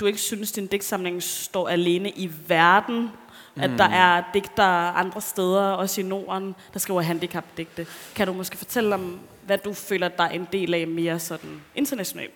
du 0.00 0.06
ikke 0.06 0.18
synes, 0.18 0.52
at 0.52 0.56
din 0.56 0.66
digtsamling 0.66 1.22
står 1.22 1.68
alene 1.68 2.10
i 2.10 2.30
verden. 2.46 3.10
Mm. 3.54 3.62
At 3.62 3.70
der 3.78 3.88
mm. 3.88 3.94
er 3.94 4.22
digter 4.34 4.64
andre 4.96 5.20
steder, 5.20 5.62
også 5.62 6.00
i 6.00 6.04
Norden, 6.04 6.54
der 6.72 6.78
skriver 6.78 7.00
handicapdigte. 7.00 7.86
Kan 8.14 8.26
du 8.26 8.32
måske 8.32 8.56
fortælle 8.56 8.94
om, 8.94 9.20
hvad 9.46 9.58
du 9.58 9.72
føler, 9.72 10.08
der 10.08 10.24
er 10.24 10.28
en 10.28 10.48
del 10.52 10.74
af 10.74 10.86
mere 10.86 11.18
sådan 11.18 11.60
internationalt? 11.74 12.32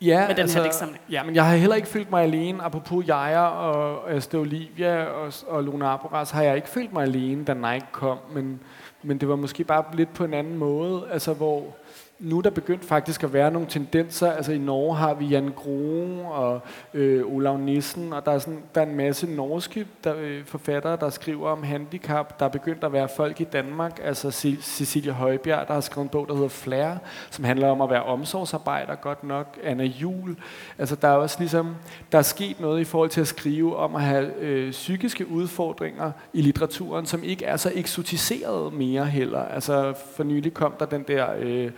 Ja, 0.00 0.26
med 0.26 0.34
den 0.34 0.42
altså, 0.42 0.58
her 0.58 0.64
digtsamling. 0.64 1.00
Ja, 1.10 1.22
men 1.22 1.34
jeg 1.34 1.46
har 1.46 1.56
heller 1.56 1.76
ikke 1.76 1.88
følt 1.88 2.10
mig 2.10 2.22
alene. 2.22 2.62
Apropos 2.62 3.06
Jaja 3.06 3.46
og 3.46 4.10
Astrid 4.10 4.40
Olivia 4.40 5.04
og, 5.04 5.32
og 5.46 5.64
Luna 5.64 5.86
Arboras, 5.86 6.30
har 6.30 6.42
jeg 6.42 6.56
ikke 6.56 6.68
følt 6.68 6.92
mig 6.92 7.02
alene, 7.02 7.44
da 7.44 7.54
Nike 7.54 7.86
kom. 7.92 8.18
Men, 8.32 8.60
men 9.02 9.18
det 9.18 9.28
var 9.28 9.36
måske 9.36 9.64
bare 9.64 9.84
lidt 9.92 10.14
på 10.14 10.24
en 10.24 10.34
anden 10.34 10.56
måde. 10.56 11.06
Altså, 11.10 11.32
hvor 11.32 11.76
nu 12.18 12.38
er 12.38 12.42
der 12.42 12.50
begyndt 12.50 12.84
faktisk 12.84 13.24
at 13.24 13.32
være 13.32 13.50
nogle 13.50 13.68
tendenser. 13.68 14.32
Altså 14.32 14.52
i 14.52 14.58
Norge 14.58 14.96
har 14.96 15.14
vi 15.14 15.26
Jan 15.26 15.52
Groen 15.56 16.20
og 16.20 16.60
øh, 16.94 17.24
Olav 17.26 17.58
Nissen, 17.58 18.12
og 18.12 18.26
der 18.26 18.32
er, 18.32 18.38
sådan, 18.38 18.62
der 18.74 18.80
er 18.80 18.86
en 18.86 18.96
masse 18.96 19.26
norske 19.26 19.86
der, 20.04 20.14
øh, 20.18 20.44
forfattere, 20.44 20.96
der 20.96 21.10
skriver 21.10 21.48
om 21.48 21.62
handicap. 21.62 22.40
Der 22.40 22.46
er 22.46 22.50
begyndt 22.50 22.84
at 22.84 22.92
være 22.92 23.08
folk 23.16 23.40
i 23.40 23.44
Danmark, 23.44 24.00
altså 24.04 24.30
Cecilia 24.60 25.12
Højbjerg, 25.12 25.68
der 25.68 25.74
har 25.74 25.80
skrevet 25.80 26.04
en 26.04 26.08
bog, 26.08 26.28
der 26.28 26.34
hedder 26.34 26.48
Flair, 26.48 26.94
som 27.30 27.44
handler 27.44 27.68
om 27.68 27.80
at 27.80 27.90
være 27.90 28.02
omsorgsarbejder, 28.02 28.94
godt 28.94 29.24
nok. 29.24 29.58
Anna 29.64 29.84
Jul. 29.84 30.36
Altså 30.78 30.96
der 30.96 31.08
er 31.08 31.16
også 31.16 31.36
ligesom, 31.38 31.76
der 32.12 32.18
er 32.18 32.22
sket 32.22 32.60
noget 32.60 32.80
i 32.80 32.84
forhold 32.84 33.10
til 33.10 33.20
at 33.20 33.28
skrive 33.28 33.76
om 33.76 33.96
at 33.96 34.02
have 34.02 34.34
øh, 34.40 34.70
psykiske 34.70 35.28
udfordringer 35.28 36.12
i 36.32 36.42
litteraturen, 36.42 37.06
som 37.06 37.22
ikke 37.22 37.44
er 37.44 37.56
så 37.56 37.72
eksotiseret 37.74 38.72
mere 38.72 39.04
heller. 39.04 39.42
Altså 39.42 39.94
for 40.16 40.24
nylig 40.24 40.54
kom 40.54 40.74
der 40.78 40.86
den 40.86 41.02
der... 41.08 41.26
Øh, 41.38 41.70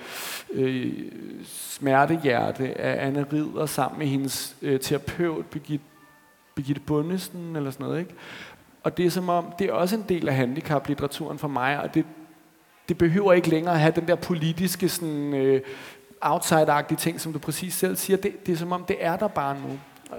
øh, 0.53 0.93
smertehjerte 1.45 2.81
af 2.81 3.07
Anne 3.07 3.27
Ridder 3.33 3.66
sammen 3.66 3.99
med 3.99 4.07
hendes 4.07 4.57
øh, 4.62 4.81
terapeut 4.81 5.47
Birgitte, 5.47 5.85
Birgitte 6.55 6.81
Bundesen 6.81 7.57
eller 7.57 7.71
sådan 7.71 7.87
noget. 7.87 7.99
Ikke? 7.99 8.14
Og 8.83 8.97
det 8.97 9.07
er 9.07 9.11
som 9.11 9.29
om, 9.29 9.53
det 9.59 9.69
er 9.69 9.73
også 9.73 9.97
en 9.97 10.05
del 10.09 10.29
af 10.29 10.35
handicaplitteraturen 10.35 11.38
for 11.38 11.49
mig, 11.49 11.81
og 11.81 11.95
det, 11.95 12.05
det 12.88 12.99
behøver 12.99 13.33
ikke 13.33 13.49
længere 13.49 13.75
at 13.75 13.81
have 13.81 13.93
den 13.97 14.09
der 14.09 14.14
politiske 14.14 14.88
sådan, 14.88 15.35
øh, 15.35 15.61
outside-agtige 16.21 16.97
ting, 16.97 17.21
som 17.21 17.33
du 17.33 17.38
præcis 17.38 17.75
selv 17.75 17.97
siger. 17.97 18.16
Det, 18.16 18.47
det 18.47 18.53
er 18.53 18.57
som 18.57 18.73
om, 18.73 18.85
det 18.85 18.97
er 19.01 19.16
der 19.16 19.29
bare 19.29 19.57
nu. 19.61 19.79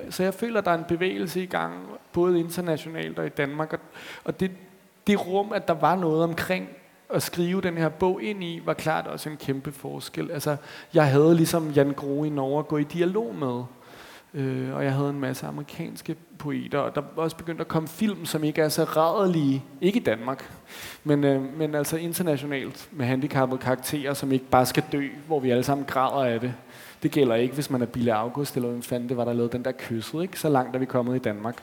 Så 0.09 0.23
jeg 0.23 0.33
føler, 0.33 0.59
at 0.59 0.65
der 0.65 0.71
er 0.71 0.77
en 0.77 0.83
bevægelse 0.83 1.43
i 1.43 1.45
gang, 1.45 1.73
både 2.13 2.39
internationalt 2.39 3.19
og 3.19 3.25
i 3.25 3.29
Danmark. 3.29 3.73
Og, 3.73 3.79
og 4.23 4.39
det, 4.39 4.51
det 5.07 5.27
rum, 5.27 5.53
at 5.53 5.67
der 5.67 5.73
var 5.73 5.95
noget 5.95 6.23
omkring 6.23 6.69
at 7.13 7.23
skrive 7.23 7.61
den 7.61 7.77
her 7.77 7.89
bog 7.89 8.23
ind 8.23 8.43
i, 8.43 8.61
var 8.65 8.73
klart 8.73 9.07
også 9.07 9.29
en 9.29 9.37
kæmpe 9.37 9.71
forskel. 9.71 10.31
Altså, 10.31 10.55
jeg 10.93 11.07
havde 11.07 11.35
ligesom 11.35 11.69
Jan 11.69 11.93
Groe 11.93 12.27
i 12.27 12.29
Norge 12.29 12.59
at 12.59 12.67
gå 12.67 12.77
i 12.77 12.83
dialog 12.83 13.35
med. 13.35 13.63
Øh, 14.33 14.75
og 14.75 14.83
jeg 14.83 14.93
havde 14.93 15.09
en 15.09 15.19
masse 15.19 15.47
amerikanske 15.47 16.15
poeter, 16.37 16.79
og 16.79 16.95
der 16.95 17.01
var 17.15 17.23
også 17.23 17.37
begyndt 17.37 17.61
at 17.61 17.67
komme 17.67 17.87
film, 17.87 18.25
som 18.25 18.43
ikke 18.43 18.61
er 18.61 18.69
så 18.69 18.83
rædelige, 18.83 19.63
ikke 19.81 19.99
i 19.99 20.03
Danmark, 20.03 20.51
men, 21.03 21.23
øh, 21.23 21.57
men 21.57 21.75
altså 21.75 21.97
internationalt, 21.97 22.89
med 22.91 23.05
handicappede 23.05 23.61
karakterer, 23.61 24.13
som 24.13 24.31
ikke 24.31 24.45
bare 24.45 24.65
skal 24.65 24.83
dø, 24.91 25.07
hvor 25.27 25.39
vi 25.39 25.49
alle 25.49 25.63
sammen 25.63 25.85
græder 25.85 26.33
af 26.33 26.39
det. 26.39 26.53
Det 27.03 27.11
gælder 27.11 27.35
ikke, 27.35 27.53
hvis 27.53 27.69
man 27.69 27.81
er 27.81 27.85
Bille 27.85 28.13
August, 28.13 28.55
eller 28.55 28.69
hvem 28.69 28.81
fanden 28.81 29.09
det 29.09 29.17
var, 29.17 29.25
der 29.25 29.33
lavede 29.33 29.51
den 29.51 29.65
der 29.65 29.71
kysset, 29.71 30.21
ikke? 30.21 30.39
Så 30.39 30.49
langt 30.49 30.75
er 30.75 30.79
vi 30.79 30.85
kommet 30.85 31.15
i 31.15 31.19
Danmark. 31.19 31.55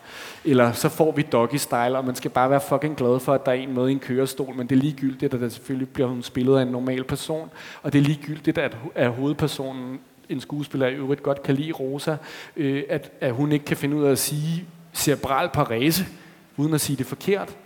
Eller 0.44 0.72
så 0.72 0.88
får 0.88 1.12
vi 1.12 1.22
doggy 1.22 1.56
style, 1.56 1.98
og 1.98 2.04
man 2.04 2.14
skal 2.14 2.30
bare 2.30 2.50
være 2.50 2.60
fucking 2.60 2.96
glad 2.96 3.20
for, 3.20 3.34
at 3.34 3.46
der 3.46 3.52
er 3.52 3.56
en 3.56 3.74
med 3.74 3.88
i 3.88 3.92
en 3.92 3.98
kørestol, 3.98 4.54
men 4.54 4.66
det 4.66 4.76
er 4.76 4.80
ligegyldigt, 4.80 5.34
at 5.34 5.40
der 5.40 5.48
selvfølgelig 5.48 5.88
bliver 5.88 6.08
hun 6.08 6.22
spillet 6.22 6.58
af 6.58 6.62
en 6.62 6.68
normal 6.68 7.04
person, 7.04 7.50
og 7.82 7.92
det 7.92 7.98
er 7.98 8.02
ligegyldigt, 8.02 8.58
at, 8.58 8.76
at 8.94 9.10
hovedpersonen 9.10 10.00
en 10.28 10.40
skuespiller 10.40 10.86
i 10.86 10.94
øvrigt 10.94 11.22
godt 11.22 11.42
kan 11.42 11.54
lide 11.54 11.72
Rosa, 11.72 12.16
øh, 12.56 12.82
at, 12.88 13.10
at 13.20 13.32
hun 13.32 13.52
ikke 13.52 13.64
kan 13.64 13.76
finde 13.76 13.96
ud 13.96 14.04
af 14.04 14.10
at 14.10 14.18
sige 14.18 14.64
cerebral 14.92 15.48
parese, 15.48 16.06
uden 16.56 16.74
at 16.74 16.80
sige 16.80 16.96
det 16.96 17.06
forkert. 17.06 17.56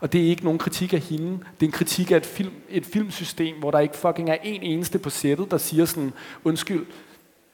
Og 0.00 0.12
det 0.12 0.20
er 0.20 0.28
ikke 0.28 0.44
nogen 0.44 0.58
kritik 0.58 0.92
af 0.92 1.00
hende. 1.00 1.30
Det 1.30 1.62
er 1.62 1.66
en 1.66 1.72
kritik 1.72 2.10
af 2.10 2.16
et, 2.16 2.26
film, 2.26 2.52
et 2.70 2.86
filmsystem, 2.86 3.56
hvor 3.56 3.70
der 3.70 3.78
ikke 3.78 3.96
fucking 3.96 4.30
er 4.30 4.36
en 4.42 4.62
eneste 4.62 4.98
på 4.98 5.10
sættet, 5.10 5.50
der 5.50 5.58
siger 5.58 5.84
sådan, 5.84 6.12
undskyld, 6.44 6.86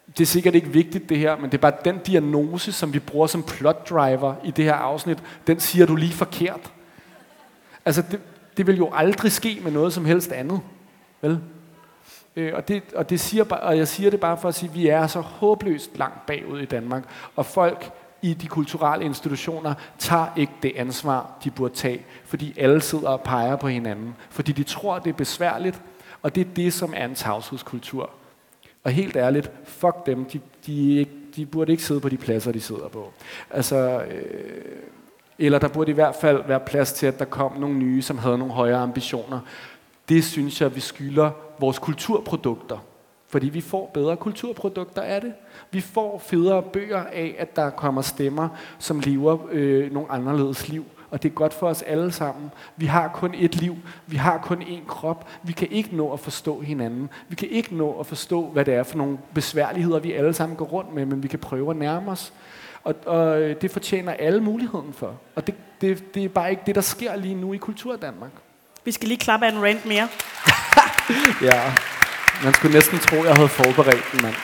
det 0.07 0.20
er 0.20 0.26
sikkert 0.26 0.55
ikke 0.55 0.68
vigtigt 0.68 1.09
det 1.09 1.18
her, 1.18 1.36
men 1.36 1.44
det 1.44 1.55
er 1.55 1.61
bare 1.61 1.72
den 1.84 1.98
diagnose, 1.98 2.72
som 2.72 2.92
vi 2.92 2.98
bruger 2.98 3.26
som 3.26 3.42
plot 3.42 3.90
driver 3.90 4.34
i 4.44 4.50
det 4.50 4.64
her 4.64 4.74
afsnit, 4.74 5.18
den 5.46 5.61
siger 5.61 5.86
du 5.86 5.96
lige 5.96 6.12
forkert. 6.12 6.72
Altså, 7.84 8.02
det, 8.11 8.20
det 8.57 8.66
vil 8.66 8.76
jo 8.76 8.90
aldrig 8.92 9.32
ske 9.32 9.61
med 9.62 9.72
noget 9.72 9.92
som 9.92 10.05
helst 10.05 10.32
andet. 10.32 10.61
Vel? 11.20 11.40
Øh, 12.36 12.52
og, 12.55 12.68
det, 12.68 12.82
og, 12.94 13.11
det 13.11 13.20
siger, 13.20 13.44
og 13.44 13.78
jeg 13.78 13.88
siger 13.88 14.11
det 14.11 14.20
bare 14.20 14.38
for 14.38 14.48
at 14.48 14.55
sige, 14.55 14.70
at 14.70 14.74
vi 14.74 14.88
er 14.88 15.07
så 15.07 15.20
håbløst 15.20 15.98
langt 15.98 16.26
bagud 16.26 16.61
i 16.61 16.64
Danmark, 16.64 17.05
og 17.36 17.46
folk 17.46 17.90
i 18.22 18.34
de 18.34 18.46
kulturelle 18.46 19.05
institutioner 19.05 19.74
tager 19.98 20.26
ikke 20.36 20.52
det 20.62 20.72
ansvar, 20.76 21.30
de 21.44 21.50
burde 21.50 21.74
tage, 21.74 22.07
fordi 22.24 22.55
alle 22.57 22.80
sidder 22.80 23.09
og 23.09 23.20
peger 23.20 23.57
på 23.57 23.68
hinanden, 23.68 24.16
fordi 24.30 24.52
de 24.52 24.62
tror, 24.62 24.98
det 24.98 25.11
er 25.11 25.14
besværligt, 25.14 25.82
og 26.22 26.34
det 26.34 26.40
er 26.40 26.50
det, 26.57 26.72
som 26.72 26.94
er 26.96 27.05
en 27.05 27.14
tavshedskultur. 27.14 28.11
Og 28.85 28.91
helt 28.91 29.16
ærligt, 29.16 29.51
fuck 29.64 30.07
dem, 30.07 30.24
de, 30.24 30.41
de, 30.66 31.07
de 31.37 31.47
burde 31.47 31.72
ikke 31.72 31.85
sidde 31.85 32.01
på 32.01 32.09
de 32.09 32.16
pladser, 32.16 32.53
de 32.53 32.61
sidder 32.61 32.89
på. 32.89 33.12
Altså, 33.51 34.03
øh, 34.11 34.24
eller 35.39 35.59
der 35.59 35.68
burde 35.68 35.91
i 35.91 35.95
hvert 35.95 36.14
fald 36.14 36.43
være 36.47 36.61
plads 36.61 36.93
til, 36.93 37.07
at 37.07 37.18
der 37.18 37.24
kom 37.24 37.57
nogle 37.59 37.78
nye, 37.78 38.03
som 38.03 38.18
havde 38.18 38.39
nogle 38.39 38.55
højere 38.55 38.78
ambitioner. 38.78 39.41
Det 40.09 40.24
synes 40.24 40.61
jeg, 40.61 40.74
vi 40.74 40.80
skylder 40.80 41.30
vores 41.59 41.78
kulturprodukter. 41.78 42.78
Fordi 43.28 43.49
vi 43.49 43.61
får 43.61 43.91
bedre 43.95 44.16
kulturprodukter 44.16 45.03
af 45.03 45.20
det. 45.20 45.32
Vi 45.70 45.80
får 45.80 46.18
federe 46.18 46.62
bøger 46.62 47.05
af, 47.05 47.35
at 47.39 47.57
der 47.57 47.70
kommer 47.70 48.03
stemmer, 48.03 48.49
som 48.78 49.01
lever 49.01 49.39
øh, 49.51 49.93
nogle 49.93 50.11
anderledes 50.11 50.68
liv. 50.68 50.85
Og 51.14 51.22
det 51.22 51.28
er 51.28 51.34
godt 51.34 51.54
for 51.54 51.68
os 51.68 51.82
alle 51.82 52.12
sammen. 52.12 52.50
Vi 52.76 52.86
har 52.86 53.08
kun 53.08 53.34
et 53.34 53.56
liv. 53.56 53.76
Vi 54.06 54.16
har 54.16 54.38
kun 54.38 54.62
én 54.62 54.86
krop. 54.88 55.28
Vi 55.42 55.52
kan 55.52 55.68
ikke 55.70 55.96
nå 55.96 56.12
at 56.12 56.20
forstå 56.20 56.60
hinanden. 56.60 57.10
Vi 57.28 57.36
kan 57.36 57.48
ikke 57.48 57.76
nå 57.76 58.00
at 58.00 58.06
forstå, 58.06 58.46
hvad 58.46 58.64
det 58.64 58.74
er 58.74 58.82
for 58.82 58.98
nogle 58.98 59.18
besværligheder, 59.34 59.98
vi 59.98 60.12
alle 60.12 60.34
sammen 60.34 60.56
går 60.56 60.64
rundt 60.64 60.94
med, 60.94 61.06
men 61.06 61.22
vi 61.22 61.28
kan 61.28 61.38
prøve 61.38 61.70
at 61.70 61.76
nærme 61.76 62.10
os. 62.10 62.32
Og, 62.84 62.94
og 63.06 63.42
øh, 63.42 63.56
det 63.60 63.70
fortjener 63.70 64.12
alle 64.12 64.40
muligheden 64.40 64.92
for. 64.92 65.14
Og 65.34 65.46
det, 65.46 65.54
det, 65.80 66.14
det 66.14 66.24
er 66.24 66.28
bare 66.28 66.50
ikke 66.50 66.62
det, 66.66 66.74
der 66.74 66.80
sker 66.80 67.16
lige 67.16 67.34
nu 67.34 67.52
i 67.52 67.56
Kultur 67.56 67.96
Danmark. 67.96 68.32
Vi 68.84 68.92
skal 68.92 69.08
lige 69.08 69.18
klappe 69.18 69.46
af 69.46 69.50
en 69.50 69.62
rant 69.62 69.86
mere. 69.86 70.08
ja, 71.52 71.74
man 72.44 72.54
skulle 72.54 72.74
næsten 72.74 72.98
tro, 72.98 73.16
jeg 73.16 73.34
havde 73.34 73.48
forberedt 73.48 74.04
den, 74.12 74.22
mand. 74.22 74.34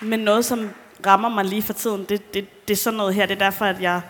Men 0.00 0.20
noget, 0.20 0.44
som 0.44 0.70
rammer 1.06 1.28
mig 1.28 1.44
lige 1.44 1.62
for 1.62 1.72
tiden, 1.72 2.06
det, 2.08 2.34
det, 2.34 2.68
det 2.68 2.74
er 2.74 2.78
sådan 2.78 2.96
noget 2.96 3.14
her. 3.14 3.26
Det 3.26 3.34
er 3.34 3.38
derfor, 3.38 3.64
at 3.64 3.82
jeg 3.82 4.00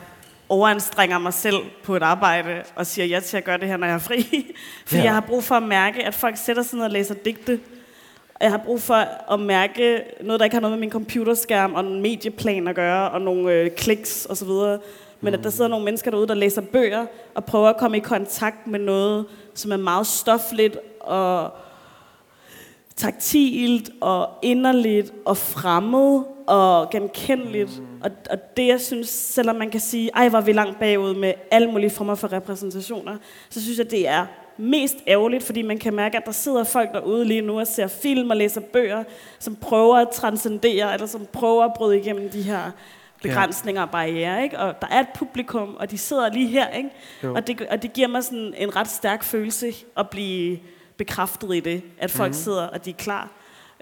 overanstrenger 0.49 1.19
mig 1.19 1.35
selv 1.35 1.57
på 1.85 1.97
et 1.97 2.03
arbejde 2.03 2.63
og 2.77 2.87
siger 2.87 3.07
ja 3.07 3.21
til 3.21 3.37
at 3.37 3.45
gøre 3.45 3.59
det 3.59 3.69
her, 3.69 3.77
når 3.77 3.87
jeg 3.87 3.95
er 3.95 3.99
fri. 3.99 4.47
Fordi 4.87 4.99
ja. 4.99 5.05
jeg 5.05 5.15
har 5.15 5.21
brug 5.21 5.45
for 5.45 5.55
at 5.55 5.63
mærke, 5.63 6.05
at 6.05 6.15
folk 6.15 6.37
sætter 6.37 6.63
sig 6.63 6.77
ned 6.77 6.85
og 6.85 6.91
læser 6.91 7.15
digte. 7.15 7.61
Jeg 8.41 8.51
har 8.51 8.59
brug 8.59 8.83
for 8.83 8.95
at 9.33 9.41
mærke 9.41 10.03
noget, 10.21 10.41
der 10.41 10.45
ikke 10.45 10.57
har 10.57 10.61
noget 10.61 10.73
med 10.73 10.81
min 10.81 10.91
computerskærm 10.91 11.75
og 11.75 11.81
en 11.81 12.03
medieplan 12.03 12.69
at 12.69 12.75
gøre, 12.75 13.11
og 13.11 13.21
nogle 13.21 13.53
øh, 13.53 13.71
kliks 13.71 14.27
osv. 14.31 14.79
Men 15.21 15.35
at 15.35 15.45
der 15.45 15.51
sidder 15.51 15.69
nogle 15.69 15.85
mennesker 15.85 16.11
derude, 16.11 16.29
der 16.29 16.35
læser 16.35 16.61
bøger 16.61 17.07
og 17.35 17.45
prøver 17.45 17.69
at 17.69 17.77
komme 17.77 17.97
i 17.97 18.01
kontakt 18.01 18.67
med 18.67 18.79
noget, 18.79 19.27
som 19.55 19.73
er 19.73 19.77
meget 19.77 20.07
stofligt 20.07 20.77
og 21.01 21.51
taktilt 22.97 23.91
og 24.01 24.29
inderligt 24.43 25.13
og 25.25 25.37
fremmed 25.37 26.23
og 26.49 26.91
genkendeligt. 26.91 27.83
Og, 28.01 28.11
og 28.31 28.57
det, 28.57 28.67
jeg 28.67 28.81
synes, 28.81 29.09
selvom 29.09 29.57
man 29.57 29.71
kan 29.71 29.81
sige, 29.81 30.11
ej, 30.15 30.29
var 30.29 30.41
vi 30.41 30.53
langt 30.53 30.79
bagud 30.79 31.15
med 31.15 31.33
alle 31.51 31.71
mulige 31.71 31.91
former 31.91 32.15
for 32.15 32.33
repræsentationer, 32.33 33.17
så 33.51 33.63
synes 33.63 33.79
jeg, 33.79 33.91
det 33.91 34.09
er 34.09 34.27
mest 34.57 34.97
ærgerligt, 35.07 35.45
fordi 35.45 35.63
man 35.63 35.79
kan 35.79 35.95
mærke, 35.95 36.17
at 36.17 36.27
der 36.27 36.33
sidder 36.33 36.65
folk 36.65 36.93
derude 36.93 37.25
lige 37.25 37.41
nu 37.41 37.61
og 37.61 37.67
ser 37.67 37.87
film 37.87 38.31
og 38.31 38.37
læser 38.37 38.61
bøger, 38.61 39.05
som 39.39 39.57
prøver 39.57 39.97
at 39.97 40.09
transcendere, 40.09 40.95
eller 40.95 41.07
som 41.07 41.27
prøver 41.33 41.65
at 41.65 41.73
bryde 41.77 41.99
igennem 41.99 42.31
de 42.31 42.43
her 42.43 42.71
begrænsninger 43.23 43.83
og 43.83 43.91
barriere, 43.91 44.43
ikke? 44.43 44.59
Og 44.59 44.81
der 44.81 44.87
er 44.91 45.01
et 45.01 45.09
publikum, 45.15 45.77
og 45.81 45.91
de 45.91 45.99
sidder 45.99 46.33
lige 46.33 46.47
her, 46.49 46.69
ikke? 46.69 46.91
Og 47.35 47.47
det, 47.47 47.61
og 47.71 47.83
det 47.83 47.93
giver 47.93 48.09
mig 48.09 48.25
sådan 48.25 48.55
en 48.57 48.77
ret 48.77 48.89
stærk 48.89 49.25
følelse 49.25 49.73
at 49.97 50.11
blive 50.11 50.59
bekræftet 50.97 51.57
i 51.57 51.61
det, 51.61 51.83
at 51.99 52.11
folk 52.11 52.31
mm. 52.31 52.35
sidder, 52.35 52.63
og 52.67 52.85
de 52.85 52.91
er 52.91 52.95
klar. 52.95 53.31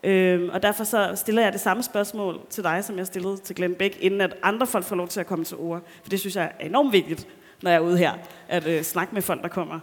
Øhm, 0.05 0.49
og 0.49 0.63
derfor 0.63 0.85
så 0.85 1.13
stiller 1.15 1.43
jeg 1.43 1.53
det 1.53 1.61
samme 1.61 1.83
spørgsmål 1.83 2.41
til 2.51 2.65
dig, 2.65 2.85
som 2.85 2.99
jeg 2.99 3.07
stillede 3.07 3.37
til 3.37 3.57
Glenn 3.57 3.75
Beck, 3.75 3.97
inden 4.01 4.21
at 4.21 4.37
andre 4.43 4.67
folk 4.67 4.85
får 4.85 4.97
lov 4.97 5.09
til 5.09 5.21
at 5.21 5.27
komme 5.27 5.45
til 5.45 5.57
ord. 5.57 5.83
For 6.03 6.11
det 6.11 6.21
synes 6.21 6.37
jeg 6.37 6.53
er 6.61 6.67
enormt 6.67 6.93
vigtigt, 6.93 7.29
når 7.63 7.71
jeg 7.71 7.77
er 7.77 7.81
ude 7.81 7.99
her, 7.99 8.13
at 8.49 8.67
øh, 8.67 8.83
snakke 8.83 9.15
med 9.15 9.23
folk, 9.23 9.43
der 9.43 9.49
kommer. 9.49 9.81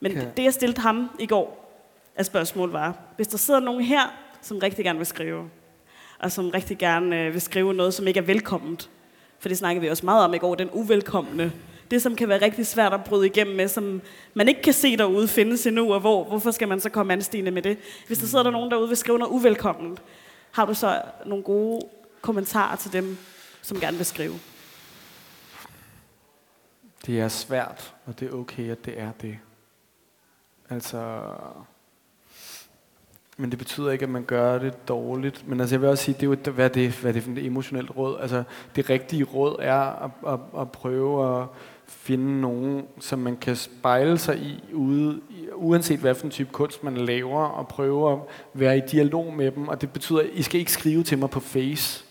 Men 0.00 0.12
okay. 0.12 0.26
det, 0.36 0.44
jeg 0.44 0.52
stillede 0.52 0.80
ham 0.80 1.10
i 1.18 1.26
går 1.26 1.60
af 2.16 2.26
spørgsmål 2.26 2.70
var, 2.70 2.94
hvis 3.16 3.28
der 3.28 3.38
sidder 3.38 3.60
nogen 3.60 3.82
her, 3.82 4.00
som 4.42 4.58
rigtig 4.58 4.84
gerne 4.84 4.98
vil 4.98 5.06
skrive, 5.06 5.50
og 6.18 6.32
som 6.32 6.50
rigtig 6.50 6.78
gerne 6.78 7.20
øh, 7.20 7.32
vil 7.32 7.40
skrive 7.40 7.74
noget, 7.74 7.94
som 7.94 8.06
ikke 8.06 8.20
er 8.20 8.24
velkomment, 8.24 8.90
for 9.38 9.48
det 9.48 9.58
snakkede 9.58 9.82
vi 9.82 9.88
også 9.88 10.06
meget 10.06 10.24
om 10.24 10.34
i 10.34 10.38
går, 10.38 10.54
den 10.54 10.70
uvelkomne 10.72 11.52
det, 11.90 12.02
som 12.02 12.16
kan 12.16 12.28
være 12.28 12.42
rigtig 12.42 12.66
svært 12.66 12.92
at 12.92 13.04
bryde 13.04 13.26
igennem 13.26 13.56
med, 13.56 13.68
som 13.68 14.02
man 14.34 14.48
ikke 14.48 14.62
kan 14.62 14.72
se 14.72 14.96
derude 14.96 15.28
findes 15.28 15.66
endnu, 15.66 15.94
og 15.94 16.00
hvor, 16.00 16.24
hvorfor 16.24 16.50
skal 16.50 16.68
man 16.68 16.80
så 16.80 16.90
komme 16.90 17.12
anstigende 17.12 17.50
med 17.50 17.62
det? 17.62 17.78
Hvis 18.06 18.18
der 18.18 18.26
sidder 18.26 18.44
der 18.44 18.50
nogen 18.50 18.70
derude, 18.70 18.88
vil 18.88 18.96
skrive 18.96 19.18
noget 19.18 19.32
uvelkomment, 19.32 20.02
har 20.50 20.66
du 20.66 20.74
så 20.74 21.02
nogle 21.26 21.44
gode 21.44 21.80
kommentarer 22.20 22.76
til 22.76 22.92
dem, 22.92 23.16
som 23.62 23.80
gerne 23.80 23.96
vil 23.96 24.06
skrive? 24.06 24.34
Det 27.06 27.20
er 27.20 27.28
svært, 27.28 27.94
og 28.06 28.20
det 28.20 28.28
er 28.28 28.32
okay, 28.32 28.70
at 28.70 28.84
det 28.84 29.00
er 29.00 29.12
det. 29.22 29.38
Altså, 30.70 31.22
men 33.36 33.50
det 33.50 33.58
betyder 33.58 33.90
ikke, 33.90 34.02
at 34.02 34.08
man 34.08 34.24
gør 34.24 34.58
det 34.58 34.88
dårligt. 34.88 35.48
Men 35.48 35.60
altså, 35.60 35.74
jeg 35.74 35.80
vil 35.80 35.88
også 35.88 36.04
sige, 36.04 36.14
det 36.14 36.22
er 36.22 36.50
jo, 36.50 36.52
hvad 36.52 36.64
er 36.64 36.68
det, 36.68 36.90
hvad 36.90 37.10
er 37.10 37.12
det 37.12 37.22
for 37.22 37.30
et 37.30 37.46
emotionelt 37.46 37.96
råd? 37.96 38.20
Altså, 38.20 38.42
det 38.76 38.90
rigtige 38.90 39.24
råd 39.24 39.56
er 39.60 39.80
at, 39.80 40.10
at, 40.26 40.60
at 40.60 40.72
prøve 40.72 41.40
at 41.40 41.46
finde 41.90 42.40
nogen, 42.40 42.84
som 42.98 43.18
man 43.18 43.36
kan 43.36 43.56
spejle 43.56 44.18
sig 44.18 44.38
i, 44.38 44.60
ude, 44.72 45.20
uanset 45.54 45.98
hvad 46.00 46.14
for 46.14 46.24
en 46.24 46.30
type 46.30 46.50
kunst 46.52 46.84
man 46.84 46.96
laver, 46.96 47.42
og 47.42 47.68
prøve 47.68 48.12
at 48.12 48.18
være 48.54 48.78
i 48.78 48.80
dialog 48.92 49.32
med 49.32 49.50
dem. 49.50 49.68
Og 49.68 49.80
det 49.80 49.92
betyder, 49.92 50.20
at 50.20 50.26
I 50.32 50.42
skal 50.42 50.60
ikke 50.60 50.72
skrive 50.72 51.02
til 51.02 51.18
mig 51.18 51.30
på 51.30 51.40
Face. 51.40 52.04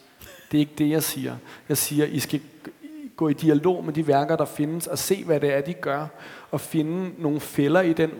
Det 0.51 0.57
er 0.57 0.59
ikke 0.59 0.75
det, 0.77 0.89
jeg 0.89 1.03
siger. 1.03 1.35
Jeg 1.69 1.77
siger, 1.77 2.05
at 2.05 2.11
I 2.11 2.19
skal 2.19 2.41
gå 3.15 3.27
i 3.27 3.33
dialog 3.33 3.85
med 3.85 3.93
de 3.93 4.07
værker, 4.07 4.35
der 4.35 4.45
findes, 4.45 4.87
og 4.87 4.97
se, 4.97 5.23
hvad 5.23 5.39
det 5.39 5.53
er, 5.53 5.61
de 5.61 5.73
gør, 5.73 6.07
og 6.51 6.61
finde 6.61 7.11
nogle 7.17 7.39
fælder 7.39 7.81
i 7.81 7.93
den 7.93 8.11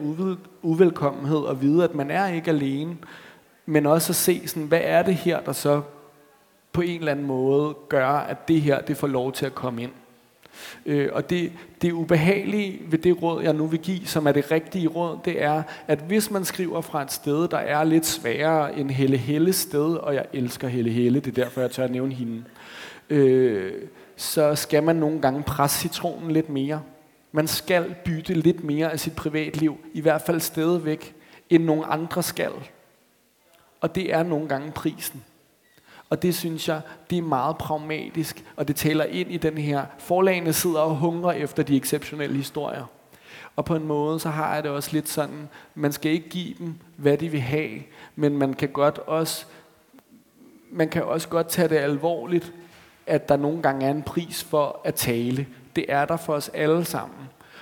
uvelkommenhed, 0.62 1.38
og 1.38 1.62
vide, 1.62 1.84
at 1.84 1.94
man 1.94 2.10
er 2.10 2.26
ikke 2.26 2.50
alene, 2.50 2.96
men 3.66 3.86
også 3.86 4.12
at 4.12 4.16
se, 4.16 4.48
sådan, 4.48 4.68
hvad 4.68 4.80
er 4.82 5.02
det 5.02 5.14
her, 5.14 5.40
der 5.40 5.52
så 5.52 5.82
på 6.72 6.80
en 6.80 6.98
eller 6.98 7.12
anden 7.12 7.26
måde 7.26 7.74
gør, 7.88 8.08
at 8.08 8.48
det 8.48 8.60
her, 8.60 8.80
det 8.80 8.96
får 8.96 9.06
lov 9.06 9.32
til 9.32 9.46
at 9.46 9.54
komme 9.54 9.82
ind. 9.82 9.92
Øh, 10.86 11.08
og 11.12 11.30
det, 11.30 11.52
det 11.82 11.92
ubehagelige 11.92 12.80
ved 12.86 12.98
det 12.98 13.22
råd, 13.22 13.42
jeg 13.42 13.52
nu 13.52 13.66
vil 13.66 13.80
give, 13.80 14.06
som 14.06 14.26
er 14.26 14.32
det 14.32 14.50
rigtige 14.50 14.88
råd, 14.88 15.18
det 15.24 15.42
er, 15.42 15.62
at 15.86 15.98
hvis 15.98 16.30
man 16.30 16.44
skriver 16.44 16.80
fra 16.80 17.02
et 17.02 17.12
sted, 17.12 17.48
der 17.48 17.58
er 17.58 17.84
lidt 17.84 18.06
sværere 18.06 18.78
end 18.78 18.90
Helle 18.90 19.16
Helle 19.16 19.52
sted, 19.52 19.94
og 19.94 20.14
jeg 20.14 20.24
elsker 20.32 20.68
Helle 20.68 20.90
Helle, 20.90 21.20
det 21.20 21.38
er 21.38 21.44
derfor, 21.44 21.60
jeg 21.60 21.70
tør 21.70 21.84
at 21.84 21.90
nævne 21.90 22.14
hende, 22.14 22.44
øh, 23.10 23.72
så 24.16 24.54
skal 24.54 24.82
man 24.82 24.96
nogle 24.96 25.20
gange 25.20 25.42
presse 25.42 25.80
citronen 25.80 26.30
lidt 26.30 26.48
mere. 26.48 26.82
Man 27.32 27.46
skal 27.46 27.94
bytte 28.04 28.34
lidt 28.34 28.64
mere 28.64 28.92
af 28.92 29.00
sit 29.00 29.16
privatliv, 29.16 29.78
i 29.92 30.00
hvert 30.00 30.22
fald 30.22 30.40
stadigvæk, 30.40 31.14
end 31.50 31.64
nogle 31.64 31.86
andre 31.86 32.22
skal. 32.22 32.52
Og 33.80 33.94
det 33.94 34.14
er 34.14 34.22
nogle 34.22 34.48
gange 34.48 34.72
prisen. 34.72 35.24
Og 36.10 36.22
det 36.22 36.34
synes 36.34 36.68
jeg, 36.68 36.80
det 37.10 37.18
er 37.18 37.22
meget 37.22 37.58
pragmatisk, 37.58 38.44
og 38.56 38.68
det 38.68 38.76
taler 38.76 39.04
ind 39.04 39.32
i 39.32 39.36
den 39.36 39.58
her. 39.58 39.84
Forlagene 39.98 40.52
sidder 40.52 40.80
og 40.80 40.96
hungrer 40.96 41.32
efter 41.32 41.62
de 41.62 41.76
exceptionelle 41.76 42.36
historier. 42.36 42.84
Og 43.56 43.64
på 43.64 43.74
en 43.74 43.86
måde, 43.86 44.20
så 44.20 44.28
har 44.28 44.54
jeg 44.54 44.62
det 44.62 44.70
også 44.70 44.90
lidt 44.92 45.08
sådan, 45.08 45.48
man 45.74 45.92
skal 45.92 46.12
ikke 46.12 46.28
give 46.28 46.54
dem, 46.58 46.74
hvad 46.96 47.18
de 47.18 47.28
vil 47.28 47.40
have, 47.40 47.80
men 48.16 48.38
man 48.38 48.54
kan 48.54 48.68
godt 48.68 48.98
også, 48.98 49.46
man 50.70 50.88
kan 50.88 51.04
også 51.04 51.28
godt 51.28 51.48
tage 51.48 51.68
det 51.68 51.76
alvorligt, 51.76 52.52
at 53.06 53.28
der 53.28 53.36
nogle 53.36 53.62
gange 53.62 53.86
er 53.86 53.90
en 53.90 54.02
pris 54.02 54.44
for 54.44 54.80
at 54.84 54.94
tale. 54.94 55.46
Det 55.76 55.84
er 55.88 56.04
der 56.04 56.16
for 56.16 56.34
os 56.34 56.48
alle 56.48 56.84
sammen 56.84 57.18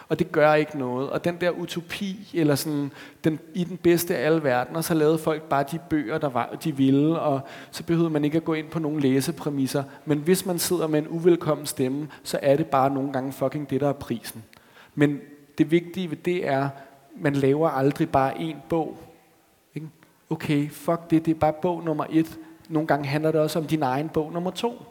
og 0.09 0.19
det 0.19 0.33
gør 0.33 0.55
ikke 0.55 0.79
noget. 0.79 1.11
Og 1.11 1.25
den 1.25 1.37
der 1.41 1.51
utopi, 1.51 2.31
eller 2.35 2.55
sådan, 2.55 2.93
den, 3.25 3.39
i 3.55 3.65
den 3.65 3.77
bedste 3.77 4.17
af 4.17 4.27
alle 4.27 4.43
verdener, 4.43 4.81
så 4.81 4.95
lavede 4.95 5.19
folk 5.19 5.43
bare 5.43 5.65
de 5.73 5.79
bøger, 5.91 6.19
der 6.19 6.29
var, 6.29 6.57
de 6.65 6.77
ville, 6.77 7.21
og 7.21 7.41
så 7.71 7.85
behøvede 7.85 8.11
man 8.11 8.25
ikke 8.25 8.37
at 8.37 8.45
gå 8.45 8.55
ind 8.55 8.69
på 8.69 8.79
nogle 8.79 9.01
læsepræmisser. 9.01 9.85
Men 10.05 10.19
hvis 10.19 10.47
man 10.47 10.59
sidder 10.59 10.87
med 10.87 10.99
en 10.99 11.09
uvelkommen 11.09 11.67
stemme, 11.67 12.09
så 12.23 12.39
er 12.43 12.57
det 12.57 12.67
bare 12.67 12.91
nogle 12.91 13.13
gange 13.13 13.33
fucking 13.33 13.71
det, 13.71 13.81
der 13.81 13.89
er 13.89 13.93
prisen. 13.93 14.45
Men 14.95 15.21
det 15.59 15.71
vigtige 15.71 16.11
ved 16.11 16.17
det 16.17 16.49
er, 16.49 16.69
man 17.21 17.35
laver 17.35 17.69
aldrig 17.69 18.11
bare 18.11 18.33
én 18.33 18.57
bog. 18.69 18.99
Ikke? 19.75 19.89
Okay, 20.31 20.71
fuck 20.71 21.11
det, 21.11 21.27
det 21.27 21.35
er 21.35 21.39
bare 21.39 21.53
bog 21.53 21.85
nummer 21.85 22.05
et. 22.11 22.39
Nogle 22.69 22.87
gange 22.87 23.07
handler 23.07 23.33
det 23.33 23.41
også 23.41 23.59
om 23.59 23.67
din 23.67 23.83
egen 23.83 24.09
bog 24.09 24.33
nummer 24.33 24.51
to. 24.51 24.83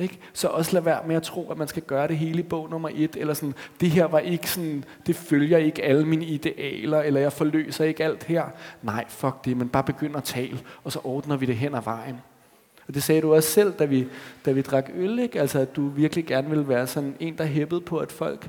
Ikke? 0.00 0.18
Så 0.32 0.48
også 0.48 0.72
lad 0.72 0.82
være 0.82 1.00
med 1.06 1.16
at 1.16 1.22
tro, 1.22 1.50
at 1.50 1.58
man 1.58 1.68
skal 1.68 1.82
gøre 1.82 2.08
det 2.08 2.18
hele 2.18 2.38
i 2.38 2.42
bog 2.42 2.70
nummer 2.70 2.88
et, 2.94 3.16
eller 3.16 3.34
sådan, 3.34 3.54
det 3.80 3.90
her 3.90 4.04
var 4.04 4.18
ikke 4.18 4.50
sådan, 4.50 4.84
det 5.06 5.16
følger 5.16 5.58
ikke 5.58 5.84
alle 5.84 6.06
mine 6.06 6.24
idealer, 6.24 7.00
eller 7.00 7.20
jeg 7.20 7.32
forløser 7.32 7.84
ikke 7.84 8.04
alt 8.04 8.24
her. 8.24 8.44
Nej, 8.82 9.04
fuck 9.08 9.44
det, 9.44 9.56
men 9.56 9.68
bare 9.68 9.84
begynd 9.84 10.16
at 10.16 10.24
tale, 10.24 10.60
og 10.84 10.92
så 10.92 11.00
ordner 11.04 11.36
vi 11.36 11.46
det 11.46 11.56
hen 11.56 11.74
ad 11.74 11.82
vejen. 11.84 12.20
Og 12.88 12.94
det 12.94 13.02
sagde 13.02 13.20
du 13.20 13.34
også 13.34 13.48
selv, 13.48 13.72
da 13.72 13.84
vi, 13.84 14.06
da 14.44 14.52
vi 14.52 14.62
drak 14.62 14.90
øl, 14.94 15.18
ikke? 15.18 15.40
Altså, 15.40 15.58
at 15.58 15.76
du 15.76 15.88
virkelig 15.88 16.26
gerne 16.26 16.50
vil 16.50 16.68
være 16.68 16.86
sådan 16.86 17.16
en, 17.20 17.38
der 17.38 17.44
hæppede 17.44 17.80
på, 17.80 17.98
at 17.98 18.12
folk 18.12 18.48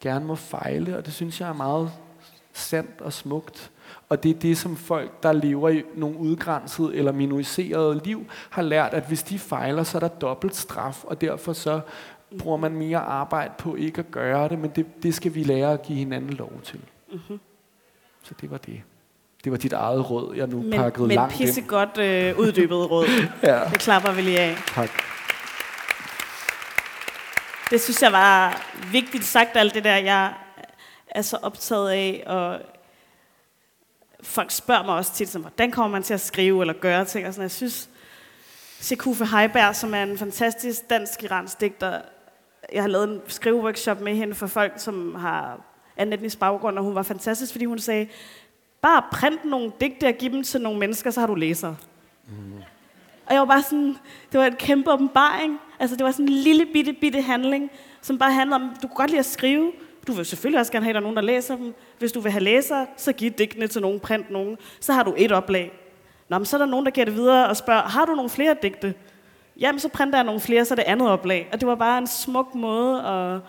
gerne 0.00 0.24
må 0.24 0.34
fejle, 0.34 0.96
og 0.96 1.06
det 1.06 1.12
synes 1.12 1.40
jeg 1.40 1.48
er 1.48 1.52
meget 1.54 1.92
sandt 2.52 3.00
og 3.00 3.12
smukt. 3.12 3.71
Og 4.12 4.22
det 4.22 4.30
er 4.30 4.34
det, 4.40 4.58
som 4.58 4.76
folk, 4.76 5.22
der 5.22 5.32
lever 5.32 5.68
i 5.68 5.82
nogle 5.94 6.18
udgrænset 6.18 6.90
eller 6.98 7.12
minoriserede 7.12 8.00
liv, 8.04 8.26
har 8.50 8.62
lært, 8.62 8.94
at 8.94 9.04
hvis 9.08 9.22
de 9.22 9.38
fejler, 9.38 9.82
så 9.82 9.98
er 9.98 10.00
der 10.00 10.08
dobbelt 10.08 10.56
straf, 10.56 11.04
og 11.04 11.20
derfor 11.20 11.52
så 11.52 11.80
bruger 12.38 12.56
man 12.56 12.72
mere 12.72 12.98
arbejde 12.98 13.52
på 13.58 13.74
ikke 13.74 13.98
at 13.98 14.10
gøre 14.10 14.48
det, 14.48 14.58
men 14.58 14.70
det, 14.70 15.02
det 15.02 15.14
skal 15.14 15.34
vi 15.34 15.42
lære 15.42 15.72
at 15.72 15.82
give 15.82 15.98
hinanden 15.98 16.30
lov 16.30 16.52
til. 16.64 16.80
Mm-hmm. 17.12 17.40
Så 18.22 18.34
det 18.40 18.50
var 18.50 18.56
det. 18.58 18.82
Det 19.44 19.52
var 19.52 19.58
dit 19.58 19.72
eget 19.72 20.10
råd, 20.10 20.34
jeg 20.36 20.46
nu 20.46 20.62
Men, 20.62 20.72
pakkede 20.72 21.06
men 21.06 21.14
langt 21.14 21.40
ind. 21.40 21.46
pissegodt 21.46 21.98
øh, 21.98 22.38
uddybet 22.38 22.90
råd. 22.90 23.06
Ja, 23.42 23.60
Det 23.70 23.78
klapper 23.78 24.12
vi 24.12 24.20
lige 24.22 24.40
af. 24.40 24.56
tak. 24.66 24.90
Det 27.70 27.80
synes 27.80 28.02
jeg 28.02 28.12
var 28.12 28.62
vigtigt 28.92 29.24
sagt, 29.24 29.50
alt 29.54 29.74
det 29.74 29.84
der, 29.84 29.96
jeg 29.96 30.32
er 31.10 31.22
så 31.22 31.36
optaget 31.42 31.90
af, 31.90 32.22
og 32.26 32.60
folk 34.22 34.50
spørger 34.50 34.84
mig 34.84 34.94
også 34.94 35.14
tit, 35.14 35.28
sådan, 35.28 35.42
hvordan 35.42 35.70
kommer 35.70 35.90
man 35.90 36.02
til 36.02 36.14
at 36.14 36.20
skrive 36.20 36.60
eller 36.60 36.74
gøre 36.74 37.04
ting, 37.04 37.26
og 37.26 37.32
sådan, 37.32 37.42
jeg 37.42 37.50
synes, 37.50 37.88
Sekufe 38.80 39.26
Heiberg, 39.26 39.76
som 39.76 39.94
er 39.94 40.02
en 40.02 40.18
fantastisk 40.18 40.90
dansk-iransk 40.90 41.60
digter, 41.60 42.00
jeg 42.72 42.82
har 42.82 42.88
lavet 42.88 43.08
en 43.08 43.20
skriveworkshop 43.26 44.00
med 44.00 44.14
hende 44.14 44.34
for 44.34 44.46
folk, 44.46 44.72
som 44.76 45.14
har 45.14 45.60
anden 45.96 46.12
etnisk 46.12 46.38
baggrund, 46.38 46.78
og 46.78 46.84
hun 46.84 46.94
var 46.94 47.02
fantastisk, 47.02 47.52
fordi 47.52 47.64
hun 47.64 47.78
sagde, 47.78 48.06
bare 48.80 49.02
print 49.12 49.44
nogle 49.44 49.72
digte 49.80 50.06
og 50.06 50.14
give 50.14 50.32
dem 50.32 50.42
til 50.42 50.60
nogle 50.60 50.78
mennesker, 50.78 51.10
så 51.10 51.20
har 51.20 51.26
du 51.26 51.34
læser. 51.34 51.74
Og 53.26 53.34
jeg 53.34 53.40
var 53.40 53.46
bare 53.46 53.62
sådan, 53.62 53.96
det 54.32 54.40
var 54.40 54.46
en 54.46 54.56
kæmpe 54.56 54.92
åbenbaring. 54.92 55.58
Altså, 55.78 55.96
det 55.96 56.04
var 56.04 56.10
sådan 56.10 56.28
en 56.28 56.32
lille 56.32 56.66
bitte, 56.66 56.92
bitte 56.92 57.22
handling, 57.22 57.70
som 58.02 58.18
bare 58.18 58.32
handler 58.32 58.56
om, 58.56 58.76
du 58.82 58.86
kan 58.86 58.96
godt 58.96 59.10
lide 59.10 59.18
at 59.18 59.26
skrive. 59.26 59.72
Du 60.06 60.12
vil 60.12 60.26
selvfølgelig 60.26 60.60
også 60.60 60.72
gerne 60.72 60.84
have, 60.84 60.90
at 60.90 60.94
der 60.94 61.00
er 61.00 61.02
nogen, 61.02 61.16
der 61.16 61.22
læser 61.22 61.56
dem. 61.56 61.74
Hvis 61.98 62.12
du 62.12 62.20
vil 62.20 62.32
have 62.32 62.44
læsere, 62.44 62.86
så 62.96 63.12
giv 63.12 63.30
digtene 63.30 63.66
til 63.66 63.82
nogen, 63.82 64.00
print 64.00 64.30
nogen. 64.30 64.56
Så 64.80 64.92
har 64.92 65.02
du 65.02 65.14
et 65.16 65.32
oplag. 65.32 65.72
Nå, 66.28 66.38
men 66.38 66.46
så 66.46 66.56
er 66.56 66.58
der 66.58 66.66
nogen, 66.66 66.86
der 66.86 66.92
giver 66.92 67.04
det 67.04 67.14
videre 67.14 67.48
og 67.48 67.56
spørger, 67.56 67.82
har 67.82 68.04
du 68.04 68.14
nogle 68.14 68.30
flere 68.30 68.56
digte? 68.62 68.94
Jamen, 69.60 69.78
så 69.78 69.88
printer 69.88 70.18
jeg 70.18 70.24
nogle 70.24 70.40
flere, 70.40 70.64
så 70.64 70.74
er 70.74 70.76
det 70.76 70.82
andet 70.82 71.08
oplag. 71.08 71.48
Og 71.52 71.60
det 71.60 71.68
var 71.68 71.74
bare 71.74 71.98
en 71.98 72.06
smuk 72.06 72.54
måde 72.54 73.02
at, 73.02 73.40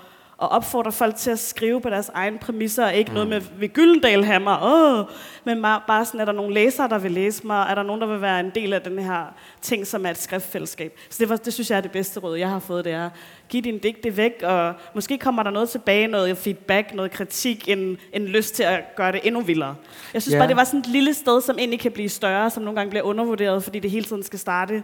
at 0.43 0.51
opfordre 0.51 0.91
folk 0.91 1.15
til 1.15 1.31
at 1.31 1.39
skrive 1.39 1.81
på 1.81 1.89
deres 1.89 2.11
egne 2.13 2.37
præmisser, 2.37 2.85
og 2.85 2.93
ikke 2.93 3.09
mm. 3.09 3.13
noget 3.13 3.29
med 3.29 3.41
ved 3.59 3.69
Gyldendal 3.69 4.23
Hammer, 4.23 4.57
åh, 4.63 5.05
men 5.45 5.61
bare, 5.61 6.05
sådan, 6.05 6.19
er 6.19 6.25
der 6.25 6.31
nogle 6.31 6.53
læsere, 6.53 6.89
der 6.89 6.97
vil 6.97 7.11
læse 7.11 7.47
mig, 7.47 7.67
er 7.69 7.75
der 7.75 7.83
nogen, 7.83 8.01
der 8.01 8.07
vil 8.07 8.21
være 8.21 8.39
en 8.39 8.51
del 8.55 8.73
af 8.73 8.81
den 8.81 8.99
her 8.99 9.33
ting, 9.61 9.87
som 9.87 10.05
er 10.05 10.09
et 10.09 10.17
skriftfællesskab. 10.17 10.99
Så 11.09 11.17
det, 11.19 11.29
var, 11.29 11.35
det 11.35 11.53
synes 11.53 11.69
jeg 11.69 11.77
er 11.77 11.81
det 11.81 11.91
bedste 11.91 12.19
råd, 12.19 12.37
jeg 12.37 12.49
har 12.49 12.59
fået, 12.59 12.85
det 12.85 12.93
er, 12.93 13.09
giv 13.49 13.61
din 13.61 13.77
digte 13.77 14.17
væk, 14.17 14.43
og 14.43 14.73
måske 14.95 15.17
kommer 15.17 15.43
der 15.43 15.51
noget 15.51 15.69
tilbage, 15.69 16.07
noget 16.07 16.37
feedback, 16.37 16.93
noget 16.93 17.11
kritik, 17.11 17.69
en, 17.69 17.97
en 18.13 18.25
lyst 18.25 18.55
til 18.55 18.63
at 18.63 18.95
gøre 18.95 19.11
det 19.11 19.21
endnu 19.23 19.41
vildere. 19.41 19.75
Jeg 20.13 20.21
synes 20.21 20.33
yeah. 20.33 20.39
bare, 20.39 20.47
det 20.47 20.57
var 20.57 20.63
sådan 20.63 20.79
et 20.79 20.87
lille 20.87 21.13
sted, 21.13 21.41
som 21.41 21.55
egentlig 21.59 21.79
kan 21.79 21.91
blive 21.91 22.09
større, 22.09 22.49
som 22.49 22.63
nogle 22.63 22.79
gange 22.79 22.89
bliver 22.89 23.03
undervurderet, 23.03 23.63
fordi 23.63 23.79
det 23.79 23.91
hele 23.91 24.05
tiden 24.05 24.23
skal 24.23 24.39
starte 24.39 24.83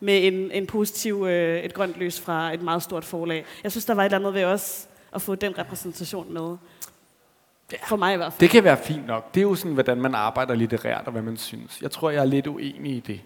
med 0.00 0.26
en, 0.26 0.50
en 0.50 0.66
positiv, 0.66 1.26
øh, 1.28 1.58
et 1.58 1.74
grønt 1.74 1.96
lys 1.96 2.20
fra 2.20 2.54
et 2.54 2.62
meget 2.62 2.82
stort 2.82 3.04
forlag. 3.04 3.44
Jeg 3.62 3.70
synes, 3.70 3.84
der 3.84 3.94
var 3.94 4.02
et 4.02 4.06
eller 4.06 4.18
andet 4.18 4.34
ved 4.34 4.44
også 4.44 4.86
at 5.14 5.22
få 5.22 5.34
den 5.34 5.58
repræsentation 5.58 6.32
med. 6.32 6.56
For 7.88 7.96
mig 7.96 8.14
i 8.14 8.16
hvert 8.16 8.32
fald. 8.32 8.40
Det 8.40 8.50
kan 8.50 8.64
være 8.64 8.76
fint 8.76 9.06
nok. 9.06 9.34
Det 9.34 9.40
er 9.40 9.42
jo 9.42 9.54
sådan, 9.54 9.72
hvordan 9.72 10.00
man 10.00 10.14
arbejder 10.14 10.54
litterært, 10.54 11.02
og 11.06 11.12
hvad 11.12 11.22
man 11.22 11.36
synes. 11.36 11.82
Jeg 11.82 11.90
tror, 11.90 12.10
jeg 12.10 12.20
er 12.20 12.24
lidt 12.24 12.46
uenig 12.46 12.96
i 12.96 13.00
det. 13.00 13.20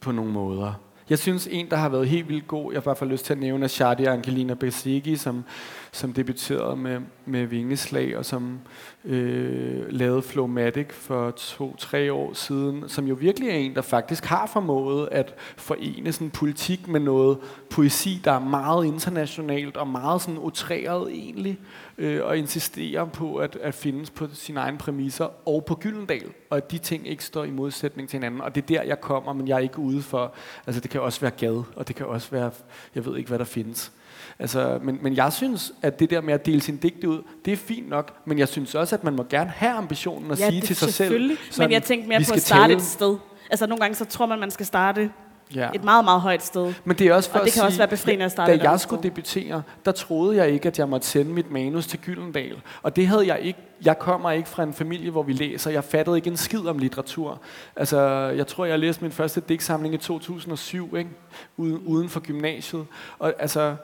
På 0.00 0.12
nogle 0.12 0.32
måder. 0.32 0.72
Jeg 1.10 1.18
synes, 1.18 1.48
en, 1.50 1.70
der 1.70 1.76
har 1.76 1.88
været 1.88 2.08
helt 2.08 2.28
vildt 2.28 2.46
god, 2.46 2.72
jeg 2.72 2.76
har 2.76 2.82
i 2.82 2.84
hvert 2.84 2.98
fald 2.98 3.10
lyst 3.10 3.24
til 3.24 3.32
at 3.32 3.38
nævne, 3.38 3.64
er 3.64 3.68
Shadia 3.68 4.12
Angelina 4.12 4.54
Besighi, 4.54 5.16
som, 5.16 5.44
som 5.92 6.12
debuterede 6.12 6.76
med, 6.76 7.00
med 7.26 7.46
Vingeslag, 7.46 8.16
og 8.16 8.24
som 8.24 8.58
øh, 9.04 9.92
lavede 9.92 10.22
Flowmatic 10.22 10.92
for 10.92 11.30
to-tre 11.30 12.12
år 12.12 12.32
siden, 12.32 12.84
som 12.88 13.06
jo 13.06 13.14
virkelig 13.14 13.48
er 13.48 13.54
en, 13.54 13.74
der 13.74 13.82
faktisk 13.82 14.24
har 14.24 14.46
formået 14.46 15.08
at 15.12 15.34
forene 15.56 16.12
sådan 16.12 16.30
politik 16.30 16.88
med 16.88 17.00
noget 17.00 17.38
poesi, 17.70 18.20
der 18.24 18.32
er 18.32 18.40
meget 18.40 18.86
internationalt 18.86 19.76
og 19.76 19.88
meget 19.88 20.22
sådan 20.22 20.38
utræret 20.38 21.10
egentlig, 21.12 21.58
øh, 21.98 22.24
og 22.24 22.38
insisterer 22.38 23.04
på 23.04 23.36
at, 23.36 23.56
at 23.62 23.74
findes 23.74 24.10
på 24.10 24.28
sine 24.32 24.60
egne 24.60 24.78
præmisser 24.78 25.48
og 25.48 25.64
på 25.64 25.74
Gyldendal, 25.74 26.24
og 26.50 26.56
at 26.56 26.70
de 26.70 26.78
ting 26.78 27.08
ikke 27.08 27.24
står 27.24 27.44
i 27.44 27.50
modsætning 27.50 28.08
til 28.08 28.16
hinanden. 28.16 28.40
Og 28.40 28.54
det 28.54 28.62
er 28.62 28.66
der, 28.66 28.82
jeg 28.82 29.00
kommer, 29.00 29.32
men 29.32 29.48
jeg 29.48 29.54
er 29.54 29.58
ikke 29.58 29.78
ude 29.78 30.02
for, 30.02 30.32
altså 30.66 30.80
det 30.80 30.90
kan 30.90 31.00
også 31.00 31.20
være 31.20 31.30
gad, 31.30 31.62
og 31.76 31.88
det 31.88 31.96
kan 31.96 32.06
også 32.06 32.30
være, 32.30 32.50
jeg 32.94 33.06
ved 33.06 33.16
ikke, 33.16 33.28
hvad 33.28 33.38
der 33.38 33.44
findes. 33.44 33.92
Altså, 34.38 34.78
men, 34.82 34.98
men 35.02 35.16
jeg 35.16 35.32
synes, 35.32 35.72
at 35.82 36.00
det 36.00 36.10
der 36.10 36.20
med 36.20 36.34
at 36.34 36.46
dele 36.46 36.60
sin 36.60 36.76
digte 36.76 37.08
ud, 37.08 37.22
det 37.44 37.52
er 37.52 37.56
fint 37.56 37.88
nok, 37.88 38.12
men 38.26 38.38
jeg 38.38 38.48
synes 38.48 38.74
også, 38.74 38.94
at 38.96 39.04
man 39.04 39.16
må 39.16 39.24
gerne 39.30 39.50
have 39.50 39.72
ambitionen 39.72 40.30
at 40.30 40.40
ja, 40.40 40.50
sige 40.50 40.60
til 40.60 40.76
sig 40.76 40.88
selv. 40.88 40.92
selvfølgelig. 40.92 41.36
Men 41.58 41.72
jeg 41.72 41.82
tænkte 41.82 42.08
mere 42.08 42.18
på 42.28 42.34
at 42.34 42.42
starte 42.42 42.62
tælle- 42.62 42.76
et 42.76 42.82
sted. 42.82 43.16
Altså 43.50 43.66
nogle 43.66 43.80
gange 43.80 43.94
så 43.94 44.04
tror 44.04 44.26
man, 44.26 44.38
man 44.38 44.50
skal 44.50 44.66
starte 44.66 45.10
Ja. 45.54 45.68
et 45.74 45.84
meget, 45.84 46.04
meget 46.04 46.20
højt 46.20 46.42
sted. 46.44 46.74
Men 46.84 46.98
det 46.98 47.06
er 47.06 47.14
også 47.14 47.30
for 47.30 47.38
Og 47.38 47.44
det 47.44 47.52
kan 47.52 47.62
også 47.62 47.74
sige, 47.74 47.78
være 47.78 47.88
befriende 47.88 48.24
at 48.24 48.30
starte 48.30 48.58
Da 48.58 48.70
jeg 48.70 48.80
skulle 48.80 49.00
sted. 49.02 49.10
debutere, 49.10 49.62
der 49.84 49.92
troede 49.92 50.36
jeg 50.36 50.50
ikke, 50.50 50.68
at 50.68 50.78
jeg 50.78 50.88
måtte 50.88 51.06
sende 51.06 51.32
mit 51.32 51.50
manus 51.50 51.86
til 51.86 51.98
Gyldendal. 51.98 52.56
Og 52.82 52.96
det 52.96 53.06
havde 53.06 53.26
jeg 53.26 53.40
ikke. 53.40 53.58
Jeg 53.84 53.98
kommer 53.98 54.30
ikke 54.30 54.48
fra 54.48 54.62
en 54.62 54.74
familie, 54.74 55.10
hvor 55.10 55.22
vi 55.22 55.32
læser. 55.32 55.70
Jeg 55.70 55.84
fattede 55.84 56.16
ikke 56.16 56.30
en 56.30 56.36
skid 56.36 56.66
om 56.66 56.78
litteratur. 56.78 57.40
Altså, 57.76 58.00
jeg 58.36 58.46
tror, 58.46 58.64
jeg 58.64 58.78
læste 58.78 59.02
min 59.04 59.12
første 59.12 59.40
digtsamling 59.48 59.94
i 59.94 59.98
2007, 59.98 60.96
ikke? 60.96 61.10
Uden, 61.56 61.78
uden 61.86 62.08
for 62.08 62.20
gymnasiet. 62.20 62.86
Og 63.18 63.34
altså, 63.38 63.76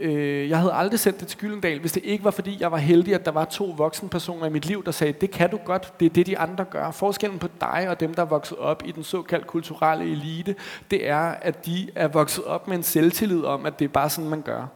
Øh, 0.00 0.48
jeg 0.48 0.58
havde 0.58 0.72
aldrig 0.72 1.00
sendt 1.00 1.20
det 1.20 1.28
til 1.28 1.38
Gyldendal, 1.38 1.80
hvis 1.80 1.92
det 1.92 2.04
ikke 2.04 2.24
var, 2.24 2.30
fordi 2.30 2.56
jeg 2.60 2.72
var 2.72 2.78
heldig, 2.78 3.14
at 3.14 3.24
der 3.24 3.30
var 3.30 3.44
to 3.44 3.74
voksne 3.76 4.08
personer 4.08 4.46
i 4.46 4.50
mit 4.50 4.66
liv, 4.66 4.84
der 4.84 4.90
sagde, 4.90 5.12
det 5.12 5.30
kan 5.30 5.50
du 5.50 5.56
godt, 5.64 6.00
det 6.00 6.06
er 6.06 6.10
det, 6.10 6.26
de 6.26 6.38
andre 6.38 6.64
gør. 6.64 6.90
Forskellen 6.90 7.38
på 7.38 7.48
dig 7.60 7.86
og 7.88 8.00
dem, 8.00 8.14
der 8.14 8.22
er 8.22 8.26
vokset 8.26 8.58
op 8.58 8.82
i 8.86 8.90
den 8.90 9.04
såkaldt 9.04 9.46
kulturelle 9.46 10.04
elite, 10.04 10.54
det 10.90 11.08
er, 11.08 11.18
at 11.18 11.66
de 11.66 11.90
er 11.94 12.08
vokset 12.08 12.44
op 12.44 12.68
med 12.68 12.76
en 12.76 12.82
selvtillid 12.82 13.44
om, 13.44 13.66
at 13.66 13.78
det 13.78 13.84
er 13.84 13.88
bare 13.88 14.10
sådan, 14.10 14.30
man 14.30 14.42
gør. 14.42 14.66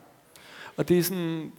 Og 0.76 0.88
det 0.88 0.98
er 0.98 1.02
sådan, 1.02 1.52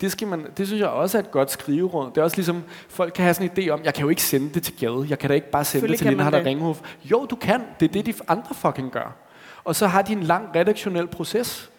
det, 0.00 0.12
skal 0.12 0.28
man, 0.28 0.46
det 0.56 0.66
synes 0.66 0.80
jeg 0.80 0.88
også 0.88 1.18
er 1.18 1.22
et 1.22 1.30
godt 1.30 1.50
skriveråd. 1.50 2.10
Det 2.10 2.18
er 2.18 2.22
også 2.22 2.36
ligesom, 2.36 2.62
folk 2.88 3.12
kan 3.12 3.22
have 3.22 3.34
sådan 3.34 3.50
en 3.56 3.58
idé 3.58 3.70
om, 3.70 3.80
jeg 3.84 3.94
kan 3.94 4.02
jo 4.02 4.08
ikke 4.08 4.22
sende 4.22 4.54
det 4.54 4.62
til 4.62 4.76
Gade. 4.80 5.06
Jeg 5.08 5.18
kan 5.18 5.28
da 5.28 5.34
ikke 5.34 5.50
bare 5.50 5.64
sende 5.64 5.88
det 5.88 5.98
til 5.98 6.20
og 6.20 6.32
det. 6.32 6.46
Ringhof. 6.46 6.80
Jo, 7.04 7.26
du 7.30 7.36
kan. 7.36 7.62
Det 7.80 7.88
er 7.88 7.92
det, 7.92 8.06
de 8.06 8.14
andre 8.28 8.54
fucking 8.54 8.92
gør. 8.92 9.16
Og 9.64 9.76
så 9.76 9.86
har 9.86 10.02
de 10.02 10.12
en 10.12 10.22
lang 10.22 10.48
redaktionel 10.56 11.06
proces. 11.06 11.70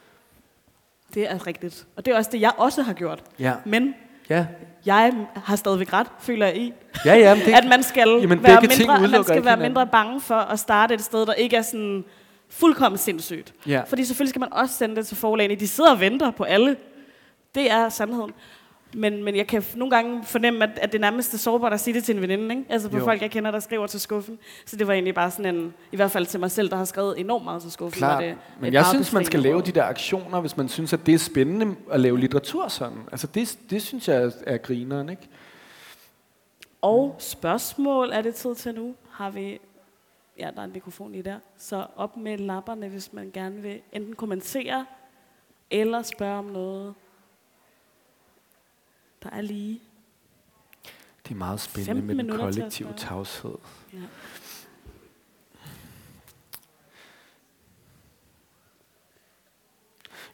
Det 1.15 1.31
er 1.31 1.47
rigtigt. 1.47 1.87
Og 1.95 2.05
det 2.05 2.11
er 2.13 2.17
også 2.17 2.29
det, 2.33 2.41
jeg 2.41 2.51
også 2.57 2.81
har 2.81 2.93
gjort. 2.93 3.23
Ja. 3.39 3.53
Men 3.65 3.95
Ja, 4.29 4.45
jeg 4.85 5.13
har 5.35 5.55
stadigvæk 5.55 5.93
ret, 5.93 6.07
føler 6.19 6.45
jeg 6.45 6.57
i. 6.57 6.73
ja, 7.05 7.15
ja 7.15 7.35
det, 7.45 7.53
at 7.53 7.65
man 7.69 7.83
skal, 7.83 8.09
Jamen, 8.21 8.43
være, 8.43 8.61
mindre, 8.61 9.07
man 9.07 9.23
skal 9.23 9.45
være 9.45 9.57
mindre 9.57 9.87
bange 9.87 10.21
for 10.21 10.35
at 10.35 10.59
starte 10.59 10.93
et 10.93 11.03
sted, 11.03 11.25
der 11.25 11.33
ikke 11.33 11.55
er 11.55 11.61
sådan 11.61 12.03
fuldkommen 12.49 12.97
sindssygt. 12.97 13.53
Ja. 13.67 13.81
Fordi 13.87 14.05
selvfølgelig 14.05 14.29
skal 14.29 14.39
man 14.39 14.53
også 14.53 14.75
sende 14.75 14.95
det 14.95 15.07
til 15.07 15.17
forlagene. 15.17 15.55
De 15.55 15.67
sidder 15.67 15.91
og 15.91 15.99
venter 15.99 16.31
på 16.31 16.43
alle. 16.43 16.75
Det 17.55 17.71
er 17.71 17.89
sandheden. 17.89 18.31
Men, 18.95 19.23
men 19.23 19.35
jeg 19.35 19.47
kan 19.47 19.63
nogle 19.75 19.95
gange 19.95 20.23
fornemme, 20.23 20.63
at, 20.63 20.79
at 20.81 20.91
det 20.91 21.01
nærmest 21.01 21.33
er 21.33 21.37
sårbart 21.37 21.73
at 21.73 21.79
sige 21.79 21.93
det 21.93 22.03
til 22.03 22.15
en 22.15 22.21
veninde. 22.21 22.55
Ikke? 22.55 22.65
Altså 22.69 22.89
på 22.89 22.97
Jo. 22.97 23.03
folk, 23.03 23.21
jeg 23.21 23.31
kender, 23.31 23.51
der 23.51 23.59
skriver 23.59 23.87
til 23.87 23.99
skuffen. 23.99 24.39
Så 24.65 24.75
det 24.75 24.87
var 24.87 24.93
egentlig 24.93 25.15
bare 25.15 25.31
sådan 25.31 25.55
en, 25.55 25.73
i 25.91 25.95
hvert 25.95 26.11
fald 26.11 26.25
til 26.25 26.39
mig 26.39 26.51
selv, 26.51 26.69
der 26.69 26.75
har 26.75 26.85
skrevet 26.85 27.19
enormt 27.19 27.43
meget 27.43 27.61
til 27.61 27.71
skuffen. 27.71 28.01
var 28.01 28.07
Klart. 28.07 28.23
det 28.23 28.37
Men 28.61 28.73
jeg 28.73 28.85
synes, 28.85 29.13
man 29.13 29.25
skal 29.25 29.39
lave 29.39 29.61
de 29.61 29.71
der 29.71 29.83
aktioner, 29.83 30.41
hvis 30.41 30.57
man 30.57 30.69
synes, 30.69 30.93
at 30.93 31.05
det 31.05 31.13
er 31.13 31.17
spændende 31.17 31.75
at 31.91 31.99
lave 31.99 32.19
litteratur 32.19 32.67
sådan. 32.67 32.97
Altså 33.11 33.27
det, 33.27 33.57
det 33.69 33.81
synes 33.81 34.07
jeg 34.07 34.23
er, 34.23 34.31
er 34.47 34.57
grineren, 34.57 35.09
ikke? 35.09 35.27
Og 36.81 37.15
spørgsmål 37.19 38.09
er 38.13 38.21
det 38.21 38.35
tid 38.35 38.55
til 38.55 38.75
nu. 38.75 38.95
Har 39.11 39.29
vi... 39.29 39.59
Ja, 40.39 40.49
der 40.55 40.61
er 40.61 40.65
en 40.65 40.73
mikrofon 40.73 41.11
lige 41.11 41.23
der. 41.23 41.35
Så 41.57 41.85
op 41.95 42.17
med 42.17 42.37
lapperne, 42.37 42.87
hvis 42.87 43.13
man 43.13 43.31
gerne 43.33 43.61
vil 43.61 43.79
enten 43.93 44.15
kommentere 44.15 44.85
eller 45.71 46.01
spørge 46.01 46.37
om 46.37 46.45
noget, 46.45 46.93
der 49.29 49.31
er 49.37 49.41
lige. 49.41 49.79
Det 51.27 51.31
er 51.31 51.35
meget 51.35 51.59
spændende 51.59 52.01
15 52.01 52.17
med 52.17 52.23
den 52.23 52.39
kollektive 52.39 52.93
tavshed. 52.97 53.55
Ja. 53.93 53.97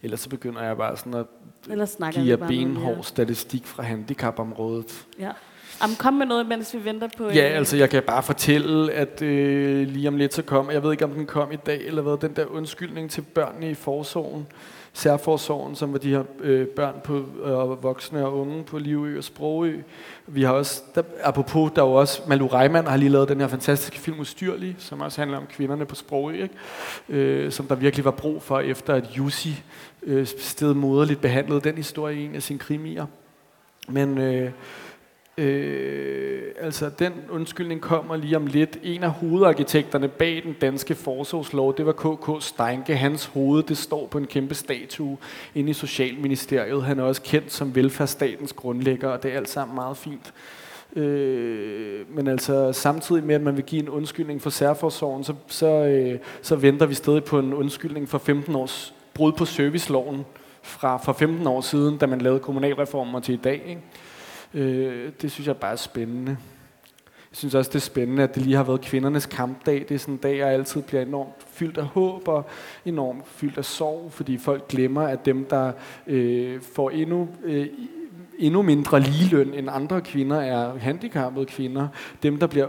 Ellers 0.04 0.20
så 0.20 0.30
begynder 0.30 0.64
jeg 0.64 0.78
bare 0.78 0.98
sådan 0.98 1.14
at 1.14 1.26
Eller 1.70 1.86
snakker 1.86 2.22
give 2.22 2.40
jer 2.40 2.48
benhård 2.48 2.94
mere. 2.96 3.04
statistik 3.04 3.66
fra 3.66 3.84
handicapområdet. 3.84 5.08
Ja. 5.20 5.32
Jamen, 5.82 5.96
kom 5.96 6.14
med 6.14 6.26
noget, 6.26 6.46
mens 6.46 6.74
vi 6.74 6.86
venter 6.86 7.10
på... 7.18 7.30
Ja, 7.30 7.50
øh, 7.52 7.58
altså 7.58 7.78
jeg 7.78 7.90
kan 7.90 8.04
bare 8.04 8.24
fortælle, 8.24 8.94
at 8.94 9.22
øh, 9.22 9.88
lige 9.88 10.08
om 10.08 10.18
lidt 10.18 10.34
så 10.34 10.42
kommer, 10.42 10.72
jeg 10.72 10.84
ved 10.84 10.92
ikke 10.92 11.06
om 11.06 11.12
den 11.12 11.26
kom 11.26 11.52
i 11.52 11.56
dag, 11.56 11.86
eller 11.86 12.02
hvad, 12.02 12.18
den 12.18 12.36
der 12.36 12.46
undskyldning 12.46 13.12
til 13.12 13.22
børnene 13.22 13.72
i 13.72 13.74
forsorgen, 13.74 14.48
særforsorgen, 14.94 15.76
som 15.76 15.94
var 15.94 16.00
de 16.00 16.10
her 16.10 16.24
øh, 16.40 16.68
børn 16.68 16.96
på, 17.04 17.18
øh, 17.44 17.84
voksne 17.84 18.26
og 18.26 18.40
unge 18.40 18.64
på 18.64 18.78
Livø 18.78 19.18
og 19.18 19.24
Sprogø. 19.24 19.82
Vi 20.28 20.44
har 20.44 20.54
også, 20.54 20.82
der, 20.96 21.02
apropos, 21.24 21.72
der 21.76 21.82
er 21.82 21.86
jo 21.86 21.94
også, 21.94 22.22
Malu 22.28 22.48
Reimann 22.48 22.88
har 22.88 22.98
lige 22.98 23.10
lavet 23.10 23.30
den 23.30 23.40
her 23.40 23.48
fantastiske 23.48 24.00
film 24.00 24.20
Ustyrlig, 24.20 24.76
som 24.80 25.02
også 25.02 25.22
handler 25.22 25.38
om 25.38 25.46
kvinderne 25.46 25.86
på 25.86 25.96
Sprogø, 25.96 26.44
ikke? 26.44 26.56
Øh, 27.10 27.52
som 27.52 27.68
der 27.68 27.76
virkelig 27.76 28.06
var 28.06 28.12
brug 28.12 28.42
for, 28.42 28.60
efter 28.60 28.94
at 28.94 29.18
Jussi 29.18 29.64
øh, 30.04 30.28
sted 30.28 30.74
moderligt 30.74 31.22
behandlede 31.22 31.62
den 31.62 31.76
historie 31.76 32.22
i 32.22 32.26
en 32.26 32.36
af 32.36 32.44
sine 32.44 32.60
krimier. 32.60 33.06
Men 33.88 34.18
øh, 34.18 34.52
Øh, 35.38 36.42
altså, 36.60 36.90
den 37.00 37.14
undskyldning 37.30 37.82
kommer 37.82 38.16
lige 38.16 38.36
om 38.36 38.48
lidt. 38.48 38.78
En 38.84 39.04
af 39.04 39.12
hovedarkitekterne 39.12 40.08
bag 40.08 40.42
den 40.44 40.56
danske 40.62 40.96
forsorgslov, 40.96 41.78
det 41.78 41.86
var 41.86 41.92
K.K. 41.92 42.44
Steinke. 42.44 42.96
Hans 42.96 43.26
hoved, 43.26 43.64
det 43.64 43.78
står 43.78 44.08
på 44.08 44.18
en 44.18 44.28
kæmpe 44.28 44.56
statue 44.56 45.18
inde 45.56 45.70
i 45.70 45.74
Socialministeriet. 45.74 46.84
Han 46.84 47.00
er 47.00 47.04
også 47.04 47.22
kendt 47.22 47.52
som 47.52 47.76
velfærdsstatens 47.76 48.54
grundlægger, 48.54 49.10
og 49.10 49.24
det 49.24 49.34
er 49.34 49.38
alt 49.38 49.50
sammen 49.50 49.76
meget 49.76 49.98
fint. 49.98 50.34
Øh, 50.96 52.16
men 52.16 52.28
altså 52.28 52.74
samtidig 52.74 53.24
med, 53.24 53.36
at 53.36 53.42
man 53.42 53.56
vil 53.56 53.64
give 53.64 53.82
en 53.82 53.90
undskyldning 53.90 54.42
for 54.42 54.50
særforsorgen, 54.50 55.24
så, 55.24 55.34
så, 55.48 55.68
øh, 55.68 56.20
så 56.42 56.56
venter 56.56 56.86
vi 56.86 56.94
stadig 56.94 57.24
på 57.24 57.40
en 57.40 57.54
undskyldning 57.54 58.10
for 58.10 58.18
15 58.18 58.56
års 58.56 58.94
brud 59.14 59.32
på 59.32 59.46
serviceloven 59.46 60.26
fra 60.62 60.98
for 60.98 61.14
15 61.14 61.48
år 61.48 61.62
siden, 61.62 61.98
da 61.98 62.06
man 62.06 62.22
lavede 62.22 62.40
kommunalreformer 62.40 63.20
til 63.20 63.34
i 63.34 63.38
dag. 63.38 63.64
Ikke? 63.68 63.82
Øh, 64.54 65.12
det 65.22 65.32
synes 65.32 65.48
jeg 65.48 65.58
bare 65.58 65.72
er 65.72 65.76
spændende. 65.76 66.38
Jeg 67.32 67.38
synes 67.38 67.56
også, 67.56 67.70
det 67.70 67.76
er 67.76 67.80
spændende, 67.80 68.24
at 68.24 68.36
det 68.36 68.44
lige 68.44 68.56
har 68.56 68.64
været 68.64 68.82
kvindernes 68.82 69.26
kampdag. 69.26 69.86
Det 69.90 69.96
er 69.96 70.00
sådan 70.00 70.14
en 70.14 70.18
dag, 70.18 70.38
jeg 70.38 70.48
altid 70.48 70.82
bliver 70.82 71.02
enormt 71.02 71.34
fyldt 71.48 71.78
af 71.78 71.86
håb 71.86 72.28
og 72.28 72.46
enormt 72.86 73.28
fyldt 73.28 73.58
af 73.58 73.66
sorg, 73.66 74.12
fordi 74.12 74.38
folk 74.38 74.68
glemmer, 74.68 75.02
at 75.02 75.26
dem, 75.26 75.46
der 75.46 75.72
øh, 76.08 76.62
får 76.76 76.90
endnu, 76.90 77.30
øh, 77.44 77.68
endnu 78.40 78.62
mindre 78.62 79.00
ligeløn 79.00 79.54
end 79.54 79.70
andre 79.72 80.02
kvinder, 80.02 80.42
er 80.42 80.78
handicappede 80.78 81.46
kvinder. 81.46 81.88
Dem, 82.24 82.40
der 82.40 82.48
bliver 82.48 82.68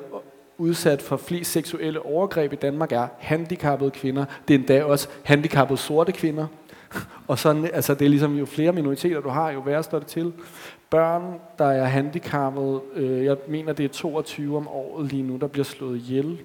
udsat 0.58 1.02
for 1.02 1.16
flest 1.16 1.52
seksuelle 1.52 2.06
overgreb 2.06 2.52
i 2.52 2.56
Danmark, 2.56 2.92
er 2.92 3.08
handicappede 3.18 3.90
kvinder. 3.90 4.24
Det 4.48 4.54
er 4.54 4.58
endda 4.58 4.84
også 4.84 5.08
handicappede 5.22 5.78
sorte 5.78 6.12
kvinder. 6.12 6.46
Og 7.28 7.38
sådan, 7.38 7.70
altså 7.72 7.94
det 7.94 8.04
er 8.04 8.08
ligesom, 8.08 8.36
jo 8.36 8.46
flere 8.46 8.72
minoriteter 8.72 9.20
du 9.20 9.28
har, 9.28 9.50
jo 9.50 9.60
værre 9.60 9.82
står 9.82 9.98
det 9.98 10.08
til 10.08 10.32
børn, 10.92 11.40
der 11.58 11.64
er 11.64 11.84
handicappet. 11.84 12.80
Øh, 12.94 13.24
jeg 13.24 13.36
mener, 13.48 13.72
det 13.72 13.84
er 13.84 13.88
22 13.88 14.56
om 14.56 14.68
året 14.68 15.06
lige 15.06 15.22
nu, 15.22 15.36
der 15.36 15.46
bliver 15.46 15.64
slået 15.64 15.96
ihjel. 15.96 16.40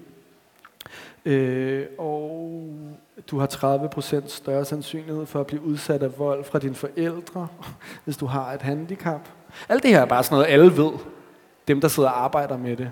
Øh, 1.24 1.86
og 1.98 2.70
du 3.30 3.38
har 3.38 3.46
30% 3.46 4.28
større 4.28 4.64
sandsynlighed 4.64 5.26
for 5.26 5.40
at 5.40 5.46
blive 5.46 5.62
udsat 5.62 6.02
af 6.02 6.18
vold 6.18 6.44
fra 6.44 6.58
dine 6.58 6.74
forældre, 6.74 7.48
hvis 8.04 8.16
du 8.16 8.26
har 8.26 8.52
et 8.52 8.62
handicap. 8.62 9.28
Alt 9.68 9.82
det 9.82 9.90
her 9.90 10.00
er 10.00 10.06
bare 10.06 10.22
sådan 10.22 10.34
noget, 10.36 10.52
alle 10.52 10.76
ved. 10.76 10.92
Dem, 11.68 11.80
der 11.80 11.88
sidder 11.88 12.08
og 12.08 12.24
arbejder 12.24 12.56
med 12.56 12.76
det. 12.76 12.90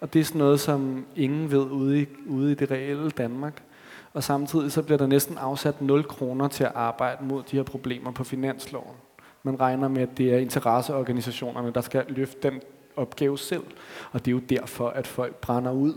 Og 0.00 0.12
det 0.12 0.20
er 0.20 0.24
sådan 0.24 0.38
noget, 0.38 0.60
som 0.60 1.06
ingen 1.16 1.50
ved 1.50 1.70
ude 1.70 2.02
i, 2.02 2.06
ude 2.26 2.52
i 2.52 2.54
det 2.54 2.70
reelle 2.70 3.10
Danmark. 3.10 3.62
Og 4.12 4.22
samtidig 4.22 4.72
så 4.72 4.82
bliver 4.82 4.98
der 4.98 5.06
næsten 5.06 5.38
afsat 5.38 5.82
0 5.82 6.04
kroner 6.04 6.48
til 6.48 6.64
at 6.64 6.72
arbejde 6.74 7.24
mod 7.24 7.42
de 7.42 7.56
her 7.56 7.62
problemer 7.62 8.10
på 8.10 8.24
finansloven. 8.24 8.94
Man 9.46 9.60
regner 9.60 9.88
med, 9.88 10.02
at 10.02 10.18
det 10.18 10.34
er 10.34 10.38
interesseorganisationerne, 10.38 11.70
der 11.70 11.80
skal 11.80 12.04
løfte 12.08 12.50
den 12.50 12.60
opgave 12.96 13.38
selv. 13.38 13.62
Og 14.12 14.24
det 14.24 14.30
er 14.30 14.32
jo 14.32 14.38
derfor, 14.38 14.88
at 14.88 15.06
folk 15.06 15.34
brænder 15.34 15.72
ud. 15.72 15.94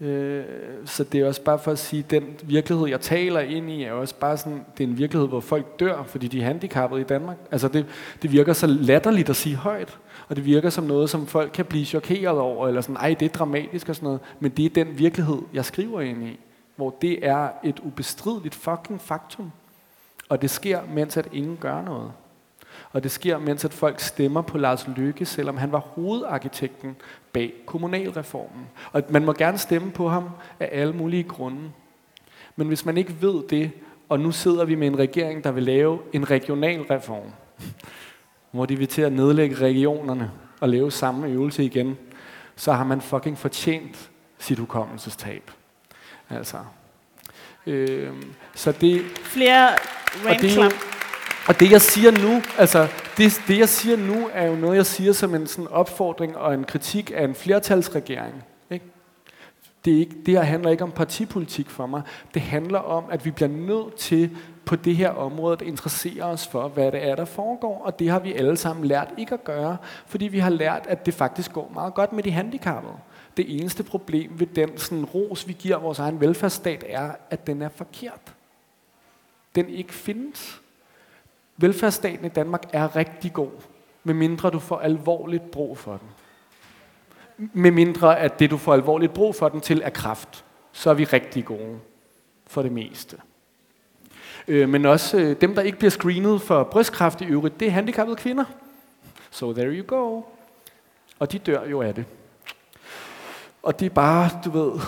Øh, 0.00 0.44
så 0.84 1.04
det 1.04 1.20
er 1.20 1.26
også 1.26 1.42
bare 1.42 1.58
for 1.58 1.72
at 1.72 1.78
sige, 1.78 2.04
at 2.04 2.10
den 2.10 2.24
virkelighed, 2.42 2.86
jeg 2.88 3.00
taler 3.00 3.40
ind 3.40 3.70
i, 3.70 3.82
er 3.82 3.92
også 3.92 4.14
bare 4.14 4.36
sådan, 4.36 4.64
det 4.78 4.84
er 4.84 4.88
en 4.88 4.98
virkelighed, 4.98 5.28
hvor 5.28 5.40
folk 5.40 5.80
dør, 5.80 6.02
fordi 6.02 6.28
de 6.28 6.40
er 6.40 6.44
handicappede 6.44 7.00
i 7.00 7.04
Danmark. 7.04 7.36
Altså 7.50 7.68
det, 7.68 7.86
det 8.22 8.32
virker 8.32 8.52
så 8.52 8.66
latterligt 8.66 9.30
at 9.30 9.36
sige 9.36 9.56
højt, 9.56 9.98
og 10.28 10.36
det 10.36 10.44
virker 10.44 10.70
som 10.70 10.84
noget, 10.84 11.10
som 11.10 11.26
folk 11.26 11.50
kan 11.54 11.64
blive 11.64 11.84
chokeret 11.84 12.38
over, 12.38 12.68
eller 12.68 12.80
sådan, 12.80 12.96
ej, 12.96 13.16
det 13.20 13.26
er 13.26 13.32
dramatisk 13.32 13.88
og 13.88 13.96
sådan 13.96 14.06
noget, 14.06 14.20
men 14.40 14.50
det 14.50 14.64
er 14.64 14.84
den 14.84 14.98
virkelighed, 14.98 15.38
jeg 15.54 15.64
skriver 15.64 16.00
ind 16.00 16.24
i, 16.24 16.38
hvor 16.76 16.96
det 17.02 17.26
er 17.26 17.48
et 17.64 17.80
ubestrideligt 17.80 18.54
fucking 18.54 19.00
faktum. 19.00 19.52
Og 20.28 20.42
det 20.42 20.50
sker, 20.50 20.80
mens 20.94 21.16
at 21.16 21.28
ingen 21.32 21.56
gør 21.60 21.82
noget. 21.82 22.12
Og 22.92 23.02
det 23.02 23.10
sker, 23.10 23.38
mens 23.38 23.64
at 23.64 23.72
folk 23.72 24.00
stemmer 24.00 24.42
på 24.42 24.58
Lars 24.58 24.88
Løkke, 24.96 25.24
selvom 25.24 25.56
han 25.56 25.72
var 25.72 25.78
hovedarkitekten 25.78 26.96
bag 27.32 27.52
kommunalreformen. 27.66 28.66
Og 28.92 29.02
man 29.08 29.24
må 29.24 29.32
gerne 29.32 29.58
stemme 29.58 29.92
på 29.92 30.08
ham 30.08 30.30
af 30.60 30.68
alle 30.72 30.92
mulige 30.92 31.22
grunde. 31.22 31.70
Men 32.56 32.68
hvis 32.68 32.84
man 32.84 32.96
ikke 32.96 33.16
ved 33.20 33.42
det, 33.50 33.70
og 34.08 34.20
nu 34.20 34.32
sidder 34.32 34.64
vi 34.64 34.74
med 34.74 34.86
en 34.86 34.98
regering, 34.98 35.44
der 35.44 35.50
vil 35.50 35.62
lave 35.62 35.98
en 36.12 36.30
regionalreform, 36.30 37.32
hvor 38.50 38.66
de 38.66 38.76
vil 38.76 38.88
til 38.88 39.02
at 39.02 39.12
nedlægge 39.12 39.56
regionerne 39.56 40.30
og 40.60 40.68
lave 40.68 40.92
samme 40.92 41.26
øvelse 41.26 41.64
igen, 41.64 41.98
så 42.56 42.72
har 42.72 42.84
man 42.84 43.00
fucking 43.00 43.38
fortjent 43.38 44.10
sit 44.38 44.58
hukommelsestab. 44.58 45.50
Altså. 46.30 46.56
Øh, 47.66 48.12
så 48.54 48.72
det... 48.72 49.02
Flere 49.04 49.70
er 50.28 50.38
jo, 50.54 50.70
og 51.48 51.60
det 51.60 51.70
jeg 51.70 51.80
siger 51.80 52.10
nu, 52.10 52.42
altså 52.58 52.88
det, 53.16 53.42
det 53.48 53.58
jeg 53.58 53.68
siger 53.68 53.96
nu, 53.96 54.30
er 54.32 54.46
jo 54.46 54.54
noget 54.54 54.76
jeg 54.76 54.86
siger 54.86 55.12
som 55.12 55.34
en 55.34 55.46
sådan 55.46 55.68
opfordring 55.68 56.36
og 56.36 56.54
en 56.54 56.64
kritik 56.64 57.12
af 57.14 57.24
en 57.24 57.34
flertalsregering. 57.34 58.44
Ikke? 58.70 58.84
Det, 59.84 59.94
er 59.94 59.98
ikke, 59.98 60.16
det 60.26 60.34
her 60.34 60.42
handler 60.42 60.70
ikke 60.70 60.84
om 60.84 60.90
partipolitik 60.90 61.70
for 61.70 61.86
mig. 61.86 62.02
Det 62.34 62.42
handler 62.42 62.78
om, 62.78 63.04
at 63.10 63.24
vi 63.24 63.30
bliver 63.30 63.48
nødt 63.48 63.96
til 63.96 64.36
på 64.64 64.76
det 64.76 64.96
her 64.96 65.10
område 65.10 65.52
at 65.52 65.62
interessere 65.62 66.24
os 66.24 66.46
for, 66.46 66.68
hvad 66.68 66.92
det 66.92 67.08
er, 67.08 67.14
der 67.14 67.24
foregår. 67.24 67.82
Og 67.84 67.98
det 67.98 68.10
har 68.10 68.18
vi 68.18 68.32
alle 68.32 68.56
sammen 68.56 68.84
lært 68.84 69.08
ikke 69.18 69.34
at 69.34 69.44
gøre, 69.44 69.76
fordi 70.06 70.24
vi 70.24 70.38
har 70.38 70.50
lært, 70.50 70.86
at 70.88 71.06
det 71.06 71.14
faktisk 71.14 71.52
går 71.52 71.70
meget 71.74 71.94
godt 71.94 72.12
med 72.12 72.22
de 72.22 72.30
handicappede. 72.30 72.94
Det 73.36 73.60
eneste 73.60 73.82
problem 73.82 74.30
ved 74.40 74.46
den 74.46 74.78
sådan, 74.78 75.04
ros, 75.04 75.48
vi 75.48 75.52
giver 75.58 75.78
vores 75.78 75.98
egen 75.98 76.20
velfærdsstat, 76.20 76.84
er, 76.88 77.10
at 77.30 77.46
den 77.46 77.62
er 77.62 77.68
forkert. 77.68 78.34
Den 79.54 79.68
ikke 79.68 79.94
findes. 79.94 80.60
Velfærdsstaten 81.56 82.24
i 82.26 82.28
Danmark 82.28 82.62
er 82.72 82.96
rigtig 82.96 83.32
god, 83.32 83.50
medmindre 84.04 84.50
du 84.50 84.58
får 84.58 84.78
alvorligt 84.78 85.50
brug 85.50 85.78
for 85.78 85.96
den. 85.96 86.08
Medmindre 87.52 88.18
at 88.18 88.38
det, 88.38 88.50
du 88.50 88.56
får 88.56 88.74
alvorligt 88.74 89.14
brug 89.14 89.34
for 89.34 89.48
den 89.48 89.60
til, 89.60 89.82
er 89.84 89.90
kraft. 89.90 90.44
Så 90.72 90.90
er 90.90 90.94
vi 90.94 91.04
rigtig 91.04 91.44
gode 91.44 91.78
for 92.46 92.62
det 92.62 92.72
meste. 92.72 93.16
Øh, 94.48 94.68
men 94.68 94.86
også 94.86 95.18
øh, 95.18 95.40
dem, 95.40 95.54
der 95.54 95.62
ikke 95.62 95.78
bliver 95.78 95.90
screenet 95.90 96.42
for 96.42 96.64
brystkræft 96.64 97.20
i 97.20 97.24
øvrigt, 97.24 97.60
det 97.60 97.68
er 97.68 97.72
handicappede 97.72 98.16
kvinder. 98.16 98.44
So 99.30 99.52
there 99.52 99.70
you 99.70 99.84
go. 99.86 100.22
Og 101.18 101.32
de 101.32 101.38
dør 101.38 101.64
jo 101.64 101.82
af 101.82 101.94
det. 101.94 102.04
Og 103.62 103.80
det 103.80 103.86
er 103.86 103.90
bare, 103.90 104.30
du 104.44 104.50
ved, 104.50 104.80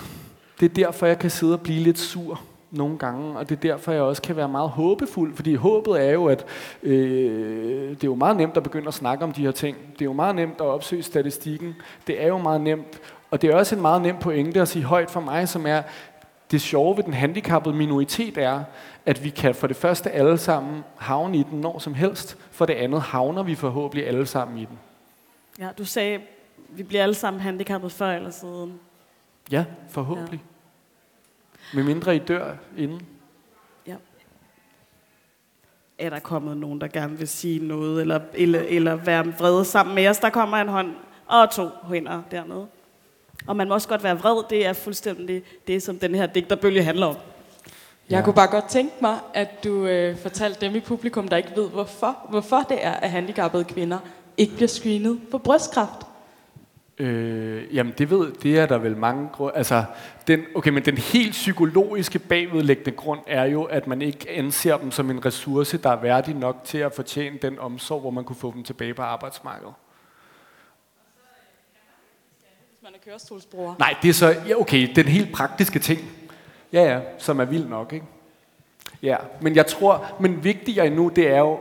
det 0.59 0.65
er 0.65 0.73
derfor, 0.73 1.05
jeg 1.05 1.19
kan 1.19 1.29
sidde 1.29 1.53
og 1.53 1.61
blive 1.61 1.79
lidt 1.79 1.99
sur 1.99 2.41
nogle 2.71 2.97
gange, 2.97 3.37
og 3.37 3.49
det 3.49 3.55
er 3.55 3.61
derfor, 3.61 3.91
jeg 3.91 4.01
også 4.01 4.21
kan 4.21 4.35
være 4.35 4.49
meget 4.49 4.69
håbefuld, 4.69 5.35
fordi 5.35 5.55
håbet 5.55 6.07
er 6.07 6.11
jo, 6.11 6.25
at 6.25 6.45
øh, 6.83 7.89
det 7.89 8.03
er 8.03 8.07
jo 8.07 8.15
meget 8.15 8.37
nemt 8.37 8.57
at 8.57 8.63
begynde 8.63 8.87
at 8.87 8.93
snakke 8.93 9.23
om 9.23 9.31
de 9.31 9.41
her 9.41 9.51
ting. 9.51 9.77
Det 9.93 10.01
er 10.01 10.05
jo 10.05 10.13
meget 10.13 10.35
nemt 10.35 10.61
at 10.61 10.65
opsøge 10.65 11.03
statistikken. 11.03 11.75
Det 12.07 12.23
er 12.23 12.27
jo 12.27 12.37
meget 12.37 12.61
nemt, 12.61 12.99
og 13.31 13.41
det 13.41 13.49
er 13.49 13.55
også 13.55 13.75
en 13.75 13.81
meget 13.81 14.01
nem 14.01 14.17
pointe 14.17 14.61
at 14.61 14.67
sige 14.67 14.85
højt 14.85 15.11
for 15.11 15.19
mig, 15.19 15.49
som 15.49 15.65
er, 15.65 15.81
det 16.51 16.61
sjove 16.61 16.97
ved 16.97 17.03
den 17.03 17.13
handicappede 17.13 17.75
minoritet 17.75 18.37
er, 18.37 18.63
at 19.05 19.23
vi 19.23 19.29
kan 19.29 19.55
for 19.55 19.67
det 19.67 19.75
første 19.75 20.11
alle 20.11 20.37
sammen 20.37 20.83
havne 20.97 21.37
i 21.37 21.43
den 21.43 21.61
når 21.61 21.79
som 21.79 21.93
helst, 21.93 22.37
for 22.51 22.65
det 22.65 22.73
andet 22.73 23.01
havner 23.01 23.43
vi 23.43 23.55
forhåbentlig 23.55 24.07
alle 24.07 24.25
sammen 24.25 24.57
i 24.57 24.65
den. 24.65 24.79
Ja, 25.59 25.69
du 25.77 25.85
sagde, 25.85 26.19
vi 26.69 26.83
bliver 26.83 27.03
alle 27.03 27.15
sammen 27.15 27.41
handicappet 27.41 27.91
før 27.91 28.11
eller 28.11 28.29
siden. 28.29 28.79
Ja, 29.51 29.65
forhåbentlig. 29.89 30.39
Ja. 30.43 30.48
Med 31.73 31.83
mindre 31.83 32.15
I 32.15 32.19
dør 32.19 32.55
inden. 32.77 33.01
Ja. 33.87 33.95
Er 35.97 36.09
der 36.09 36.19
kommet 36.19 36.57
nogen, 36.57 36.81
der 36.81 36.87
gerne 36.87 37.17
vil 37.17 37.27
sige 37.27 37.67
noget, 37.67 38.01
eller, 38.01 38.19
eller, 38.33 38.63
eller 38.67 38.95
være 38.95 39.25
vrede 39.39 39.65
sammen 39.65 39.95
med 39.95 40.07
os? 40.07 40.17
Der 40.17 40.29
kommer 40.29 40.57
en 40.57 40.67
hånd 40.67 40.95
og 41.27 41.51
to 41.51 41.69
hænder 41.89 42.21
dernede. 42.31 42.67
Og 43.47 43.55
man 43.55 43.67
må 43.67 43.73
også 43.73 43.87
godt 43.87 44.03
være 44.03 44.19
vred. 44.19 44.43
Det 44.49 44.65
er 44.65 44.73
fuldstændig 44.73 45.43
det, 45.67 45.83
som 45.83 45.99
den 45.99 46.15
her 46.15 46.25
digterbølge 46.25 46.83
handler 46.83 47.05
om. 47.05 47.15
Jeg 48.09 48.17
ja. 48.17 48.23
kunne 48.23 48.33
bare 48.33 48.47
godt 48.47 48.69
tænke 48.69 48.93
mig, 49.01 49.19
at 49.33 49.63
du 49.63 49.85
øh, 49.85 50.17
fortalte 50.17 50.61
dem 50.61 50.75
i 50.75 50.79
publikum, 50.79 51.27
der 51.27 51.37
ikke 51.37 51.51
ved, 51.55 51.69
hvorfor, 51.69 52.17
hvorfor 52.29 52.65
det 52.69 52.85
er, 52.85 52.91
at 52.91 53.09
handicappede 53.09 53.63
kvinder 53.63 53.99
ikke 54.37 54.55
bliver 54.55 54.67
screenet 54.67 55.21
for 55.31 55.37
brystkræft. 55.37 56.08
Øh, 56.99 57.75
jamen 57.75 57.93
det 57.97 58.09
ved, 58.09 58.31
det 58.31 58.59
er 58.59 58.65
der 58.65 58.77
vel 58.77 58.97
mange 58.97 59.29
grunde. 59.33 59.57
Altså, 59.57 59.83
den, 60.27 60.45
okay, 60.55 60.69
men 60.69 60.85
den 60.85 60.97
helt 60.97 61.31
psykologiske 61.31 62.19
bagvedlæggende 62.19 62.91
grund 62.91 63.19
er 63.27 63.45
jo, 63.45 63.63
at 63.63 63.87
man 63.87 64.01
ikke 64.01 64.29
anser 64.29 64.77
dem 64.77 64.91
som 64.91 65.09
en 65.09 65.25
ressource, 65.25 65.77
der 65.77 65.89
er 65.89 66.01
værdig 66.01 66.35
nok 66.35 66.61
til 66.63 66.77
at 66.77 66.93
fortjene 66.93 67.37
den 67.41 67.59
omsorg, 67.59 68.01
hvor 68.01 68.09
man 68.09 68.23
kunne 68.23 68.35
få 68.35 68.53
dem 68.55 68.63
tilbage 68.63 68.93
på 68.93 69.01
arbejdsmarkedet. 69.01 69.73
man 72.83 72.93
er 72.93 72.97
kørestolsbruger. 73.05 73.75
Nej, 73.79 73.95
det 74.01 74.09
er 74.09 74.13
så, 74.13 74.27
ja, 74.47 74.55
okay, 74.61 74.89
den 74.95 75.05
helt 75.05 75.31
praktiske 75.33 75.79
ting. 75.79 75.99
Ja, 76.73 76.83
ja, 76.83 77.01
som 77.17 77.39
er 77.39 77.45
vild 77.45 77.65
nok, 77.65 77.93
ikke? 77.93 78.05
Ja, 79.01 79.17
men 79.41 79.55
jeg 79.55 79.67
tror, 79.67 80.05
men 80.19 80.43
vigtigere 80.43 80.87
endnu, 80.87 81.11
det 81.15 81.27
er 81.27 81.39
jo, 81.39 81.59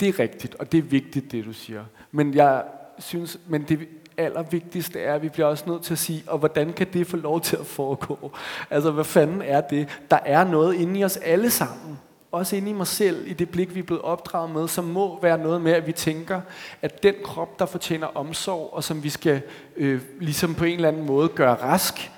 det 0.00 0.08
er 0.08 0.18
rigtigt, 0.18 0.54
og 0.54 0.72
det 0.72 0.78
er 0.78 0.82
vigtigt, 0.82 1.32
det 1.32 1.44
du 1.44 1.52
siger. 1.52 1.84
Men 2.10 2.34
jeg 2.34 2.64
synes, 2.98 3.38
men 3.48 3.62
det 3.62 3.88
allervigtigste 4.16 5.00
er, 5.00 5.14
at 5.14 5.22
vi 5.22 5.28
bliver 5.28 5.46
også 5.46 5.64
nødt 5.66 5.82
til 5.82 5.94
at 5.94 5.98
sige, 5.98 6.22
og 6.26 6.38
hvordan 6.38 6.72
kan 6.72 6.86
det 6.92 7.06
få 7.06 7.16
lov 7.16 7.40
til 7.40 7.56
at 7.56 7.66
foregå? 7.66 8.32
Altså, 8.70 8.90
hvad 8.90 9.04
fanden 9.04 9.42
er 9.42 9.60
det? 9.60 9.88
Der 10.10 10.18
er 10.24 10.44
noget 10.44 10.74
inde 10.74 11.00
i 11.00 11.04
os 11.04 11.16
alle 11.16 11.50
sammen, 11.50 11.98
også 12.32 12.56
inde 12.56 12.70
i 12.70 12.72
mig 12.72 12.86
selv, 12.86 13.30
i 13.30 13.32
det 13.32 13.50
blik, 13.50 13.74
vi 13.74 13.80
er 13.80 13.84
blevet 13.84 14.02
opdraget 14.02 14.50
med, 14.50 14.68
som 14.68 14.84
må 14.84 15.20
være 15.22 15.38
noget 15.38 15.60
med, 15.60 15.72
at 15.72 15.86
vi 15.86 15.92
tænker, 15.92 16.40
at 16.82 17.02
den 17.02 17.14
krop, 17.24 17.58
der 17.58 17.66
fortjener 17.66 18.06
omsorg, 18.06 18.70
og 18.72 18.84
som 18.84 19.02
vi 19.02 19.08
skal 19.08 19.42
øh, 19.76 20.00
ligesom 20.20 20.54
på 20.54 20.64
en 20.64 20.74
eller 20.74 20.88
anden 20.88 21.06
måde 21.06 21.28
gøre 21.28 21.54
rask, 21.54 22.10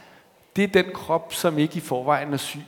det 0.56 0.64
er 0.64 0.82
den 0.82 0.84
krop, 0.94 1.32
som 1.32 1.58
ikke 1.58 1.76
i 1.76 1.80
forvejen 1.80 2.32
er 2.32 2.36
syg. 2.36 2.60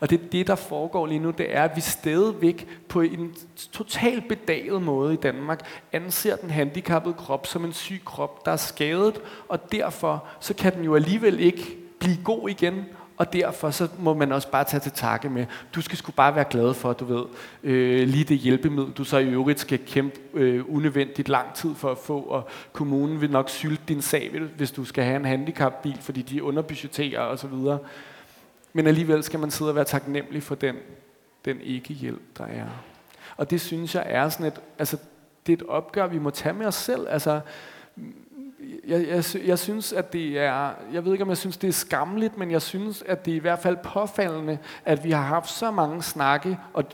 Og 0.00 0.10
det, 0.10 0.32
det, 0.32 0.46
der 0.46 0.54
foregår 0.54 1.06
lige 1.06 1.18
nu, 1.18 1.30
det 1.30 1.56
er, 1.56 1.62
at 1.62 1.76
vi 1.76 1.80
stadigvæk 1.80 2.68
på 2.88 3.00
en 3.00 3.34
totalt 3.72 4.28
bedaget 4.28 4.82
måde 4.82 5.14
i 5.14 5.16
Danmark 5.16 5.60
anser 5.92 6.36
den 6.36 6.50
handicappede 6.50 7.14
krop 7.14 7.46
som 7.46 7.64
en 7.64 7.72
syg 7.72 8.00
krop, 8.04 8.46
der 8.46 8.52
er 8.52 8.56
skadet, 8.56 9.20
og 9.48 9.72
derfor 9.72 10.24
så 10.40 10.54
kan 10.54 10.74
den 10.74 10.84
jo 10.84 10.94
alligevel 10.94 11.40
ikke 11.40 11.76
blive 11.98 12.16
god 12.24 12.48
igen, 12.48 12.84
og 13.20 13.32
derfor 13.32 13.70
så 13.70 13.88
må 13.98 14.14
man 14.14 14.32
også 14.32 14.50
bare 14.50 14.64
tage 14.64 14.80
til 14.80 14.92
takke 14.92 15.28
med, 15.28 15.46
du 15.74 15.80
skal 15.80 15.98
sgu 15.98 16.12
bare 16.12 16.34
være 16.34 16.44
glad 16.50 16.74
for, 16.74 16.92
du 16.92 17.04
ved, 17.04 17.24
øh, 17.62 18.08
lige 18.08 18.24
det 18.24 18.38
hjælpemiddel, 18.38 18.92
du 18.92 19.04
så 19.04 19.18
i 19.18 19.28
øvrigt 19.28 19.60
skal 19.60 19.78
kæmpe 19.86 20.20
øh, 20.34 20.64
unødvendigt 20.68 21.28
lang 21.28 21.54
tid 21.54 21.74
for 21.74 21.90
at 21.90 21.98
få, 21.98 22.20
og 22.20 22.48
kommunen 22.72 23.20
vil 23.20 23.30
nok 23.30 23.48
sylte 23.48 23.82
din 23.88 24.02
sag, 24.02 24.40
hvis 24.56 24.70
du 24.70 24.84
skal 24.84 25.04
have 25.04 25.16
en 25.16 25.24
handicapbil, 25.24 25.98
fordi 26.00 26.22
de 26.22 26.42
underbudgeterer 26.42 27.20
osv. 27.20 27.54
Men 28.72 28.86
alligevel 28.86 29.22
skal 29.22 29.40
man 29.40 29.50
sidde 29.50 29.70
og 29.70 29.74
være 29.74 29.84
taknemmelig 29.84 30.42
for 30.42 30.54
den, 30.54 30.76
den 31.44 31.60
ikke-hjælp, 31.60 32.38
der 32.38 32.44
er. 32.44 32.66
Og 33.36 33.50
det 33.50 33.60
synes 33.60 33.94
jeg 33.94 34.04
er 34.06 34.28
sådan 34.28 34.46
et, 34.46 34.60
altså, 34.78 34.96
det 35.46 35.52
er 35.52 35.56
et 35.56 35.68
opgør, 35.68 36.06
vi 36.06 36.18
må 36.18 36.30
tage 36.30 36.52
med 36.52 36.66
os 36.66 36.74
selv. 36.74 37.06
Altså, 37.10 37.40
jeg, 38.86 39.06
jeg, 39.08 39.24
jeg 39.46 39.58
synes, 39.58 39.92
at 39.92 40.12
det 40.12 40.38
er, 40.38 40.70
jeg 40.92 41.04
ved 41.04 41.12
ikke, 41.12 41.24
om 41.24 41.28
jeg 41.28 41.36
synes, 41.36 41.56
det 41.56 41.68
er 41.68 41.72
skamligt, 41.72 42.38
men 42.38 42.50
jeg 42.50 42.62
synes, 42.62 43.02
at 43.06 43.24
det 43.24 43.32
er 43.32 43.36
i 43.36 43.40
hvert 43.40 43.58
fald 43.58 43.76
påfaldende, 43.82 44.58
at 44.84 45.04
vi 45.04 45.10
har 45.10 45.22
haft 45.22 45.50
så 45.50 45.70
mange 45.70 46.02
snakke, 46.02 46.58
og 46.74 46.84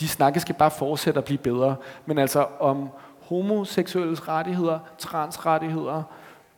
de 0.00 0.08
snakke 0.08 0.40
skal 0.40 0.54
bare 0.54 0.70
fortsætte 0.70 1.18
at 1.18 1.24
blive 1.24 1.38
bedre, 1.38 1.76
men 2.06 2.18
altså 2.18 2.46
om 2.60 2.88
homoseksuelles 3.20 4.28
rettigheder, 4.28 4.78
transrettigheder, 4.98 6.02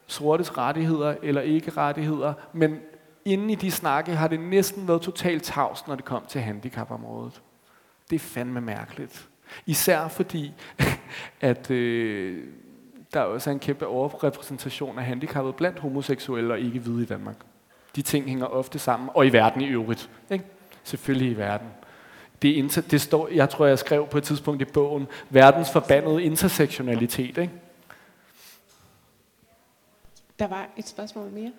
sortes 0.07 0.59
rettigheder 0.59 1.15
eller 1.23 1.41
ikke 1.41 1.71
rettigheder, 1.71 2.33
men 2.53 2.79
inden 3.25 3.51
i 3.51 3.55
de 3.55 3.71
snakke 3.71 4.17
har 4.17 4.29
det 4.29 4.41
næsten 4.41 4.89
været 4.89 5.03
totalt 5.03 5.43
tavs, 5.43 5.87
når 5.87 5.95
det 5.95 6.05
kom 6.05 6.23
til 6.29 6.41
handicapområdet. 6.41 7.43
Det 8.11 8.17
er 8.17 8.21
fandme 8.21 8.61
mærkeligt. 8.61 9.29
Især 9.67 10.09
fordi, 10.09 10.53
at 11.41 11.71
øh, 11.71 12.45
der 13.15 13.21
også 13.21 13.51
er 13.51 13.53
en 13.53 13.59
kæmpe 13.59 13.87
overrepræsentation 13.87 14.99
af 14.99 15.05
handicappede 15.05 15.53
blandt 15.53 15.79
homoseksuelle 15.79 16.55
og 16.55 16.61
ikke 16.61 16.79
hvide 16.79 17.03
i 17.03 17.07
Danmark. 17.07 17.37
De 17.97 18.03
ting 18.03 18.29
hænger 18.29 18.47
ofte 18.47 18.79
sammen, 18.79 19.09
og 19.15 19.27
i 19.27 19.33
verden 19.33 19.61
i 19.61 19.69
øvrigt. 19.69 20.11
Ikke? 20.31 20.45
Selvfølgelig 20.85 21.31
i 21.31 21.37
verden. 21.37 21.69
Det, 22.43 22.49
inter, 22.49 22.83
det 22.83 23.01
står, 23.01 23.29
jeg 23.29 23.51
tror, 23.51 23.67
jeg 23.67 23.79
skrev 23.79 24.07
på 24.07 24.19
et 24.19 24.25
tidspunkt 24.25 24.63
i 24.63 24.65
bogen, 24.65 25.07
verdens 25.31 25.73
forbandede 25.73 26.23
intersektionalitet. 26.23 27.39
Ikke? 27.39 27.53
Der 30.39 30.47
var 30.47 30.69
et 30.77 30.89
spørgsmål 30.89 31.31
mere. 31.31 31.53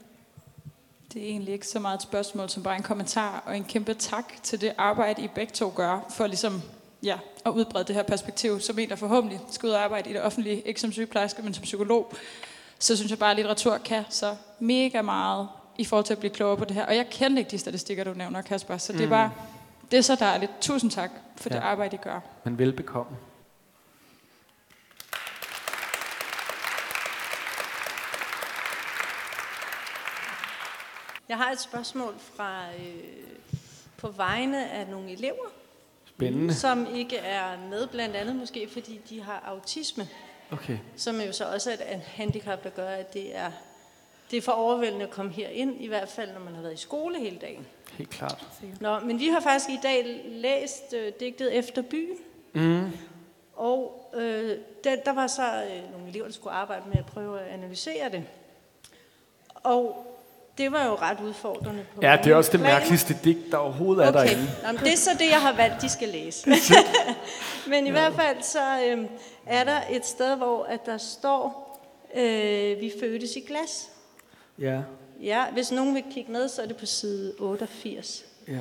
Det 1.16 1.24
er 1.24 1.28
egentlig 1.28 1.54
ikke 1.54 1.68
så 1.68 1.80
meget 1.80 1.96
et 1.96 2.02
spørgsmål, 2.02 2.50
som 2.50 2.64
bare 2.64 2.76
en 2.76 2.84
kommentar, 2.84 3.44
og 3.46 3.58
en 3.58 3.64
kæmpe 3.64 3.94
tak 3.94 4.34
til 4.44 4.62
det 4.62 4.74
arbejde, 4.78 5.22
I 5.22 5.28
begge 5.28 5.54
to 5.54 5.74
gør, 5.76 6.00
for 6.10 6.28
ligesom, 6.28 6.62
ja, 7.04 7.18
at 7.46 7.52
udbrede 7.52 7.84
det 7.84 7.96
her 7.96 8.04
perspektiv, 8.04 8.60
som 8.60 8.80
en, 8.80 8.90
der 8.90 8.96
forhåbentlig 8.96 9.40
skal 9.52 9.68
ud 9.68 9.74
og 9.74 9.84
arbejde 9.84 10.10
i 10.10 10.14
det 10.14 10.22
offentlige, 10.22 10.62
ikke 10.62 10.82
som 10.82 10.92
sygeplejerske, 10.92 11.42
men 11.42 11.54
som 11.54 11.64
psykolog. 11.64 12.14
Så 12.80 12.96
synes 12.96 13.12
jeg 13.12 13.20
bare, 13.20 13.32
at 13.32 13.36
litteratur 13.36 13.78
kan 13.78 14.04
så 14.10 14.36
mega 14.60 15.02
meget 15.02 15.48
i 15.78 15.86
forhold 15.86 16.06
til 16.06 16.14
at 16.14 16.20
blive 16.20 16.32
klogere 16.32 16.58
på 16.58 16.66
det 16.66 16.76
her. 16.76 16.86
Og 16.86 16.96
jeg 16.96 17.10
kender 17.10 17.38
ikke 17.38 17.52
de 17.52 17.58
statistikker, 17.58 18.04
du 18.04 18.14
nævner, 18.14 18.42
Kasper, 18.42 18.78
så 18.78 18.94
det 18.94 19.02
er 19.02 19.06
mm. 19.06 19.10
bare, 19.10 19.32
det 19.92 19.98
er 19.98 20.02
så 20.02 20.16
dejligt. 20.16 20.52
Tusind 20.62 20.92
tak 20.92 21.12
for 21.36 21.50
ja. 21.50 21.56
det 21.56 21.62
arbejde, 21.62 21.96
I 21.96 22.00
gør. 22.04 22.20
Men 22.44 22.60
velbekomme. 22.60 23.18
Jeg 31.30 31.38
har 31.38 31.52
et 31.52 31.60
spørgsmål 31.60 32.16
fra 32.20 32.64
øh, 32.80 33.04
på 33.98 34.08
vegne 34.08 34.70
af 34.72 34.88
nogle 34.88 35.12
elever, 35.12 35.46
Spændende. 36.06 36.54
som 36.54 36.88
ikke 36.96 37.18
er 37.18 37.58
med, 37.70 37.88
blandt 37.88 38.16
andet 38.16 38.36
måske 38.36 38.68
fordi 38.70 39.00
de 39.10 39.22
har 39.22 39.44
autisme, 39.46 40.08
Okay. 40.52 40.78
som 40.96 41.22
jo 41.22 41.32
så 41.32 41.46
også 41.46 41.72
er 41.72 41.96
et 41.96 42.02
handicap, 42.02 42.64
der 42.64 42.70
gør, 42.70 42.88
at 42.90 43.14
det 43.14 43.36
er, 43.36 43.52
det 44.32 44.38
er 44.38 44.42
for 44.42 44.52
overvældende 44.52 45.06
at 45.06 45.12
komme 45.12 45.32
her 45.32 45.48
ind, 45.50 45.82
i 45.84 45.88
hvert 45.88 46.10
fald 46.10 46.32
når 46.34 46.40
man 46.40 46.56
har 46.56 46.62
været 46.62 46.74
i 46.74 46.78
skole 46.78 47.20
hele 47.20 47.38
dagen. 47.38 47.68
Helt 47.92 48.10
klart. 48.10 48.46
Nå, 48.82 49.00
men 49.00 49.20
vi 49.20 49.28
har 49.28 49.40
faktisk 49.40 49.70
i 49.70 49.80
dag 49.84 50.22
læst 50.28 50.94
øh, 50.94 51.14
digtet 51.20 51.58
Efter 51.58 51.82
byen, 51.82 52.18
Mm. 52.54 52.92
og 53.56 54.10
øh, 54.16 54.58
den, 54.84 55.00
der 55.06 55.14
var 55.14 55.28
så 55.28 55.64
øh, 55.64 55.92
nogle 55.92 56.08
elever, 56.08 56.26
der 56.26 56.34
skulle 56.34 56.54
arbejde 56.54 56.84
med 56.90 56.98
at 56.98 57.06
prøve 57.06 57.40
at 57.42 57.48
analysere 57.48 58.10
det. 58.12 58.24
Og 59.56 60.12
det 60.58 60.72
var 60.72 60.86
jo 60.86 60.96
ret 60.96 61.20
udfordrende 61.20 61.86
på 61.96 62.02
Ja, 62.02 62.18
det 62.24 62.32
er 62.32 62.36
også 62.36 62.52
det 62.52 62.60
mærkeligste 62.60 63.18
digt, 63.24 63.52
der 63.52 63.58
overhovedet 63.58 64.06
er 64.06 64.10
Okay, 64.10 64.20
derinde. 64.20 64.48
Nå, 64.64 64.72
men 64.72 64.82
det 64.82 64.94
er 64.94 64.98
så 64.98 65.10
det, 65.20 65.30
jeg 65.30 65.42
har 65.42 65.54
valgt, 65.54 65.82
de 65.82 65.90
skal 65.90 66.10
læse. 66.10 66.50
Men 67.68 67.88
i 67.88 67.90
hvert 67.90 68.14
fald 68.14 68.42
så 68.42 68.82
øhm, 68.88 69.08
er 69.46 69.64
der 69.64 69.80
et 69.90 70.06
sted, 70.06 70.36
hvor 70.36 70.64
at 70.64 70.86
der 70.86 70.98
står, 70.98 71.80
øh, 72.16 72.82
vi 72.82 72.92
fødtes 73.00 73.36
i 73.36 73.40
glas. 73.48 73.90
Ja, 74.60 74.82
Ja, 75.22 75.46
hvis 75.52 75.72
nogen 75.72 75.96
vil 75.96 76.04
kigge 76.12 76.32
ned, 76.32 76.50
så 76.50 76.62
er 76.62 76.66
det 76.66 76.78
på 76.78 76.86
side 76.86 77.34
88. 77.40 78.26
ja. 78.48 78.54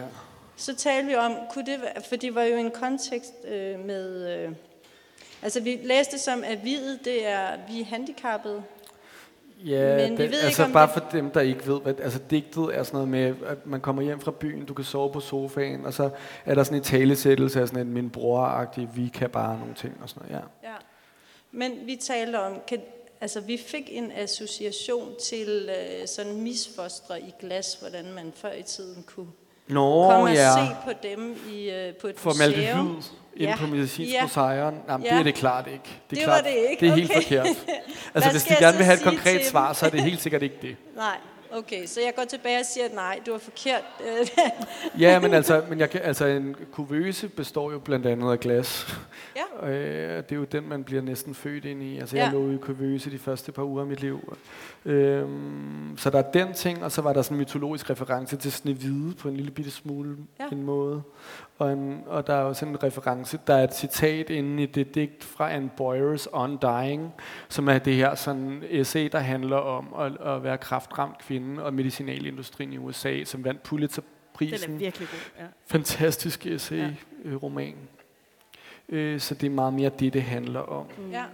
Så 0.56 0.74
talte 0.74 1.08
vi 1.08 1.14
om, 1.14 1.36
kunne 1.50 1.66
det 1.66 1.80
være, 1.80 2.02
for 2.08 2.16
det 2.16 2.34
var 2.34 2.42
jo 2.42 2.56
en 2.56 2.70
kontekst 2.70 3.32
øh, 3.44 3.78
med, 3.86 4.36
øh, 4.38 4.52
altså 5.42 5.60
vi 5.60 5.80
læste 5.82 6.18
som, 6.18 6.44
at 6.44 6.64
videt, 6.64 7.04
det 7.04 7.26
er, 7.26 7.48
vi 7.68 7.80
er 7.80 7.84
handicappede. 7.84 8.62
Ja, 9.64 9.96
Men 9.96 10.18
vi 10.18 10.22
det, 10.22 10.30
ved 10.30 10.38
ikke, 10.38 10.44
altså 10.44 10.64
om 10.64 10.72
bare 10.72 10.86
det- 10.86 10.92
for 11.02 11.10
dem, 11.12 11.30
der 11.30 11.40
ikke 11.40 11.66
ved, 11.66 11.80
hvad, 11.80 11.94
altså 12.00 12.18
digtet 12.30 12.64
er 12.72 12.82
sådan 12.82 12.96
noget 12.96 13.08
med, 13.08 13.34
at 13.46 13.66
man 13.66 13.80
kommer 13.80 14.02
hjem 14.02 14.20
fra 14.20 14.30
byen, 14.30 14.64
du 14.64 14.74
kan 14.74 14.84
sove 14.84 15.12
på 15.12 15.20
sofaen, 15.20 15.86
og 15.86 15.92
så 15.94 16.10
er 16.44 16.54
der 16.54 16.64
sådan 16.64 16.78
en 16.78 16.84
talesættelse 16.84 17.60
af 17.60 17.68
sådan 17.68 17.86
en 17.86 17.92
min 17.92 18.10
bror 18.10 18.66
vi 18.94 19.08
kan 19.14 19.30
bare 19.30 19.58
nogle 19.58 19.74
ting 19.74 19.98
og 20.02 20.08
sådan 20.08 20.22
noget, 20.28 20.42
ja. 20.62 20.68
Ja. 20.70 20.74
Men 21.52 21.72
vi 21.86 21.96
talte 21.96 22.40
om, 22.40 22.60
kan, 22.68 22.80
altså 23.20 23.40
vi 23.40 23.56
fik 23.66 23.84
en 23.88 24.12
association 24.16 25.08
til 25.22 25.68
øh, 25.70 26.06
sådan 26.08 26.40
misfostre 26.40 27.20
i 27.20 27.34
glas, 27.40 27.74
hvordan 27.74 28.12
man 28.14 28.32
før 28.34 28.52
i 28.52 28.62
tiden 28.62 29.02
kunne 29.02 29.26
Nå, 29.68 30.02
komme 30.10 30.30
og 30.30 30.34
ja. 30.34 30.52
se 30.52 30.76
på 30.84 30.90
dem 31.02 31.36
i, 31.52 31.70
øh, 31.70 31.94
på 31.94 32.06
et 32.06 32.14
Formaldehyd 32.18 32.74
museum. 32.74 32.86
inde 33.36 33.50
Ja. 33.50 33.56
på 33.56 33.66
medicinsk 33.66 34.12
Ja. 34.12 34.26
sejren. 34.28 34.74
Jamen, 34.88 35.06
Ja. 35.06 35.12
det 35.12 35.18
er 35.20 35.22
det 35.22 35.34
klart 35.34 35.66
ikke. 35.66 35.78
Det, 35.84 35.90
er 35.92 36.00
Det 36.10 36.18
klart, 36.18 36.44
var 36.44 36.50
det 36.50 36.56
ikke, 36.70 36.80
Det 36.80 36.88
er 36.92 36.94
helt 36.94 37.10
okay. 37.10 37.22
forkert. 37.22 37.46
Altså, 38.14 38.30
hvis 38.30 38.42
de 38.44 38.54
gerne 38.58 38.76
vil 38.76 38.86
have 38.86 38.96
et 38.98 39.02
konkret 39.04 39.46
svar, 39.46 39.66
dem? 39.66 39.74
så 39.74 39.86
er 39.86 39.90
det 39.90 40.02
helt 40.02 40.20
sikkert 40.20 40.42
ikke 40.42 40.56
det. 40.62 40.76
Nej, 40.96 41.16
okay, 41.58 41.86
så 41.86 42.00
jeg 42.00 42.12
går 42.16 42.24
tilbage 42.24 42.58
og 42.60 42.66
siger, 42.66 42.84
at 42.84 42.94
nej, 42.94 43.20
du 43.26 43.30
var 43.32 43.38
forkert. 43.38 43.82
Ja, 45.00 45.20
men 45.20 45.34
altså, 45.34 45.62
men 45.68 45.80
jeg 45.80 45.90
kan, 45.90 46.00
altså 46.04 46.26
en 46.26 46.56
kuvøse 46.72 47.28
består 47.28 47.72
jo 47.72 47.78
blandt 47.78 48.06
andet 48.06 48.32
af 48.32 48.40
glas. 48.40 48.96
Ja. 49.36 49.68
Øh, 49.68 50.16
det 50.22 50.32
er 50.32 50.36
jo 50.36 50.44
den, 50.44 50.68
man 50.68 50.84
bliver 50.84 51.02
næsten 51.02 51.34
født 51.34 51.64
ind 51.64 51.82
i. 51.82 51.98
Altså, 51.98 52.16
Ja. 52.16 52.24
jeg 52.24 52.32
lå 52.32 52.50
i 52.50 52.56
kuvøse 52.56 53.10
de 53.10 53.18
første 53.18 53.52
par 53.52 53.62
uger 53.62 53.80
af 53.80 53.86
mit 53.86 54.00
liv. 54.00 54.34
Øhm, 54.84 55.94
så 55.98 56.10
der 56.10 56.18
er 56.18 56.30
den 56.30 56.54
ting, 56.54 56.84
og 56.84 56.92
så 56.92 57.02
var 57.02 57.12
der 57.12 57.22
sådan 57.22 57.34
en 57.34 57.38
mytologisk 57.40 57.90
reference 57.90 58.36
til 58.36 58.52
Snevide 58.52 59.14
på 59.14 59.28
en 59.28 59.36
lille 59.36 59.50
bitte 59.50 59.70
smule 59.70 60.16
Ja. 60.40 60.44
en 60.52 60.62
måde. 60.62 61.02
Og, 61.58 61.72
en, 61.72 62.02
og 62.06 62.26
der 62.26 62.34
er 62.34 62.42
også 62.42 62.66
en 62.66 62.82
reference, 62.82 63.38
der 63.46 63.54
er 63.54 63.64
et 63.64 63.74
citat 63.74 64.30
inde 64.30 64.62
i 64.62 64.66
det 64.66 64.94
digt 64.94 65.24
fra 65.24 65.52
Anne 65.52 65.70
Boyers 65.76 66.32
Undying, 66.32 67.12
som 67.48 67.68
er 67.68 67.78
det 67.78 67.94
her 67.94 68.14
sådan 68.14 68.62
essay, 68.70 69.08
der 69.12 69.18
handler 69.18 69.56
om 69.56 69.94
at, 69.98 70.26
at 70.26 70.42
være 70.42 70.58
kraftramt 70.58 71.18
kvinde 71.18 71.64
og 71.64 71.74
medicinalindustrien 71.74 72.72
i 72.72 72.78
USA, 72.78 73.24
som 73.24 73.44
vandt 73.44 73.62
Pulitzerprisen. 73.62 74.68
Den 74.68 74.74
er 74.74 74.78
virkelig 74.78 75.08
god. 75.08 75.18
Ja. 75.44 75.46
Fantastisk 75.66 76.46
essay, 76.46 76.78
ja. 76.78 76.90
øh, 77.24 77.42
roman. 77.42 77.74
Øh, 78.88 79.20
så 79.20 79.34
det 79.34 79.46
er 79.46 79.50
meget 79.50 79.74
mere 79.74 79.90
det, 79.98 80.12
det 80.12 80.22
handler 80.22 80.60
om. 80.60 80.86
ja. 81.12 81.24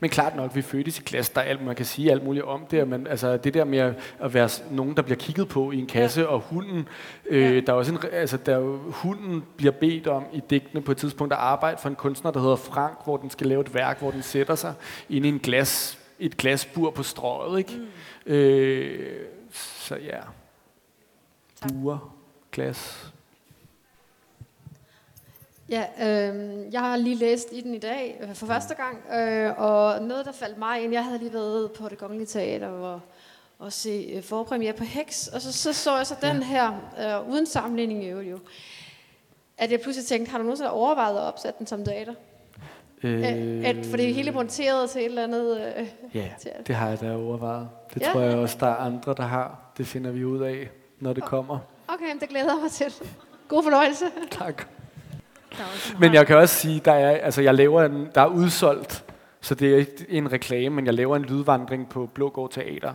Men 0.00 0.10
klart 0.10 0.36
nok, 0.36 0.54
vi 0.54 0.62
fødtes 0.62 0.98
i 0.98 1.02
klasse, 1.02 1.32
der 1.34 1.40
er 1.40 1.44
alt, 1.44 1.64
man 1.64 1.74
kan 1.76 1.86
sige 1.86 2.10
alt 2.10 2.24
muligt 2.24 2.44
om 2.44 2.66
det, 2.70 2.88
men 2.88 3.06
altså 3.06 3.36
det 3.36 3.54
der 3.54 3.64
med 3.64 3.78
at- 3.78 3.94
at 4.20 4.34
være 4.34 4.48
nogen, 4.70 4.96
der 4.96 5.02
bliver 5.02 5.16
kigget 5.18 5.48
på 5.48 5.70
i 5.70 5.78
en 5.78 5.86
kasse, 5.86 6.20
ja. 6.20 6.26
og 6.26 6.40
hunden, 6.40 6.88
øh, 7.26 7.54
Ja. 7.54 7.60
der 7.60 7.72
er 7.72 7.76
også 7.76 7.92
en, 7.92 7.98
altså 8.12 8.36
der 8.36 8.56
er 8.56 8.76
hunden 8.92 9.44
bliver 9.56 9.72
bedt 9.72 10.06
om 10.06 10.24
i 10.32 10.40
digtene 10.50 10.80
på 10.82 10.90
et 10.92 10.96
tidspunkt 10.96 11.32
at 11.32 11.38
arbejde 11.38 11.78
for 11.78 11.88
en 11.88 11.94
kunstner, 11.94 12.30
der 12.30 12.40
hedder 12.40 12.56
Frank, 12.56 12.98
hvor 13.04 13.16
den 13.16 13.30
skal 13.30 13.46
lave 13.46 13.60
et 13.60 13.74
værk, 13.74 13.98
hvor 14.00 14.10
den 14.10 14.22
sætter 14.22 14.54
sig 14.54 14.74
ind 15.08 15.26
i 15.26 15.28
en 15.28 15.38
glas 15.38 15.98
et 16.18 16.36
glasbur 16.36 16.90
på 16.90 17.02
strøget, 17.02 17.58
ikke? 17.58 17.72
Mm. 18.26 18.32
Øh, 18.32 19.16
så 19.52 19.94
ja. 19.96 20.18
Buer, 21.68 22.14
glas. 22.52 23.12
Ja, 25.68 25.84
øh, 26.02 26.56
jeg 26.72 26.80
har 26.80 26.96
lige 26.96 27.16
læst 27.16 27.48
i 27.52 27.60
den 27.60 27.74
i 27.74 27.78
dag 27.78 28.18
øh, 28.22 28.34
for 28.34 28.46
første 28.46 28.74
gang, 28.74 29.20
øh, 29.20 29.60
og 29.60 30.02
noget, 30.02 30.26
der 30.26 30.32
faldt 30.32 30.58
mig 30.58 30.84
ind, 30.84 30.92
jeg 30.92 31.04
havde 31.04 31.18
lige 31.18 31.32
været 31.32 31.72
på 31.72 31.88
det 31.88 31.98
kongelige 31.98 32.26
teater 32.26 32.68
og, 32.68 33.00
og 33.58 33.72
se 33.72 34.12
øh, 34.16 34.22
forpremiere 34.22 34.72
på 34.72 34.84
Hex, 34.84 35.26
og 35.26 35.40
så 35.40 35.52
så, 35.52 35.72
så 35.72 35.96
jeg 35.96 36.06
så 36.06 36.14
den 36.22 36.42
her, 36.42 36.72
øh, 37.00 37.30
uden 37.32 37.46
sammenligning 37.46 38.04
i 38.04 38.08
øvrigt 38.08 38.30
jo, 38.30 38.38
at 39.58 39.72
jeg 39.72 39.80
pludselig 39.80 40.06
tænkte, 40.06 40.30
har 40.30 40.38
du 40.38 40.44
nogensinde 40.44 40.70
overvejet 40.70 41.16
at 41.16 41.22
opsætte 41.22 41.58
den 41.58 41.66
som 41.66 41.84
teater? 41.84 42.14
Øh, 43.02 43.22
at, 43.64 43.76
for 43.86 43.96
det 43.96 44.10
er 44.10 44.14
hele 44.14 44.30
monteret 44.30 44.90
til 44.90 45.00
et 45.00 45.04
eller 45.06 45.24
andet 45.24 45.60
øh, 45.76 45.86
Ja, 46.14 46.28
teater. 46.38 46.62
det 46.62 46.74
har 46.74 46.88
jeg 46.88 47.00
da 47.00 47.16
overvejet. 47.16 47.68
Det 47.94 48.02
Ja. 48.02 48.12
tror 48.12 48.20
jeg 48.20 48.36
også, 48.36 48.56
der 48.60 48.66
er 48.66 48.76
andre, 48.76 49.14
der 49.16 49.22
har. 49.22 49.72
Det 49.78 49.86
finder 49.86 50.10
vi 50.10 50.24
ud 50.24 50.40
af, 50.42 50.68
når 51.00 51.12
det 51.12 51.24
kommer. 51.24 51.58
Okay, 51.88 52.20
det 52.20 52.28
glæder 52.28 52.52
jeg 52.52 52.62
mig 52.62 52.70
til. 52.70 52.94
God 53.48 53.62
fornøjelse. 53.62 54.04
Tak. 54.30 54.66
Men 56.00 56.14
jeg 56.14 56.26
kan 56.26 56.36
også 56.36 56.54
sige, 56.54 56.80
der 56.84 56.92
er, 56.92 57.16
altså 57.16 57.42
jeg 57.42 57.54
laver 57.54 57.82
en, 57.82 58.08
der 58.14 58.20
er 58.20 58.26
udsolgt, 58.26 59.04
så 59.40 59.54
det 59.54 59.72
er 59.72 59.76
ikke 59.76 60.06
en 60.08 60.32
reklame, 60.32 60.76
men 60.76 60.86
jeg 60.86 60.94
laver 60.94 61.16
en 61.16 61.24
lydvandring 61.24 61.88
på 61.88 62.06
Blågård 62.14 62.50
Teater. 62.50 62.94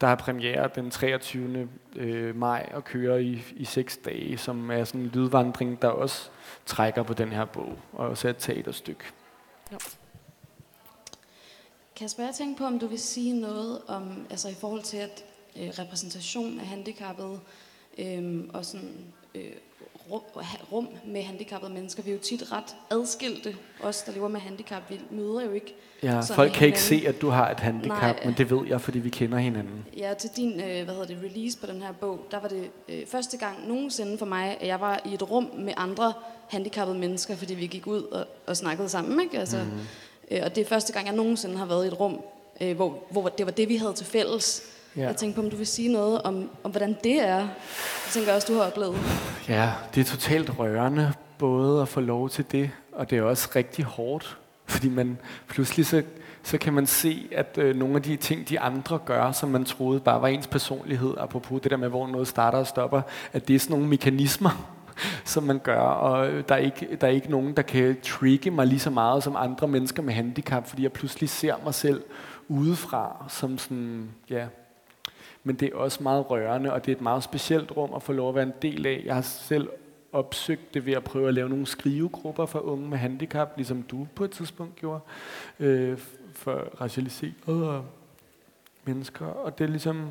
Der 0.00 0.06
er 0.06 0.14
premiere 0.14 0.70
den 0.74 0.90
23. 0.90 1.68
øh, 1.96 2.36
maj 2.36 2.70
og 2.74 2.84
kører 2.84 3.16
i, 3.16 3.42
i 3.56 3.64
seks 3.64 3.96
dage, 3.96 4.38
som 4.38 4.70
er 4.70 4.84
sådan 4.84 5.00
en 5.00 5.06
lydvandring, 5.06 5.82
der 5.82 5.88
også 5.88 6.28
trækker 6.66 7.02
på 7.02 7.14
den 7.14 7.28
her 7.28 7.44
bog, 7.44 7.78
og 7.92 8.08
også 8.08 8.28
er 8.28 8.30
et 8.30 8.36
teaterstykke. 8.38 9.04
Kasper, 11.96 12.22
jeg 12.22 12.34
tænker 12.34 12.58
på, 12.58 12.64
om 12.64 12.78
du 12.78 12.86
vil 12.86 12.98
sige 12.98 13.40
noget 13.40 13.80
om, 13.86 14.26
altså 14.30 14.48
i 14.48 14.54
forhold 14.54 14.82
til 14.82 14.96
at 14.96 15.24
øh, 15.56 15.68
repræsentation 15.68 16.60
af 16.60 16.66
handicappede 16.66 17.40
øh, 17.98 18.44
og 18.48 18.64
sådan 18.64 18.96
øh, 19.34 19.52
rum, 20.12 20.22
rum 20.72 20.88
med 21.04 21.22
handicappede 21.22 21.72
mennesker. 21.72 22.02
Vi 22.02 22.10
er 22.10 22.14
jo 22.14 22.20
tit 22.20 22.52
ret 22.52 22.76
adskilte, 22.90 23.56
os 23.82 24.02
der 24.02 24.12
lever 24.12 24.28
med 24.28 24.40
handicap. 24.40 24.82
Vi 24.90 25.00
møder 25.10 25.44
jo 25.44 25.52
ikke 25.52 25.74
Ja, 26.02 26.20
folk 26.20 26.52
kan 26.52 26.66
ikke 26.66 26.80
se, 26.80 27.04
at 27.06 27.20
du 27.20 27.28
har 27.28 27.50
et 27.50 27.60
handicap, 27.60 28.16
Nej. 28.16 28.24
men 28.24 28.34
det 28.38 28.50
ved 28.50 28.66
jeg, 28.68 28.80
fordi 28.80 28.98
vi 28.98 29.10
kender 29.10 29.38
hinanden. 29.38 29.86
Ja, 29.96 30.14
til 30.14 30.30
din 30.36 30.60
øh, 30.60 30.84
hvad 30.84 30.94
hedder 30.94 31.04
det, 31.06 31.18
release 31.24 31.58
på 31.58 31.66
den 31.66 31.82
her 31.82 31.92
bog, 31.92 32.20
der 32.30 32.40
var 32.40 32.48
det 32.48 32.70
øh, 32.88 33.06
første 33.06 33.36
gang 33.36 33.68
nogensinde 33.68 34.18
for 34.18 34.26
mig, 34.26 34.56
at 34.60 34.66
jeg 34.66 34.80
var 34.80 35.00
i 35.04 35.14
et 35.14 35.30
rum 35.30 35.50
med 35.58 35.72
andre 35.76 36.12
handicappede 36.48 36.98
mennesker, 36.98 37.36
fordi 37.36 37.54
vi 37.54 37.66
gik 37.66 37.86
ud 37.86 38.02
og, 38.02 38.26
og 38.46 38.56
snakkede 38.56 38.88
sammen. 38.88 39.20
Ikke? 39.20 39.38
Altså, 39.38 39.56
mm-hmm. 39.56 39.80
øh, 40.30 40.40
og 40.44 40.54
det 40.54 40.60
er 40.60 40.68
første 40.68 40.92
gang, 40.92 41.06
jeg 41.06 41.14
nogensinde 41.14 41.56
har 41.56 41.66
været 41.66 41.84
i 41.84 41.88
et 41.88 42.00
rum, 42.00 42.20
øh, 42.60 42.76
hvor, 42.76 42.98
hvor 43.10 43.28
det 43.28 43.46
var 43.46 43.52
det, 43.52 43.68
vi 43.68 43.76
havde 43.76 43.92
til 43.92 44.06
fælles. 44.06 44.62
Ja. 44.96 45.06
Jeg 45.06 45.16
tænkte 45.16 45.36
på, 45.36 45.44
om 45.44 45.50
du 45.50 45.56
vil 45.56 45.66
sige 45.66 45.92
noget 45.92 46.22
om, 46.22 46.50
om 46.62 46.70
hvordan 46.70 46.96
det 47.04 47.20
er. 47.20 47.36
Jeg 47.36 47.48
tænker 48.10 48.32
også, 48.32 48.52
du 48.52 48.58
har 48.58 48.66
oplevet. 48.66 48.96
Ja, 49.48 49.72
det 49.94 50.00
er 50.00 50.04
totalt 50.04 50.58
rørende, 50.58 51.12
både 51.38 51.82
at 51.82 51.88
få 51.88 52.00
lov 52.00 52.30
til 52.30 52.44
det, 52.52 52.70
og 52.92 53.10
det 53.10 53.18
er 53.18 53.22
også 53.22 53.48
rigtig 53.56 53.84
hårdt, 53.84 54.38
fordi 54.66 54.88
man 54.88 55.18
pludselig 55.48 55.86
så, 55.86 56.02
så 56.42 56.58
kan 56.58 56.72
man 56.72 56.86
se, 56.86 57.28
at 57.32 57.58
øh, 57.58 57.76
nogle 57.76 57.96
af 57.96 58.02
de 58.02 58.16
ting, 58.16 58.48
de 58.48 58.60
andre 58.60 58.98
gør, 58.98 59.32
som 59.32 59.48
man 59.48 59.64
troede 59.64 60.00
bare 60.00 60.22
var 60.22 60.28
ens 60.28 60.46
personlighed, 60.46 61.14
apropos 61.18 61.60
det 61.62 61.70
der 61.70 61.76
med, 61.76 61.88
hvor 61.88 62.06
noget 62.06 62.28
starter 62.28 62.58
og 62.58 62.66
stopper, 62.66 63.02
at 63.32 63.48
det 63.48 63.56
er 63.56 63.60
sådan 63.60 63.74
nogle 63.74 63.88
mekanismer, 63.88 64.72
som 65.24 65.42
man 65.42 65.58
gør, 65.58 65.80
og 65.80 66.28
øh, 66.28 66.44
der 66.48 66.54
er, 66.54 66.58
ikke, 66.58 66.88
der 67.00 67.06
er 67.06 67.10
ikke 67.10 67.30
nogen, 67.30 67.56
der 67.56 67.62
kan 67.62 67.96
trigge 68.02 68.50
mig 68.50 68.66
lige 68.66 68.80
så 68.80 68.90
meget 68.90 69.22
som 69.22 69.36
andre 69.36 69.68
mennesker 69.68 70.02
med 70.02 70.14
handicap, 70.14 70.68
fordi 70.68 70.82
jeg 70.82 70.92
pludselig 70.92 71.30
ser 71.30 71.54
mig 71.64 71.74
selv 71.74 72.02
udefra 72.48 73.26
som 73.28 73.58
sådan, 73.58 74.08
ja, 74.30 74.46
men 75.46 75.56
det 75.56 75.72
er 75.72 75.76
også 75.76 76.02
meget 76.02 76.30
rørende, 76.30 76.72
og 76.72 76.86
det 76.86 76.92
er 76.92 76.96
et 76.96 77.02
meget 77.02 77.22
specielt 77.22 77.76
rum 77.76 77.94
at 77.96 78.02
få 78.02 78.12
lov 78.12 78.28
at 78.28 78.34
være 78.34 78.44
en 78.44 78.52
del 78.62 78.86
af. 78.86 79.02
Jeg 79.04 79.14
har 79.14 79.22
selv 79.22 79.68
opsøgt 80.12 80.74
det 80.74 80.86
ved 80.86 80.92
at 80.92 81.04
prøve 81.04 81.28
at 81.28 81.34
lave 81.34 81.48
nogle 81.48 81.66
skrivegrupper 81.66 82.46
for 82.46 82.58
unge 82.58 82.88
med 82.88 82.98
handicap, 82.98 83.52
ligesom 83.56 83.82
du 83.82 84.06
på 84.14 84.24
et 84.24 84.30
tidspunkt 84.30 84.76
gjorde, 84.76 85.00
øh, 85.60 85.98
for 86.32 86.52
racialiserede 86.80 87.82
mennesker. 88.84 89.26
Og 89.26 89.58
det 89.58 89.64
er 89.64 89.68
ligesom, 89.68 90.06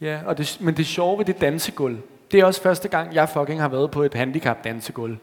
ja, 0.00 0.20
og 0.26 0.38
det, 0.38 0.58
men 0.60 0.76
det 0.76 0.86
sjove 0.86 1.18
ved 1.18 1.24
det 1.24 1.40
dansegulv, 1.40 1.98
det 2.32 2.40
er 2.40 2.44
også 2.44 2.62
første 2.62 2.88
gang, 2.88 3.14
jeg 3.14 3.28
fucking 3.28 3.60
har 3.60 3.68
været 3.68 3.90
på 3.90 4.02
et 4.02 4.14
handicap 4.14 4.64
dansegulv. 4.64 5.16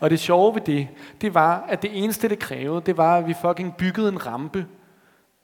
Og 0.00 0.10
det 0.10 0.20
sjove 0.20 0.54
ved 0.54 0.62
det, 0.62 0.88
det 1.20 1.34
var, 1.34 1.66
at 1.68 1.82
det 1.82 1.90
eneste, 2.04 2.28
det 2.28 2.38
krævede, 2.38 2.82
det 2.86 2.96
var, 2.96 3.16
at 3.16 3.26
vi 3.26 3.34
fucking 3.42 3.76
byggede 3.76 4.08
en 4.08 4.26
rampe 4.26 4.66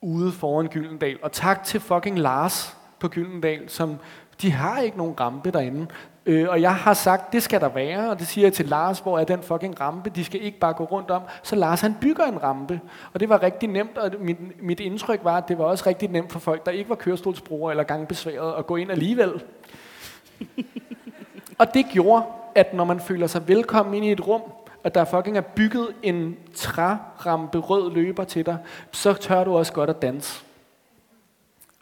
ude 0.00 0.32
foran 0.32 0.66
Gyldendal. 0.66 1.18
Og 1.22 1.32
tak 1.32 1.64
til 1.64 1.80
fucking 1.80 2.18
Lars 2.18 2.76
på 3.04 3.08
Gyldendal, 3.08 3.68
som 3.68 3.96
de 4.42 4.50
har 4.50 4.80
ikke 4.80 4.96
nogen 4.96 5.20
rampe 5.20 5.50
derinde. 5.50 5.86
Øh, 6.26 6.48
og 6.48 6.60
jeg 6.60 6.74
har 6.74 6.94
sagt, 6.94 7.32
det 7.32 7.42
skal 7.42 7.60
der 7.60 7.68
være, 7.68 8.10
og 8.10 8.18
det 8.18 8.26
siger 8.26 8.44
jeg 8.44 8.52
til 8.52 8.66
Lars, 8.66 8.98
hvor 8.98 9.18
er 9.18 9.24
den 9.24 9.42
fucking 9.42 9.80
rampe, 9.80 10.10
de 10.10 10.24
skal 10.24 10.42
ikke 10.42 10.58
bare 10.58 10.72
gå 10.72 10.84
rundt 10.84 11.10
om. 11.10 11.22
Så 11.42 11.56
Lars 11.56 11.80
han 11.80 11.94
bygger 12.00 12.24
en 12.24 12.42
rampe, 12.42 12.80
og 13.12 13.20
det 13.20 13.28
var 13.28 13.42
rigtig 13.42 13.68
nemt, 13.68 13.98
og 13.98 14.10
mit, 14.20 14.62
mit 14.62 14.80
indtryk 14.80 15.20
var, 15.24 15.36
at 15.36 15.48
det 15.48 15.58
var 15.58 15.64
også 15.64 15.84
rigtig 15.86 16.08
nemt 16.08 16.32
for 16.32 16.38
folk, 16.38 16.66
der 16.66 16.72
ikke 16.72 16.90
var 16.90 16.96
kørestolsbrugere 16.96 17.72
eller 17.72 17.84
gangbesværede, 17.84 18.56
at 18.56 18.66
gå 18.66 18.76
ind 18.76 18.90
alligevel. 18.90 19.32
og 21.60 21.74
det 21.74 21.86
gjorde, 21.92 22.24
at 22.54 22.74
når 22.74 22.84
man 22.84 23.00
føler 23.00 23.26
sig 23.26 23.48
velkommen 23.48 23.94
ind 23.94 24.04
i 24.04 24.12
et 24.12 24.26
rum, 24.26 24.42
at 24.84 24.94
der 24.94 25.04
fucking 25.04 25.36
er 25.36 25.40
bygget 25.40 25.88
en 26.02 26.36
trærampe 26.54 27.58
rød 27.58 27.92
løber 27.92 28.24
til 28.24 28.46
dig, 28.46 28.58
så 28.92 29.12
tør 29.12 29.44
du 29.44 29.56
også 29.56 29.72
godt 29.72 29.90
at 29.90 30.02
danse. 30.02 30.44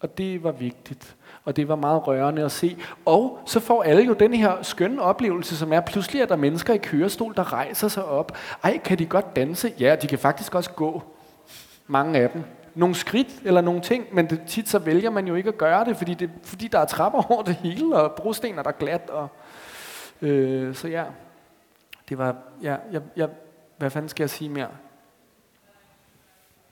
Og 0.03 0.19
det 0.19 0.43
var 0.43 0.53
vigtigt. 0.53 1.17
Og 1.45 1.57
det 1.57 1.69
var 1.69 1.77
meget 1.77 2.07
rørende 2.07 2.45
at 2.45 2.53
se. 2.53 2.77
Og 3.05 3.39
så 3.47 3.61
får 3.61 3.83
alle 3.83 4.03
jo 4.03 4.13
den 4.13 4.35
her 4.35 4.63
skønne 4.63 5.03
oplevelse, 5.03 5.57
som 5.57 5.73
er 5.73 5.81
pludselig, 5.81 6.23
at 6.23 6.29
der 6.29 6.35
er 6.35 6.39
mennesker 6.39 6.75
i 6.75 6.79
kørestol, 6.79 7.35
der 7.35 7.53
rejser 7.53 7.89
sig 7.89 8.05
op. 8.05 8.37
Ej, 8.63 8.79
kan 8.79 8.99
de 8.99 9.07
godt 9.07 9.37
danse? 9.37 9.73
Ja, 9.79 9.97
de 10.03 10.07
kan 10.07 10.19
faktisk 10.19 10.55
også 10.55 10.71
gå. 10.71 11.03
Mange 11.87 12.19
af 12.19 12.31
dem. 12.31 12.43
Nogle 12.75 12.95
skridt 12.95 13.29
eller 13.45 13.61
nogle 13.61 13.81
ting, 13.81 14.15
men 14.15 14.31
det, 14.31 14.41
tit 14.47 14.69
så 14.69 14.79
vælger 14.79 15.11
man 15.11 15.27
jo 15.27 15.35
ikke 15.35 15.49
at 15.49 15.59
gøre 15.59 15.85
det, 15.85 15.97
fordi, 15.97 16.15
det, 16.15 16.31
fordi 16.43 16.69
der 16.69 16.79
er 16.79 16.85
trapper 16.85 17.33
over 17.33 17.43
det 17.43 17.55
hele, 17.55 17.97
og 17.97 18.13
brosten 18.13 18.59
er 18.59 18.63
der 18.63 18.73
glat. 18.73 19.11
Og, 19.11 19.29
øh, 20.23 20.75
så 20.75 20.89
ja, 20.89 21.05
det 22.09 22.19
var, 22.19 22.37
ja, 22.63 22.77
jeg, 22.93 23.03
jeg, 23.17 23.29
hvad 23.79 23.91
fanden 23.91 24.09
skal 24.09 24.23
jeg 24.23 24.31
sige 24.31 24.51
mere? 24.51 24.69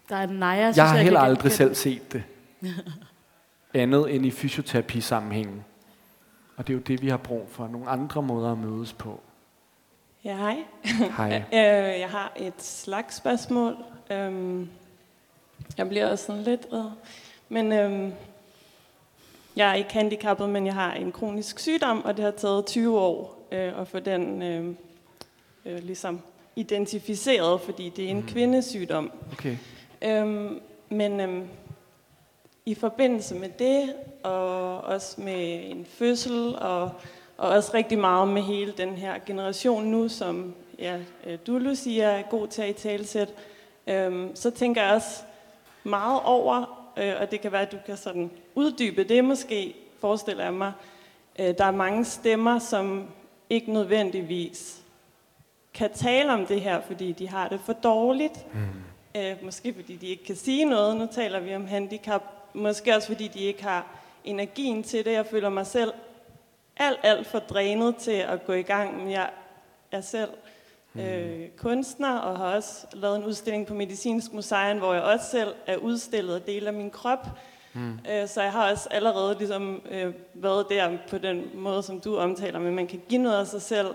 Der 0.09 0.17
er 0.17 0.27
Naja, 0.27 0.63
synes 0.63 0.77
Jeg 0.77 0.89
har 0.89 0.95
kan 0.95 1.05
heller 1.05 1.21
aldrig 1.21 1.53
selv 1.53 1.75
set 1.75 2.13
det. 2.13 2.23
Andet 3.75 4.15
end 4.15 4.27
i 4.27 4.31
fysioterapi-sammenhængen. 4.31 5.65
Og 6.57 6.67
det 6.67 6.73
er 6.73 6.77
jo 6.77 6.83
det, 6.83 7.03
vi 7.03 7.09
har 7.09 7.17
brug 7.17 7.47
for. 7.49 7.69
Nogle 7.69 7.89
andre 7.89 8.23
måder 8.23 8.53
at 8.53 8.59
mødes 8.59 8.93
på. 8.93 9.21
Ja, 10.25 10.37
hej. 10.37 10.57
Hej. 11.17 11.43
Øh, 11.53 12.01
jeg 12.01 12.09
har 12.09 12.33
et 12.37 12.63
slags 12.63 13.17
spørgsmål. 13.17 13.77
Øhm, 14.11 14.69
Jeg 15.79 15.89
bliver 15.89 16.11
også 16.11 16.27
sådan 16.27 16.43
lidt. 16.43 16.67
Men 17.49 17.73
øhm, 17.73 18.13
jeg 19.57 19.71
er 19.71 19.75
ikke 19.75 19.93
handicappet, 19.93 20.49
men 20.49 20.67
jeg 20.67 20.75
har 20.75 20.93
en 20.93 21.13
kronisk 21.13 21.59
sygdom, 21.59 22.05
og 22.05 22.17
det 22.17 22.25
har 22.25 22.31
taget 22.31 22.67
20 22.67 22.99
år 22.99 23.47
øh, 23.53 23.81
at 23.81 23.89
få 23.89 23.99
den 23.99 24.43
øh, 24.43 24.75
øh, 25.67 25.79
ligesom 25.85 26.21
identificeret, 26.57 27.61
fordi 27.61 27.89
det 27.89 28.05
er 28.05 28.09
en 28.09 28.23
kvindesygdom. 28.23 29.11
Okay. 29.33 29.57
Øhm, 30.03 30.61
men 30.89 31.21
øhm, 31.21 31.49
i 32.67 32.75
forbindelse 32.75 33.35
med 33.35 33.49
det, 33.59 33.95
og 34.23 34.81
også 34.81 35.21
med 35.21 35.71
en 35.71 35.85
fødsel, 35.85 36.57
og, 36.59 36.91
og 37.37 37.49
også 37.49 37.71
rigtig 37.75 37.99
meget 37.99 38.29
med 38.29 38.43
hele 38.43 38.73
den 38.73 38.95
her 38.95 39.15
generation 39.27 39.85
nu, 39.85 40.09
som 40.09 40.55
ja, 40.79 40.99
øh, 41.27 41.39
du, 41.47 41.59
Lucia, 41.59 42.05
er 42.05 42.23
god 42.23 42.49
til 42.49 42.63
at 42.63 42.69
i 42.69 42.73
talsæt, 42.73 43.35
øhm, 43.87 44.37
så 44.37 44.51
tænker 44.51 44.83
jeg 44.83 44.95
også 44.95 45.23
meget 45.85 46.21
over, 46.25 46.89
øh, 46.97 47.15
og 47.21 47.31
det 47.31 47.41
kan 47.41 47.53
være, 47.53 47.63
at 47.63 47.73
du 47.73 47.79
kan 47.87 47.97
sådan 47.97 48.31
uddybe 48.55 49.05
det 49.05 49.25
måske, 49.25 49.75
forestiller 50.01 50.45
jeg 50.45 50.55
mig. 50.55 50.73
Øh, 51.39 51.55
der 51.59 51.65
er 51.65 51.71
mange 51.71 52.05
stemmer, 52.05 52.59
som 52.59 53.09
ikke 53.51 53.73
nødvendigvis 53.73 54.81
kan 55.75 55.91
tale 55.95 56.33
om 56.33 56.47
det 56.47 56.61
her, 56.61 56.81
fordi 56.81 57.13
de 57.13 57.29
har 57.29 57.49
det 57.49 57.61
for 57.61 57.73
dårligt. 57.73 58.55
Mm. 58.55 59.21
Øh, 59.21 59.45
måske 59.45 59.75
fordi 59.75 59.97
de 59.97 60.07
ikke 60.07 60.25
kan 60.25 60.37
sige 60.37 60.65
noget. 60.65 60.97
Nu 60.97 61.09
taler 61.13 61.41
vi 61.41 61.55
om 61.55 61.67
handicap. 61.67 62.40
Måske 62.55 62.97
også 62.97 63.09
fordi 63.09 63.29
de 63.29 63.39
ikke 63.39 63.63
har 63.63 63.87
energien 64.25 64.83
til 64.83 65.05
det. 65.05 65.13
Jeg 65.13 65.27
føler 65.27 65.49
mig 65.49 65.67
selv 65.67 65.93
alt, 66.77 66.99
alt 67.03 67.27
for 67.27 67.39
drænet 67.39 67.97
til 67.97 68.11
at 68.11 68.47
gå 68.47 68.53
i 68.53 68.63
gang. 68.63 68.97
Men 68.99 69.11
jeg 69.11 69.31
er 69.93 70.01
selv 70.01 70.31
øh, 70.95 71.49
kunstner 71.57 72.19
og 72.19 72.39
har 72.39 72.55
også 72.55 72.87
lavet 72.93 73.17
en 73.17 73.25
udstilling 73.25 73.67
på 73.67 73.75
Medicinsk 73.75 74.33
Museum, 74.33 74.79
hvor 74.79 74.95
jeg 74.95 75.03
også 75.03 75.27
selv 75.31 75.55
er 75.67 75.77
udstillet 75.77 76.35
og 76.35 76.47
del 76.47 76.67
af 76.67 76.73
min 76.73 76.91
krop. 76.91 77.27
Mm. 77.73 77.99
Øh, 78.11 78.29
så 78.29 78.43
jeg 78.43 78.53
har 78.53 78.71
også 78.71 78.89
allerede 78.91 79.39
ligesom, 79.39 79.83
øh, 79.91 80.15
været 80.35 80.67
der 80.71 80.99
på 81.09 81.19
den 81.19 81.51
måde, 81.55 81.83
som 81.83 82.01
du 82.01 82.17
omtaler, 82.17 82.59
men 82.59 82.75
man 82.75 82.87
kan 82.87 83.01
give 83.09 83.23
noget 83.23 83.41
af 83.41 83.47
sig 83.47 83.63
selv. 83.63 83.95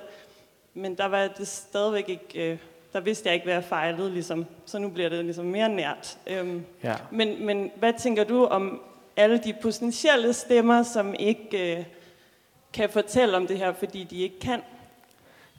Men 0.74 0.96
der 0.96 1.06
var 1.06 1.28
det 1.28 1.48
stadigvæk 1.48 2.10
ikke, 2.10 2.52
øh, 2.52 2.58
der 2.96 3.02
vidste 3.02 3.28
jeg 3.28 3.34
ikke, 3.34 3.44
hvad 3.44 3.54
jeg 3.54 3.64
fejlede, 3.64 4.12
ligesom. 4.14 4.46
så 4.66 4.80
nu 4.80 4.90
bliver 4.90 5.10
det 5.10 5.26
ligesom 5.26 5.46
mere 5.46 5.70
nært. 5.70 6.18
Øhm, 6.28 6.66
Ja. 6.84 6.96
men, 7.12 7.46
men 7.46 7.72
hvad 7.76 7.94
tænker 8.00 8.24
du 8.24 8.46
om 8.46 8.82
alle 9.18 9.38
de 9.38 9.54
potentielle 9.62 10.34
stemmer, 10.34 10.84
som 10.84 11.14
ikke 11.20 11.78
øh, 11.78 11.86
kan 12.74 12.90
fortælle 12.90 13.38
om 13.38 13.48
det 13.48 13.58
her, 13.58 13.74
fordi 13.74 14.04
de 14.04 14.18
ikke 14.18 14.40
kan? 14.40 14.62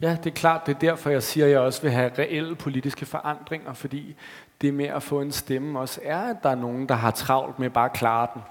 Ja, 0.01 0.17
det 0.25 0.31
er 0.31 0.35
klart. 0.35 0.67
Det 0.67 0.75
er 0.75 0.79
derfor, 0.79 1.11
jeg 1.11 1.23
siger, 1.23 1.47
at 1.47 1.53
jeg 1.53 1.61
også 1.61 1.83
vil 1.83 1.91
have 1.91 2.11
reelle 2.19 2.57
politiske 2.57 3.07
forandringer, 3.07 3.73
fordi 3.73 4.17
det 4.61 4.75
med 4.75 4.87
at 4.87 5.03
få 5.03 5.21
en 5.21 5.33
stemme 5.33 5.81
også 5.81 6.01
er, 6.05 6.19
at 6.21 6.37
der 6.43 6.51
er 6.51 6.55
nogen, 6.55 6.89
der 6.89 6.95
har 6.95 7.11
travlt 7.11 7.59
med 7.59 7.71
bare 7.71 7.85
at 7.85 7.93
klare 7.93 8.29
den. 8.35 8.43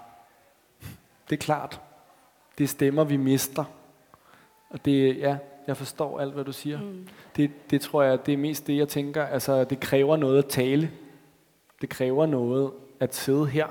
Det 1.29 1.36
er 1.36 1.41
klart. 1.43 1.81
Det 2.57 2.63
er 2.63 2.67
stemmer, 2.67 3.03
vi 3.03 3.17
mister. 3.17 3.63
Og 4.69 4.86
det, 4.86 5.17
ja, 5.17 5.38
jeg 5.68 5.78
forstår 5.78 6.20
alt, 6.20 6.34
hvad 6.34 6.43
du 6.43 6.51
siger. 6.51 6.82
Mm. 6.82 7.07
Det, 7.36 7.51
det 7.72 7.82
tror 7.82 8.03
jeg, 8.03 8.26
det 8.26 8.34
er 8.34 8.38
mest 8.38 8.68
det, 8.68 8.78
jeg 8.78 8.88
tænker. 8.88 9.26
Altså, 9.26 9.63
det 9.63 9.80
kræver 9.80 10.18
noget 10.18 10.38
at 10.38 10.45
tale. 10.45 10.91
Det 11.82 11.89
kræver 11.89 12.26
noget 12.26 12.72
at 12.99 13.16
sidde 13.16 13.47
her. 13.47 13.68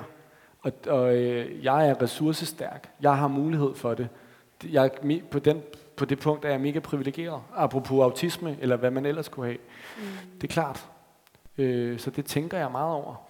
Og, 0.63 0.73
og 0.87 1.17
øh, 1.17 1.65
jeg 1.65 1.89
er 1.89 2.03
ressourcestærk. 2.03 2.91
Jeg 3.01 3.17
har 3.17 3.29
mulighed 3.29 3.75
for 3.75 3.95
det. 3.95 4.09
Jeg, 4.65 4.91
på, 5.31 5.39
den, 5.39 5.63
på 5.97 6.05
det 6.05 6.19
punkt 6.19 6.45
er 6.45 6.51
jeg 6.51 6.61
mega 6.61 6.79
privilegeret. 6.79 7.41
Apropos 7.57 8.03
autisme, 8.03 8.57
eller 8.61 8.77
hvad 8.77 8.91
man 8.91 9.07
ellers 9.07 9.29
kunne 9.29 9.47
have. 9.47 9.59
Mm. 9.97 10.03
Det 10.41 10.45
er 10.45 10.53
klart. 10.53 10.87
Øh, 11.59 11.99
så 11.99 12.11
det 12.11 12.25
tænker 12.25 12.59
jeg 12.59 12.71
meget 12.71 12.93
over. 12.93 13.29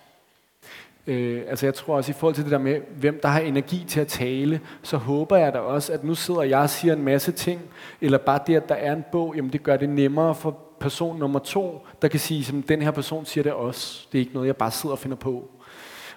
Øh, 1.06 1.42
altså 1.48 1.66
jeg 1.66 1.74
tror 1.74 1.96
også 1.96 2.10
i 2.10 2.14
forhold 2.14 2.34
til 2.34 2.44
det 2.44 2.52
der 2.52 2.58
med, 2.58 2.80
hvem 2.96 3.20
der 3.22 3.28
har 3.28 3.40
energi 3.40 3.84
til 3.88 4.00
at 4.00 4.06
tale, 4.06 4.60
så 4.82 4.96
håber 4.96 5.36
jeg 5.36 5.52
da 5.52 5.58
også, 5.58 5.92
at 5.92 6.04
nu 6.04 6.14
sidder 6.14 6.42
jeg 6.42 6.58
og 6.58 6.70
siger 6.70 6.94
en 6.94 7.02
masse 7.02 7.32
ting, 7.32 7.60
eller 8.00 8.18
bare 8.18 8.40
det, 8.46 8.56
at 8.56 8.68
der 8.68 8.74
er 8.74 8.92
en 8.92 9.04
bog, 9.12 9.32
jamen 9.36 9.52
det 9.52 9.62
gør 9.62 9.76
det 9.76 9.88
nemmere 9.88 10.34
for 10.34 10.58
person 10.80 11.18
nummer 11.18 11.38
to, 11.38 11.86
der 12.02 12.08
kan 12.08 12.20
sige, 12.20 12.44
som 12.44 12.62
den 12.62 12.82
her 12.82 12.90
person 12.90 13.24
siger 13.24 13.42
det 13.42 13.52
også. 13.52 14.06
Det 14.12 14.18
er 14.18 14.20
ikke 14.20 14.34
noget, 14.34 14.46
jeg 14.46 14.56
bare 14.56 14.70
sidder 14.70 14.92
og 14.92 14.98
finder 14.98 15.16
på. 15.16 15.50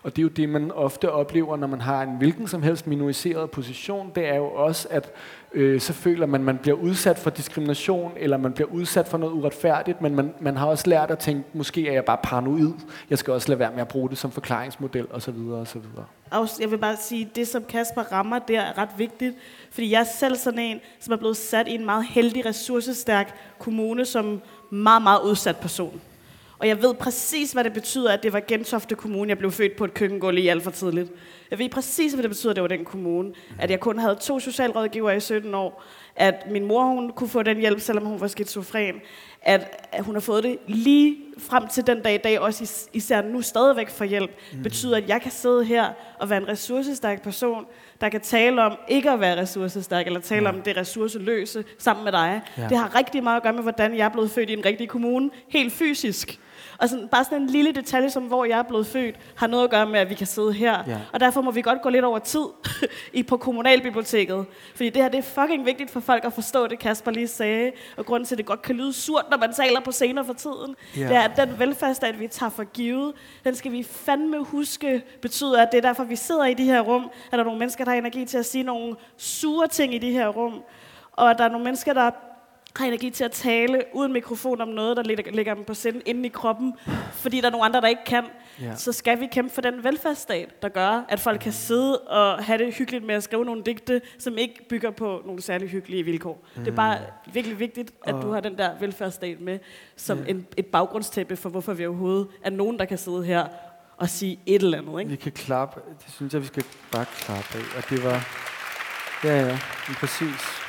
Og 0.08 0.16
det 0.16 0.22
er 0.22 0.24
jo 0.24 0.30
det, 0.30 0.50
man 0.50 0.72
ofte 0.72 1.12
oplever, 1.12 1.58
når 1.58 1.68
man 1.68 1.82
har 1.82 2.04
en 2.04 2.18
hvilken 2.18 2.48
som 2.48 2.64
helst 2.64 2.88
minoriseret 2.88 3.52
position. 3.52 4.12
Det 4.16 4.28
er 4.28 4.36
jo 4.36 4.46
også, 4.46 4.88
at 4.92 5.12
øh, 5.54 5.82
så 5.82 5.94
føler 5.94 6.26
man, 6.26 6.42
at 6.42 6.46
man 6.46 6.58
bliver 6.58 6.78
udsat 6.78 7.20
for 7.20 7.30
diskrimination, 7.30 8.12
eller 8.18 8.38
man 8.38 8.54
bliver 8.54 8.70
udsat 8.70 9.08
for 9.08 9.18
noget 9.18 9.34
uretfærdigt, 9.34 10.02
men 10.02 10.16
man, 10.16 10.34
man 10.40 10.58
har 10.58 10.68
også 10.68 10.90
lært 10.90 11.12
at 11.12 11.20
tænke, 11.20 11.44
måske 11.54 11.88
er 11.88 11.94
jeg 11.94 12.06
bare 12.06 12.18
paranoid. 12.24 12.74
Jeg 13.10 13.18
skal 13.18 13.34
også 13.34 13.50
lade 13.50 13.60
være 13.60 13.72
med 13.72 13.82
at 13.82 13.88
bruge 13.88 14.10
det 14.10 14.18
som 14.18 14.32
forklaringsmodel, 14.32 15.08
osv. 15.12 15.36
osv. 15.52 15.82
Jeg 16.60 16.72
vil 16.72 16.78
bare 16.78 16.98
sige, 16.98 17.30
det 17.36 17.48
som 17.48 17.64
Kasper 17.64 18.02
rammer 18.02 18.40
der 18.40 18.62
er 18.62 18.78
ret 18.78 18.90
vigtigt, 18.98 19.36
fordi 19.72 19.92
jeg 19.92 20.00
er 20.00 20.08
selv 20.20 20.36
sådan 20.36 20.60
en, 20.60 20.80
som 21.00 21.14
er 21.14 21.18
blevet 21.18 21.38
sat 21.38 21.68
i 21.68 21.76
en 21.76 21.86
meget 21.86 22.06
heldig, 22.06 22.46
ressourcestærk 22.46 23.36
kommune 23.60 24.06
som 24.06 24.42
meget, 24.70 25.02
meget 25.02 25.22
udsat 25.22 25.58
person. 25.58 26.02
Og 26.60 26.68
jeg 26.68 26.82
ved 26.82 26.94
præcis, 26.94 27.52
hvad 27.52 27.64
det 27.64 27.74
betyder, 27.74 28.12
at 28.12 28.24
det 28.24 28.34
var 28.34 28.40
Gentofte 28.48 28.96
Kommune, 28.96 29.30
jeg 29.30 29.38
blev 29.38 29.52
født 29.52 29.76
på 29.76 29.86
et 29.86 29.94
køkkengulv 29.94 30.38
i 30.38 30.48
alt 30.48 30.64
for 30.64 30.72
tidligt. 30.72 31.12
Jeg 31.52 31.60
ved 31.60 31.70
præcis, 31.70 32.14
hvad 32.14 32.24
det 32.24 32.30
betyder, 32.32 32.50
at 32.50 32.56
det 32.56 32.62
var 32.62 32.68
den 32.68 32.86
kommune. 32.86 33.32
At 33.60 33.72
jeg 33.72 33.80
kun 33.80 34.00
havde 34.00 34.16
to 34.16 34.40
socialrådgivere 34.40 35.18
i 35.18 35.20
17 35.20 35.54
år. 35.54 35.84
At 36.16 36.36
min 36.52 36.66
mor 36.66 36.84
hun 36.84 37.10
kunne 37.10 37.30
få 37.30 37.44
den 37.44 37.58
hjælp, 37.58 37.80
selvom 37.80 38.06
hun 38.06 38.22
var 38.22 38.28
skizofren. 38.28 38.96
At, 39.42 39.88
at 39.92 40.04
hun 40.06 40.16
har 40.16 40.20
fået 40.20 40.44
det 40.44 40.58
lige 40.68 41.18
frem 41.38 41.68
til 41.68 41.88
den 41.88 42.02
dag 42.02 42.14
i 42.16 42.18
dag, 42.18 42.40
også 42.40 42.64
is- 42.64 42.90
især 42.94 43.22
nu 43.22 43.42
stadigvæk 43.42 43.90
for 43.90 44.06
hjælp, 44.06 44.32
mm. 44.54 44.64
betyder, 44.64 44.98
at 44.98 45.10
jeg 45.10 45.22
kan 45.22 45.32
sidde 45.32 45.64
her 45.66 45.86
og 46.20 46.30
være 46.30 46.42
en 46.42 46.48
ressourcestærk 46.48 47.22
person, 47.24 47.66
der 48.02 48.10
kan 48.10 48.22
tale 48.22 48.62
om 48.62 48.78
ikke 48.88 49.10
at 49.12 49.20
være 49.20 49.42
ressourcestærk, 49.42 50.08
eller 50.08 50.20
tale 50.20 50.50
ja. 50.50 50.56
om 50.56 50.62
det 50.62 50.78
ressourceløse 50.78 51.64
sammen 51.78 52.04
med 52.04 52.12
dig. 52.12 52.42
Ja. 52.58 52.68
Det 52.70 52.78
har 52.78 52.96
rigtig 52.96 53.24
meget 53.24 53.38
at 53.38 53.44
gøre 53.44 53.54
med, 53.54 53.62
hvordan 53.64 53.98
jeg 53.98 54.06
er 54.06 54.10
blevet 54.10 54.32
født 54.32 54.50
i 54.50 54.54
en 54.54 54.66
rigtig 54.66 54.90
kommune, 54.90 55.30
helt 55.50 55.74
fysisk. 55.74 56.40
Og 56.78 56.90
sådan, 56.90 57.08
bare 57.08 57.24
sådan 57.24 57.42
en 57.42 57.48
lille 57.50 57.72
detalje, 57.72 58.10
som 58.10 58.24
hvor 58.24 58.46
jeg 58.46 58.60
er 58.60 58.64
blevet 58.64 58.88
født, 58.88 59.16
har 59.36 59.48
noget 59.48 59.64
at 59.64 59.70
gøre 59.70 59.86
med, 59.86 60.00
at 60.00 60.10
vi 60.10 60.16
kan 60.16 60.28
sidde 60.28 60.54
her. 60.54 60.84
Ja. 60.88 60.98
Og 61.14 61.20
derfor 61.20 61.42
må 61.42 61.52
vi 61.52 61.62
godt 61.62 61.82
gå 61.82 61.90
lidt 61.90 62.06
over 62.06 62.20
tid 62.20 62.46
i 63.14 63.24
på 63.24 63.38
kommunalbiblioteket. 63.38 64.46
Fordi 64.76 64.90
det 64.90 65.02
her 65.02 65.10
det 65.10 65.18
er 65.18 65.22
fucking 65.42 65.66
vigtigt 65.66 65.92
for 65.92 66.00
folk 66.00 66.26
at 66.26 66.34
forstå 66.34 66.68
det, 66.68 66.80
Kasper 66.80 67.12
lige 67.12 67.28
sagde. 67.28 67.72
Og 67.98 68.06
grunden 68.06 68.28
til, 68.28 68.36
at 68.36 68.38
det 68.38 68.46
godt 68.46 68.62
kan 68.62 68.76
lyde 68.76 68.94
surt, 68.94 69.26
når 69.32 69.38
man 69.38 69.54
taler 69.54 69.80
på 69.80 69.92
scener 69.92 70.24
for 70.24 70.34
tiden, 70.34 70.76
Ja. 70.98 71.02
det 71.02 71.16
er, 71.16 71.22
at 71.22 71.38
den 71.38 71.60
velfærdsstat, 71.60 72.20
vi 72.20 72.28
tager 72.28 72.50
for 72.50 72.64
givet, 72.64 73.14
den 73.44 73.56
skal 73.56 73.72
vi 73.72 73.84
fandme 73.84 74.44
huske, 74.44 75.02
betyder, 75.22 75.62
at 75.62 75.68
det 75.72 75.78
er 75.78 75.82
derfor, 75.82 76.04
vi 76.04 76.16
sidder 76.16 76.46
i 76.46 76.54
de 76.54 76.64
her 76.64 76.82
rum, 76.82 77.04
at 77.26 77.32
der 77.32 77.38
er 77.40 77.44
nogle 77.44 77.60
mennesker, 77.60 77.84
der 77.84 77.92
har 77.92 77.98
energi 77.98 78.26
til 78.26 78.38
at 78.38 78.46
sige 78.46 78.64
nogle 78.64 78.96
sure 79.18 79.68
ting 79.68 79.94
i 79.96 79.98
de 79.98 80.12
her 80.12 80.28
rum. 80.28 80.62
Og 81.12 81.30
at 81.32 81.38
der 81.38 81.44
er 81.44 81.50
nogle 81.50 81.64
mennesker, 81.64 81.94
der 81.94 82.12
har 82.76 82.86
energi 82.86 83.10
til 83.10 83.24
at 83.24 83.32
tale 83.32 83.84
uden 83.94 84.14
mikrofon 84.14 84.62
om 84.62 84.68
noget, 84.68 84.98
der 84.98 85.04
ligger, 85.04 85.32
ligger 85.32 85.54
dem 85.54 85.64
på 85.64 85.74
sinde 85.74 86.02
inde 86.06 86.26
i 86.26 86.30
kroppen, 86.30 86.74
fordi 87.14 87.42
der 87.42 87.48
er 87.48 87.52
nogle 87.52 87.66
andre, 87.66 87.82
der 87.82 87.88
ikke 87.88 88.04
kan, 88.06 88.24
Ja. 88.62 88.76
så 88.76 88.92
skal 88.92 89.20
vi 89.20 89.28
kæmpe 89.32 89.54
for 89.54 89.62
den 89.62 89.84
velfærdsstat, 89.84 90.62
der 90.62 90.70
gør, 90.70 91.06
at 91.10 91.20
folk 91.20 91.42
kan 91.42 91.52
sidde 91.54 91.98
og 92.00 92.44
have 92.46 92.58
det 92.66 92.74
hyggeligt 92.76 93.06
med 93.06 93.16
at 93.16 93.24
skrive 93.24 93.46
nogle 93.46 93.64
digte, 93.64 94.02
som 94.20 94.38
ikke 94.38 94.66
bygger 94.70 94.92
på 94.92 95.22
nogle 95.26 95.42
særlig 95.42 95.70
hyggelige 95.70 96.04
vilkår. 96.04 96.46
Mm. 96.56 96.64
Det 96.64 96.72
er 96.72 96.76
bare 96.76 96.98
virkelig 97.34 97.60
vigtigt, 97.60 97.92
at 98.06 98.16
du 98.22 98.32
har 98.32 98.40
den 98.40 98.58
der 98.58 98.70
velfærdsstat 98.80 99.42
med 99.42 99.60
som 99.96 100.20
Ja. 100.20 100.26
en, 100.30 100.48
et 100.58 100.66
baggrundstæppe 100.66 101.36
for, 101.36 101.50
hvorfor 101.50 101.74
vi 101.74 101.86
overhovedet 101.86 102.28
er 102.44 102.50
nogen, 102.50 102.80
der 102.80 102.86
kan 102.86 102.98
sidde 102.98 103.24
her 103.24 103.46
og 103.98 104.10
sige 104.10 104.40
et 104.46 104.62
eller 104.64 104.78
andet. 104.78 105.00
Ikke? 105.00 105.10
Vi 105.12 105.16
kan 105.16 105.32
klappe. 105.32 105.82
Det 106.06 106.14
synes 106.14 106.34
jeg, 106.34 106.42
vi 106.42 106.48
skal 106.48 106.64
bare 106.92 107.06
klappe 107.06 107.58
af. 107.58 107.78
Og 107.78 107.90
det 107.90 108.04
var... 108.04 108.28
Ja, 109.24 109.40
ja. 109.40 109.60
Men 109.88 109.96
præcis. 109.96 110.67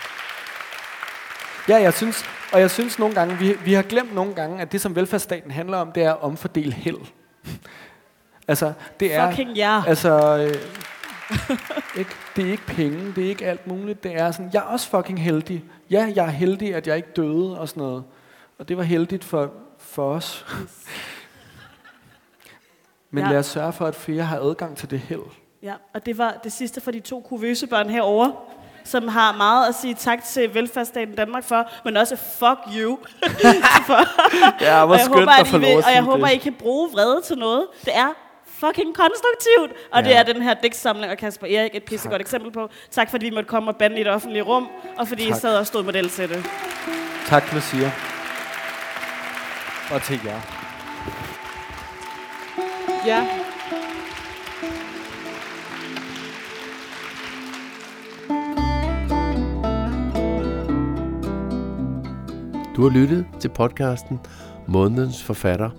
Ja, 1.69 1.77
jeg 1.83 1.95
synes, 1.95 2.25
og 2.53 2.61
jeg 2.61 2.71
synes 2.71 2.99
nogle 2.99 3.15
gange, 3.15 3.39
vi, 3.39 3.55
vi 3.65 3.73
har 3.73 3.83
glemt 3.83 4.15
nogle 4.15 4.35
gange, 4.35 4.61
at 4.61 4.73
det, 4.73 4.81
som 4.81 4.97
velfærdsstaten 4.97 5.51
handler 5.51 5.79
om, 5.79 5.93
det 5.93 6.03
er 6.03 6.13
at 6.13 6.21
omfordele 6.21 6.73
held. 6.73 6.97
altså, 8.49 8.73
det 9.01 9.15
er... 9.15 9.31
Fucking 9.31 9.51
ja. 9.51 9.83
Altså, 9.87 10.39
øh, 10.39 10.55
ikke, 11.99 12.11
det 12.37 12.47
er 12.47 12.51
ikke 12.51 12.67
penge, 12.67 13.13
det 13.17 13.25
er 13.25 13.29
ikke 13.29 13.47
alt 13.47 13.67
muligt. 13.67 14.03
Det 14.05 14.17
er 14.21 14.31
sådan, 14.31 14.51
jeg 14.53 14.59
er 14.59 14.63
også 14.67 14.89
fucking 14.89 15.23
heldig. 15.23 15.65
Ja, 15.91 16.13
jeg 16.15 16.27
er 16.27 16.31
heldig, 16.31 16.75
at 16.75 16.87
jeg 16.87 16.97
ikke 16.97 17.09
døde 17.17 17.61
og 17.61 17.69
sådan 17.69 17.83
noget. 17.83 18.05
Og 18.59 18.69
det 18.69 18.77
var 18.77 18.83
heldigt 18.83 19.25
for, 19.25 19.53
for 19.79 20.15
os. 20.15 20.47
Men 23.11 23.25
Ja. 23.25 23.31
lad 23.31 23.39
os 23.39 23.47
sørge 23.47 23.73
for, 23.73 23.87
at 23.87 23.95
flere 23.95 24.23
har 24.23 24.39
adgang 24.39 24.77
til 24.77 24.91
det 24.91 24.99
held. 24.99 25.23
Ja, 25.63 25.75
og 25.95 26.07
det 26.07 26.19
var 26.19 26.41
det 26.45 26.53
sidste 26.53 26.81
for 26.81 26.91
de 26.91 27.01
to 27.01 27.21
kuvøse 27.29 27.67
børn 27.67 27.91
herovre, 27.91 28.33
som 28.85 29.09
har 29.09 29.33
meget 29.37 29.69
at 29.69 29.75
sige 29.75 29.95
tak 29.95 30.25
til 30.25 30.55
velfærdsstaten 30.55 31.15
Danmark 31.15 31.45
for, 31.45 31.71
men 31.85 31.97
også 31.97 32.17
fuck 32.17 32.59
you. 32.77 32.99
for, 33.89 33.99
Ja, 34.65 34.85
hvor 34.85 34.95
og 34.95 34.99
jeg 34.99 35.05
skønt 35.05 35.21
håber, 35.21 35.33
at 35.33 35.53
I 35.53 35.59
vil, 35.59 35.77
Og 35.77 35.93
jeg 35.95 36.03
håber, 36.03 36.27
det. 36.27 36.35
I 36.35 36.39
kan 36.39 36.53
bruge 36.53 36.91
vrede 36.93 37.23
til 37.23 37.39
noget. 37.39 37.67
Det 37.85 37.97
er 37.97 38.09
fucking 38.47 38.95
konstruktivt. 38.95 39.89
Og 39.93 40.03
ja. 40.03 40.09
det 40.09 40.17
er 40.17 40.23
den 40.23 40.43
her 40.43 40.55
digtsamling, 40.55 41.13
og 41.13 41.19
Kasper 41.19 41.47
Erik 41.47 41.75
et 41.75 41.83
pissegodt 41.85 42.21
eksempel 42.21 42.53
på. 42.53 42.69
Tak 42.91 43.11
fordi 43.11 43.25
vi 43.25 43.35
måtte 43.35 43.49
komme 43.49 43.71
og 43.71 43.77
bande 43.77 44.01
i 44.01 44.05
det 44.05 44.13
offentlige 44.13 44.43
rum, 44.43 44.69
og 44.99 45.09
fordi 45.09 45.23
tak. 45.23 45.29
I 45.29 45.33
Tak. 45.33 45.41
sad 45.41 45.59
og 45.59 45.67
stod 45.67 45.83
model 45.83 46.11
til 46.11 46.29
det. 46.29 46.47
Tak, 47.27 47.53
Lucia. 47.53 47.93
Og 49.91 50.03
til 50.03 50.21
jer. 50.25 50.41
Ja. 53.07 53.27
Du 62.79 62.83
har 62.83 62.91
lyttet 62.91 63.27
til 63.41 63.49
podcasten 63.49 64.19
Månedens 64.69 65.23
Forfatter. 65.23 65.71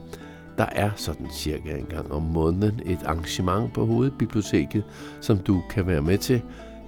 Der 0.58 0.66
er 0.72 0.90
sådan 0.96 1.28
cirka 1.34 1.78
en 1.78 1.86
gang 1.86 2.12
om 2.12 2.22
måneden 2.22 2.82
et 2.86 3.04
arrangement 3.06 3.74
på 3.74 3.86
Hovedbiblioteket, 3.86 4.84
som 5.22 5.38
du 5.38 5.62
kan 5.70 5.88
være 5.88 6.02
med 6.02 6.18
til. 6.18 6.42